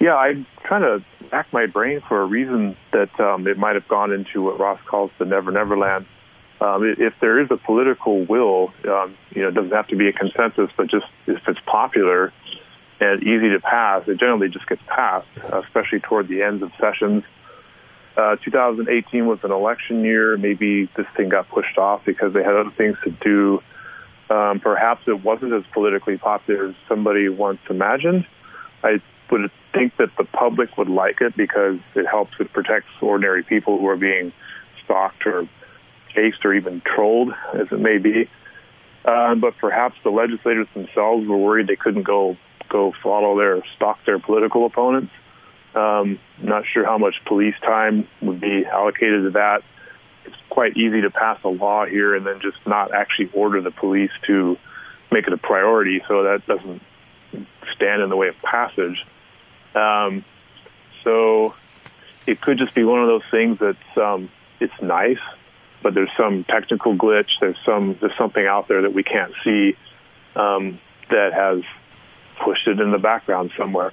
Yeah, 0.00 0.16
I'm 0.16 0.46
trying 0.64 0.82
to 0.82 1.04
rack 1.32 1.52
my 1.52 1.66
brain 1.66 2.02
for 2.06 2.20
a 2.20 2.26
reason 2.26 2.76
that 2.92 3.18
um, 3.18 3.46
it 3.48 3.56
might 3.56 3.74
have 3.74 3.88
gone 3.88 4.12
into 4.12 4.42
what 4.42 4.60
Ross 4.60 4.78
calls 4.86 5.10
the 5.18 5.24
Never 5.24 5.50
Never 5.50 5.76
Land. 5.76 6.06
Um, 6.60 6.94
if 6.96 7.14
there 7.20 7.40
is 7.40 7.48
a 7.50 7.56
political 7.56 8.24
will, 8.24 8.72
um, 8.88 9.16
you 9.30 9.42
know, 9.42 9.48
it 9.48 9.54
doesn't 9.54 9.72
have 9.72 9.88
to 9.88 9.96
be 9.96 10.08
a 10.08 10.12
consensus, 10.12 10.70
but 10.76 10.88
just 10.88 11.06
if 11.26 11.40
it's 11.48 11.58
popular 11.66 12.32
and 13.00 13.22
easy 13.22 13.48
to 13.48 13.58
pass, 13.60 14.06
it 14.06 14.20
generally 14.20 14.48
just 14.48 14.68
gets 14.68 14.82
passed, 14.86 15.26
especially 15.52 15.98
toward 15.98 16.28
the 16.28 16.42
ends 16.42 16.62
of 16.62 16.70
sessions. 16.78 17.24
Uh, 18.16 18.36
2018 18.44 19.26
was 19.26 19.38
an 19.42 19.50
election 19.50 20.04
year. 20.04 20.36
Maybe 20.36 20.88
this 20.96 21.06
thing 21.16 21.30
got 21.30 21.48
pushed 21.48 21.78
off 21.78 22.04
because 22.04 22.32
they 22.32 22.44
had 22.44 22.54
other 22.54 22.70
things 22.76 22.96
to 23.04 23.10
do. 23.10 23.62
Um, 24.30 24.60
perhaps 24.60 25.02
it 25.08 25.24
wasn't 25.24 25.54
as 25.54 25.64
politically 25.72 26.18
popular 26.18 26.68
as 26.68 26.74
somebody 26.88 27.28
once 27.28 27.58
imagined. 27.68 28.26
I 28.84 29.00
would 29.32 29.50
think 29.72 29.96
that 29.96 30.10
the 30.16 30.24
public 30.24 30.76
would 30.76 30.88
like 30.88 31.20
it 31.20 31.36
because 31.36 31.78
it 31.94 32.06
helps 32.06 32.32
it 32.38 32.52
protects 32.52 32.90
ordinary 33.00 33.42
people 33.42 33.78
who 33.78 33.88
are 33.88 33.96
being 33.96 34.32
stalked 34.84 35.26
or 35.26 35.48
chased 36.14 36.44
or 36.44 36.54
even 36.54 36.82
trolled, 36.82 37.32
as 37.54 37.66
it 37.72 37.80
may 37.80 37.98
be. 37.98 38.28
Uh, 39.04 39.34
but 39.34 39.54
perhaps 39.58 39.96
the 40.04 40.10
legislators 40.10 40.68
themselves 40.74 41.26
were 41.26 41.36
worried 41.36 41.66
they 41.66 41.76
couldn't 41.76 42.04
go 42.04 42.36
go 42.68 42.92
follow 43.02 43.36
their 43.36 43.60
stalk 43.74 43.98
their 44.06 44.18
political 44.18 44.64
opponents. 44.66 45.12
Um, 45.74 46.18
not 46.40 46.64
sure 46.72 46.84
how 46.84 46.98
much 46.98 47.16
police 47.26 47.54
time 47.62 48.06
would 48.20 48.40
be 48.40 48.64
allocated 48.64 49.24
to 49.24 49.30
that. 49.30 49.62
It's 50.26 50.36
quite 50.50 50.76
easy 50.76 51.00
to 51.00 51.10
pass 51.10 51.38
a 51.42 51.48
law 51.48 51.86
here 51.86 52.14
and 52.14 52.26
then 52.26 52.40
just 52.40 52.58
not 52.66 52.94
actually 52.94 53.30
order 53.32 53.60
the 53.60 53.70
police 53.70 54.10
to 54.26 54.56
make 55.10 55.26
it 55.26 55.32
a 55.32 55.38
priority, 55.38 56.02
so 56.06 56.22
that 56.22 56.46
doesn't 56.46 56.82
stand 57.74 58.02
in 58.02 58.10
the 58.10 58.16
way 58.16 58.28
of 58.28 58.36
passage. 58.42 59.04
Um, 59.74 60.24
so 61.04 61.54
it 62.26 62.40
could 62.40 62.58
just 62.58 62.74
be 62.74 62.84
one 62.84 63.00
of 63.00 63.08
those 63.08 63.24
things 63.30 63.58
that's 63.58 63.96
um, 63.96 64.30
it's 64.60 64.72
nice, 64.80 65.18
but 65.82 65.94
there's 65.94 66.10
some 66.16 66.44
technical 66.44 66.94
glitch. 66.94 67.30
There's 67.40 67.58
some 67.64 67.96
there's 68.00 68.16
something 68.16 68.46
out 68.46 68.68
there 68.68 68.82
that 68.82 68.92
we 68.92 69.02
can't 69.02 69.32
see 69.44 69.76
um, 70.36 70.78
that 71.10 71.32
has 71.32 71.62
pushed 72.44 72.66
it 72.66 72.80
in 72.80 72.90
the 72.90 72.98
background 72.98 73.52
somewhere. 73.58 73.92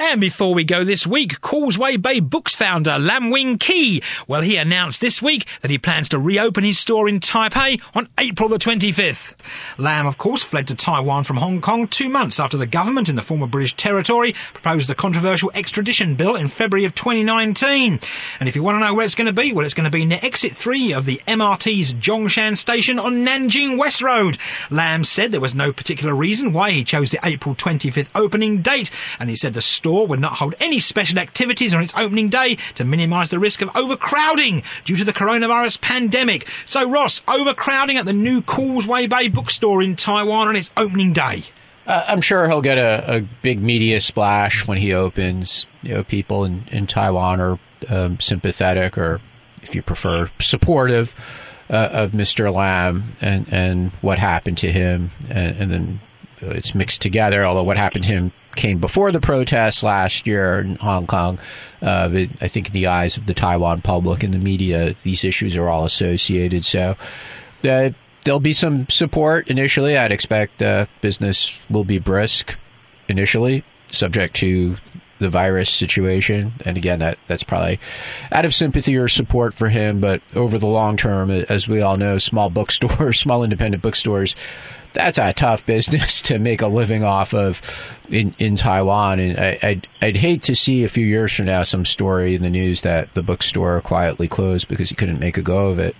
And 0.00 0.20
before 0.20 0.54
we 0.54 0.62
go 0.62 0.84
this 0.84 1.08
week, 1.08 1.40
Causeway 1.40 1.96
Bay 1.96 2.20
Books 2.20 2.54
founder 2.54 3.00
Lam 3.00 3.30
Wing 3.30 3.58
Kee, 3.58 4.00
well, 4.28 4.42
he 4.42 4.56
announced 4.56 5.00
this 5.00 5.20
week 5.20 5.44
that 5.60 5.72
he 5.72 5.78
plans 5.78 6.08
to 6.10 6.20
reopen 6.20 6.62
his 6.62 6.78
store 6.78 7.08
in 7.08 7.18
Taipei 7.18 7.82
on 7.96 8.08
April 8.16 8.48
the 8.48 8.58
25th. 8.58 9.34
Lam, 9.76 10.06
of 10.06 10.16
course, 10.16 10.44
fled 10.44 10.68
to 10.68 10.76
Taiwan 10.76 11.24
from 11.24 11.38
Hong 11.38 11.60
Kong 11.60 11.88
two 11.88 12.08
months 12.08 12.38
after 12.38 12.56
the 12.56 12.64
government 12.64 13.08
in 13.08 13.16
the 13.16 13.22
former 13.22 13.48
British 13.48 13.74
territory 13.74 14.34
proposed 14.54 14.88
the 14.88 14.94
controversial 14.94 15.50
extradition 15.52 16.14
bill 16.14 16.36
in 16.36 16.46
February 16.46 16.84
of 16.84 16.94
2019. 16.94 17.98
And 18.38 18.48
if 18.48 18.54
you 18.54 18.62
want 18.62 18.76
to 18.76 18.86
know 18.86 18.94
where 18.94 19.04
it's 19.04 19.16
going 19.16 19.26
to 19.26 19.32
be, 19.32 19.52
well, 19.52 19.64
it's 19.64 19.74
going 19.74 19.82
to 19.82 19.90
be 19.90 20.04
near 20.04 20.20
exit 20.22 20.52
3 20.52 20.92
of 20.92 21.06
the 21.06 21.20
MRT's 21.26 21.94
Zhongshan 21.94 22.56
station 22.56 23.00
on 23.00 23.24
Nanjing 23.24 23.76
West 23.76 24.00
Road. 24.00 24.38
Lam 24.70 25.02
said 25.02 25.32
there 25.32 25.40
was 25.40 25.56
no 25.56 25.72
particular 25.72 26.14
reason 26.14 26.52
why 26.52 26.70
he 26.70 26.84
chose 26.84 27.10
the 27.10 27.18
April 27.24 27.56
25th 27.56 28.10
opening 28.14 28.62
date, 28.62 28.92
and 29.18 29.28
he 29.28 29.34
said 29.34 29.54
the 29.54 29.60
store 29.60 29.87
store 29.88 30.06
would 30.06 30.20
not 30.20 30.34
hold 30.34 30.54
any 30.60 30.78
special 30.78 31.18
activities 31.18 31.72
on 31.72 31.82
its 31.82 31.96
opening 31.96 32.28
day 32.28 32.56
to 32.74 32.84
minimise 32.84 33.30
the 33.30 33.38
risk 33.38 33.62
of 33.62 33.74
overcrowding 33.74 34.62
due 34.84 34.96
to 34.96 35.04
the 35.04 35.14
coronavirus 35.14 35.80
pandemic. 35.80 36.46
So, 36.66 36.90
Ross, 36.90 37.22
overcrowding 37.26 37.96
at 37.96 38.04
the 38.04 38.12
new 38.12 38.42
Causeway 38.42 39.06
Bay 39.06 39.28
bookstore 39.28 39.82
in 39.82 39.96
Taiwan 39.96 40.48
on 40.48 40.56
its 40.56 40.70
opening 40.76 41.14
day. 41.14 41.44
Uh, 41.86 42.04
I'm 42.06 42.20
sure 42.20 42.46
he'll 42.46 42.60
get 42.60 42.76
a, 42.76 43.16
a, 43.16 43.20
big 43.40 43.62
media 43.62 43.98
splash 44.02 44.66
when 44.66 44.76
he 44.76 44.92
opens. 44.92 45.66
You 45.82 45.94
know, 45.94 46.04
people 46.04 46.44
in, 46.44 46.64
in 46.70 46.86
Taiwan 46.86 47.40
are 47.40 47.58
um, 47.88 48.20
sympathetic, 48.20 48.98
or 48.98 49.22
if 49.62 49.74
you 49.74 49.80
prefer, 49.80 50.28
supportive 50.38 51.14
uh, 51.70 51.88
of 51.90 52.10
Mr. 52.10 52.54
Lam 52.54 53.14
and, 53.22 53.46
and 53.50 53.90
what 54.02 54.18
happened 54.18 54.58
to 54.58 54.70
him, 54.70 55.10
and, 55.30 55.56
and 55.56 55.70
then 55.70 56.00
it's 56.42 56.74
mixed 56.74 57.00
together. 57.00 57.46
Although 57.46 57.62
what 57.62 57.78
happened 57.78 58.04
to 58.04 58.12
him 58.12 58.32
came 58.58 58.78
before 58.78 59.12
the 59.12 59.20
protests 59.20 59.82
last 59.82 60.26
year 60.26 60.60
in 60.60 60.74
Hong 60.76 61.06
Kong. 61.06 61.38
Uh, 61.80 62.08
but 62.08 62.28
I 62.40 62.48
think 62.48 62.66
in 62.66 62.72
the 62.72 62.88
eyes 62.88 63.16
of 63.16 63.26
the 63.26 63.32
Taiwan 63.32 63.80
public 63.82 64.22
and 64.22 64.34
the 64.34 64.38
media, 64.38 64.94
these 65.04 65.24
issues 65.24 65.56
are 65.56 65.68
all 65.68 65.84
associated. 65.84 66.64
So 66.64 66.96
uh, 67.64 67.90
there'll 68.24 68.40
be 68.40 68.52
some 68.52 68.88
support 68.88 69.48
initially. 69.48 69.96
I'd 69.96 70.12
expect 70.12 70.60
uh, 70.60 70.86
business 71.00 71.60
will 71.70 71.84
be 71.84 71.98
brisk 71.98 72.58
initially, 73.08 73.64
subject 73.90 74.34
to 74.36 74.76
the 75.20 75.28
virus 75.28 75.70
situation. 75.70 76.52
And 76.64 76.76
again, 76.76 76.98
that 76.98 77.18
that's 77.26 77.44
probably 77.44 77.78
out 78.32 78.44
of 78.44 78.54
sympathy 78.54 78.96
or 78.96 79.08
support 79.08 79.54
for 79.54 79.68
him. 79.68 80.00
But 80.00 80.20
over 80.34 80.58
the 80.58 80.66
long 80.66 80.96
term, 80.96 81.30
as 81.30 81.68
we 81.68 81.80
all 81.80 81.96
know, 81.96 82.18
small 82.18 82.50
bookstores, 82.50 83.20
small 83.20 83.44
independent 83.44 83.82
bookstores, 83.82 84.34
that's 84.92 85.18
a 85.18 85.32
tough 85.32 85.64
business 85.66 86.22
to 86.22 86.38
make 86.38 86.62
a 86.62 86.66
living 86.66 87.04
off 87.04 87.34
of 87.34 87.60
in, 88.08 88.34
in 88.38 88.56
Taiwan. 88.56 89.20
And 89.20 89.38
I, 89.38 89.58
I'd, 89.62 89.88
I'd 90.02 90.16
hate 90.16 90.42
to 90.42 90.56
see 90.56 90.84
a 90.84 90.88
few 90.88 91.06
years 91.06 91.32
from 91.32 91.46
now 91.46 91.62
some 91.62 91.84
story 91.84 92.34
in 92.34 92.42
the 92.42 92.50
news 92.50 92.82
that 92.82 93.12
the 93.14 93.22
bookstore 93.22 93.80
quietly 93.80 94.28
closed 94.28 94.68
because 94.68 94.88
he 94.88 94.94
couldn't 94.94 95.20
make 95.20 95.36
a 95.36 95.42
go 95.42 95.68
of 95.68 95.78
it. 95.78 95.94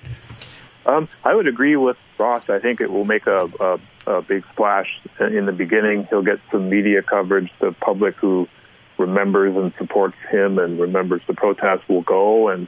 Um, 0.86 1.09
I 1.22 1.34
would 1.34 1.47
agree 1.47 1.76
with 1.76 1.99
Ross. 2.18 2.49
I 2.49 2.59
think 2.59 2.80
it 2.80 2.91
will 2.91 3.05
make 3.05 3.26
a, 3.26 3.51
a, 3.61 3.80
a 4.11 4.22
big 4.22 4.45
splash 4.53 4.89
in 5.20 5.45
the 5.45 5.53
beginning. 5.53 6.07
He'll 6.09 6.22
get 6.22 6.41
some 6.51 6.70
media 6.70 7.03
coverage. 7.03 7.53
The 7.61 7.72
public 7.72 8.16
who 8.16 8.49
remembers 8.97 9.55
and 9.55 9.72
supports 9.78 10.16
him 10.30 10.59
and 10.59 10.80
remembers 10.80 11.20
the 11.26 11.34
protest 11.34 11.89
will 11.89 12.03
go 12.03 12.49
and 12.49 12.66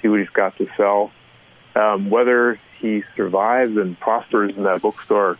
see 0.00 0.08
what 0.08 0.20
he's 0.20 0.28
got 0.30 0.56
to 0.58 0.68
sell. 0.76 1.10
Um, 1.74 2.08
whether 2.08 2.58
he 2.78 3.02
survives 3.16 3.76
and 3.76 3.98
prospers 3.98 4.56
in 4.56 4.62
that 4.62 4.80
bookstore 4.80 5.36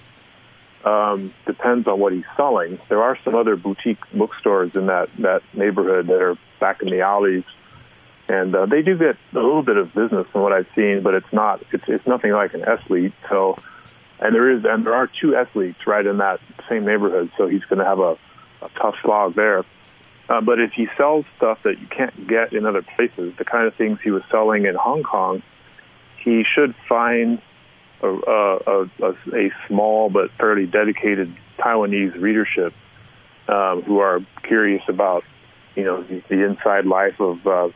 um, 0.86 1.34
depends 1.46 1.88
on 1.88 1.98
what 1.98 2.12
he's 2.12 2.24
selling. 2.36 2.78
There 2.88 3.02
are 3.02 3.18
some 3.24 3.34
other 3.34 3.56
boutique 3.56 3.98
bookstores 4.14 4.70
in 4.76 4.86
that, 4.86 5.10
that 5.18 5.42
neighborhood 5.52 6.06
that 6.06 6.22
are 6.22 6.38
back 6.60 6.80
in 6.80 6.88
the 6.88 7.00
alleys, 7.00 7.42
and 8.28 8.54
uh, 8.54 8.66
they 8.66 8.82
do 8.82 8.96
get 8.96 9.16
a 9.32 9.34
little 9.34 9.62
bit 9.62 9.76
of 9.76 9.92
business 9.92 10.26
from 10.32 10.42
what 10.42 10.52
I've 10.52 10.68
seen, 10.76 11.02
but 11.02 11.14
it's 11.14 11.32
not 11.32 11.62
it's 11.72 11.84
it's 11.88 12.06
nothing 12.06 12.32
like 12.32 12.54
an 12.54 12.62
Eslite. 12.62 13.12
So, 13.28 13.56
and 14.20 14.34
there 14.34 14.50
is 14.50 14.64
and 14.64 14.86
there 14.86 14.94
are 14.94 15.08
two 15.08 15.32
Eslites 15.32 15.86
right 15.86 16.06
in 16.06 16.18
that 16.18 16.40
same 16.68 16.84
neighborhood, 16.84 17.30
so 17.36 17.46
he's 17.48 17.64
going 17.64 17.80
to 17.80 17.84
have 17.84 17.98
a, 17.98 18.16
a 18.62 18.68
tough 18.80 18.94
slog 19.02 19.34
there. 19.34 19.64
Uh, 20.28 20.40
but 20.40 20.60
if 20.60 20.72
he 20.72 20.88
sells 20.96 21.24
stuff 21.36 21.58
that 21.62 21.80
you 21.80 21.86
can't 21.86 22.26
get 22.26 22.52
in 22.52 22.66
other 22.66 22.82
places, 22.82 23.32
the 23.38 23.44
kind 23.44 23.66
of 23.66 23.74
things 23.74 23.98
he 24.02 24.10
was 24.10 24.22
selling 24.30 24.66
in 24.66 24.74
Hong 24.74 25.04
Kong, 25.04 25.42
he 26.24 26.44
should 26.44 26.74
find 26.88 27.40
a, 28.02 28.08
a, 28.08 28.90
a, 29.02 29.10
a 29.32 29.50
small 29.68 30.10
but 30.10 30.30
fairly 30.38 30.66
dedicated 30.66 31.34
Taiwanese 31.58 32.20
readership 32.20 32.72
um, 33.48 33.82
who 33.82 33.98
are 33.98 34.20
curious 34.42 34.82
about, 34.88 35.24
you 35.74 35.84
know, 35.84 36.02
the, 36.02 36.22
the 36.28 36.44
inside 36.44 36.86
life 36.86 37.20
of 37.20 37.46
uh, 37.46 37.68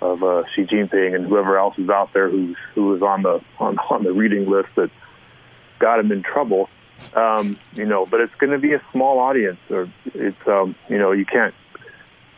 of 0.00 0.22
uh, 0.22 0.42
Xi 0.54 0.64
Jinping 0.64 1.14
and 1.14 1.26
whoever 1.26 1.58
else 1.58 1.78
is 1.78 1.88
out 1.88 2.12
there 2.12 2.28
who's 2.28 2.56
who 2.74 2.94
is 2.94 3.02
on 3.02 3.22
the 3.22 3.40
on, 3.58 3.78
on 3.90 4.04
the 4.04 4.12
reading 4.12 4.48
list 4.50 4.68
that 4.76 4.90
got 5.78 5.98
him 5.98 6.12
in 6.12 6.22
trouble. 6.22 6.68
Um, 7.14 7.56
you 7.72 7.84
know, 7.84 8.06
but 8.06 8.20
it's 8.20 8.34
going 8.36 8.52
to 8.52 8.58
be 8.58 8.72
a 8.72 8.82
small 8.92 9.18
audience, 9.18 9.58
or 9.70 9.90
it's 10.06 10.36
um, 10.46 10.74
you 10.88 10.98
know, 10.98 11.12
you 11.12 11.24
can't 11.24 11.54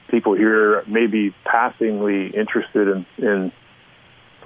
people 0.08 0.34
here 0.34 0.82
may 0.86 1.06
be 1.06 1.34
passingly 1.44 2.28
interested 2.28 2.88
in, 2.88 3.06
in 3.18 3.52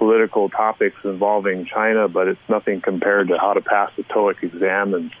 political 0.01 0.49
topics 0.49 0.97
involving 1.03 1.63
China, 1.63 2.07
but 2.07 2.27
it's 2.27 2.41
nothing 2.49 2.81
compared 2.81 3.27
to 3.27 3.37
how 3.37 3.53
to 3.53 3.61
pass 3.61 3.91
the 3.95 4.01
TOEIC 4.05 4.41
exam 4.41 4.95
and 4.95 5.11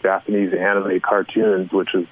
Japanese 0.00 0.54
anime 0.54 0.98
cartoons, 1.00 1.70
which 1.70 1.94
is 1.94 2.06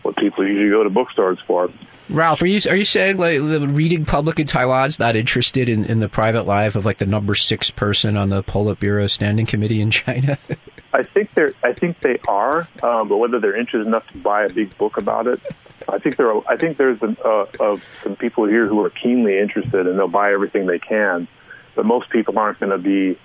what 0.00 0.16
people 0.16 0.48
usually 0.48 0.70
go 0.70 0.82
to 0.82 0.88
bookstores 0.88 1.38
for. 1.46 1.68
Ralph, 2.08 2.40
are 2.40 2.46
you 2.46 2.58
are 2.70 2.74
you 2.74 2.86
saying 2.86 3.18
like 3.18 3.38
the 3.38 3.68
reading 3.68 4.06
public 4.06 4.40
in 4.40 4.46
Taiwan's 4.46 4.98
not 4.98 5.14
interested 5.14 5.68
in, 5.68 5.84
in 5.84 6.00
the 6.00 6.08
private 6.08 6.46
life 6.46 6.74
of 6.74 6.86
like 6.86 6.96
the 6.96 7.06
number 7.06 7.34
six 7.34 7.70
person 7.70 8.16
on 8.16 8.30
the 8.30 8.42
Politburo 8.42 9.10
Standing 9.10 9.44
Committee 9.44 9.82
in 9.82 9.90
China? 9.90 10.38
I 10.94 11.02
think 11.02 11.34
they're. 11.34 11.52
I 11.62 11.74
think 11.74 12.00
they 12.00 12.18
are, 12.26 12.66
um, 12.82 13.08
but 13.08 13.18
whether 13.18 13.40
they're 13.40 13.56
interested 13.56 13.86
enough 13.86 14.06
to 14.08 14.18
buy 14.18 14.44
a 14.44 14.48
big 14.48 14.78
book 14.78 14.96
about 14.96 15.26
it, 15.26 15.38
I 15.86 15.98
think 15.98 16.16
there. 16.16 16.32
Are, 16.32 16.42
I 16.48 16.56
think 16.56 16.78
there's 16.78 17.02
an, 17.02 17.18
uh, 17.22 17.46
uh, 17.60 17.76
some 18.02 18.16
people 18.16 18.46
here 18.46 18.66
who 18.66 18.82
are 18.82 18.90
keenly 18.90 19.38
interested, 19.38 19.86
and 19.86 19.98
they'll 19.98 20.08
buy 20.08 20.32
everything 20.32 20.64
they 20.64 20.78
can. 20.78 21.28
But 21.74 21.86
most 21.86 22.10
people 22.10 22.38
aren't 22.38 22.60
going 22.60 22.70
to 22.70 22.78
be 22.78 23.18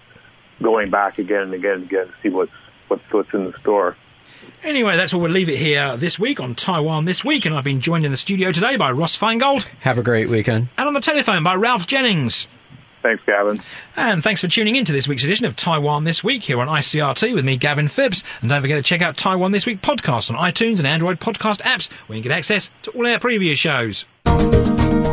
going 0.61 0.89
back 0.89 1.19
again 1.19 1.43
and 1.43 1.53
again 1.53 1.73
and 1.73 1.83
again 1.83 2.07
to 2.07 2.13
see 2.21 2.29
what's 2.29 2.51
what's 2.87 3.03
what's 3.11 3.33
in 3.33 3.45
the 3.45 3.53
store. 3.59 3.95
Anyway, 4.63 4.95
that's 4.97 5.13
where 5.13 5.21
we'll 5.21 5.31
leave 5.31 5.49
it 5.49 5.57
here 5.57 5.95
this 5.97 6.19
week 6.19 6.39
on 6.39 6.55
Taiwan 6.55 7.05
This 7.05 7.23
Week, 7.23 7.45
and 7.45 7.55
I've 7.55 7.63
been 7.63 7.79
joined 7.79 8.05
in 8.05 8.11
the 8.11 8.17
studio 8.17 8.51
today 8.51 8.75
by 8.75 8.91
Ross 8.91 9.17
Feingold. 9.17 9.63
Have 9.81 9.97
a 9.97 10.03
great 10.03 10.29
weekend. 10.29 10.69
And 10.77 10.87
on 10.87 10.93
the 10.93 10.99
telephone 10.99 11.43
by 11.43 11.55
Ralph 11.55 11.87
Jennings. 11.87 12.47
Thanks, 13.01 13.23
Gavin. 13.25 13.57
And 13.95 14.21
thanks 14.21 14.41
for 14.41 14.49
tuning 14.49 14.75
in 14.75 14.83
to 14.85 14.91
this 14.91 15.07
week's 15.07 15.23
edition 15.23 15.45
of 15.45 15.55
Taiwan 15.55 16.03
This 16.03 16.23
Week 16.23 16.43
here 16.43 16.59
on 16.59 16.67
ICRT 16.67 17.33
with 17.33 17.45
me, 17.45 17.55
Gavin 17.55 17.87
Phipps. 17.87 18.23
And 18.41 18.49
don't 18.49 18.61
forget 18.61 18.77
to 18.77 18.83
check 18.83 19.01
out 19.01 19.15
Taiwan 19.15 19.53
This 19.53 19.65
Week 19.65 19.81
podcast 19.81 20.29
on 20.29 20.35
iTunes 20.35 20.79
and 20.79 20.87
Android 20.87 21.19
podcast 21.19 21.61
apps 21.61 21.89
where 22.07 22.17
you 22.17 22.23
can 22.23 22.29
get 22.31 22.37
access 22.37 22.69
to 22.83 22.91
all 22.91 23.07
our 23.07 23.19
previous 23.19 23.57
shows. 23.57 24.05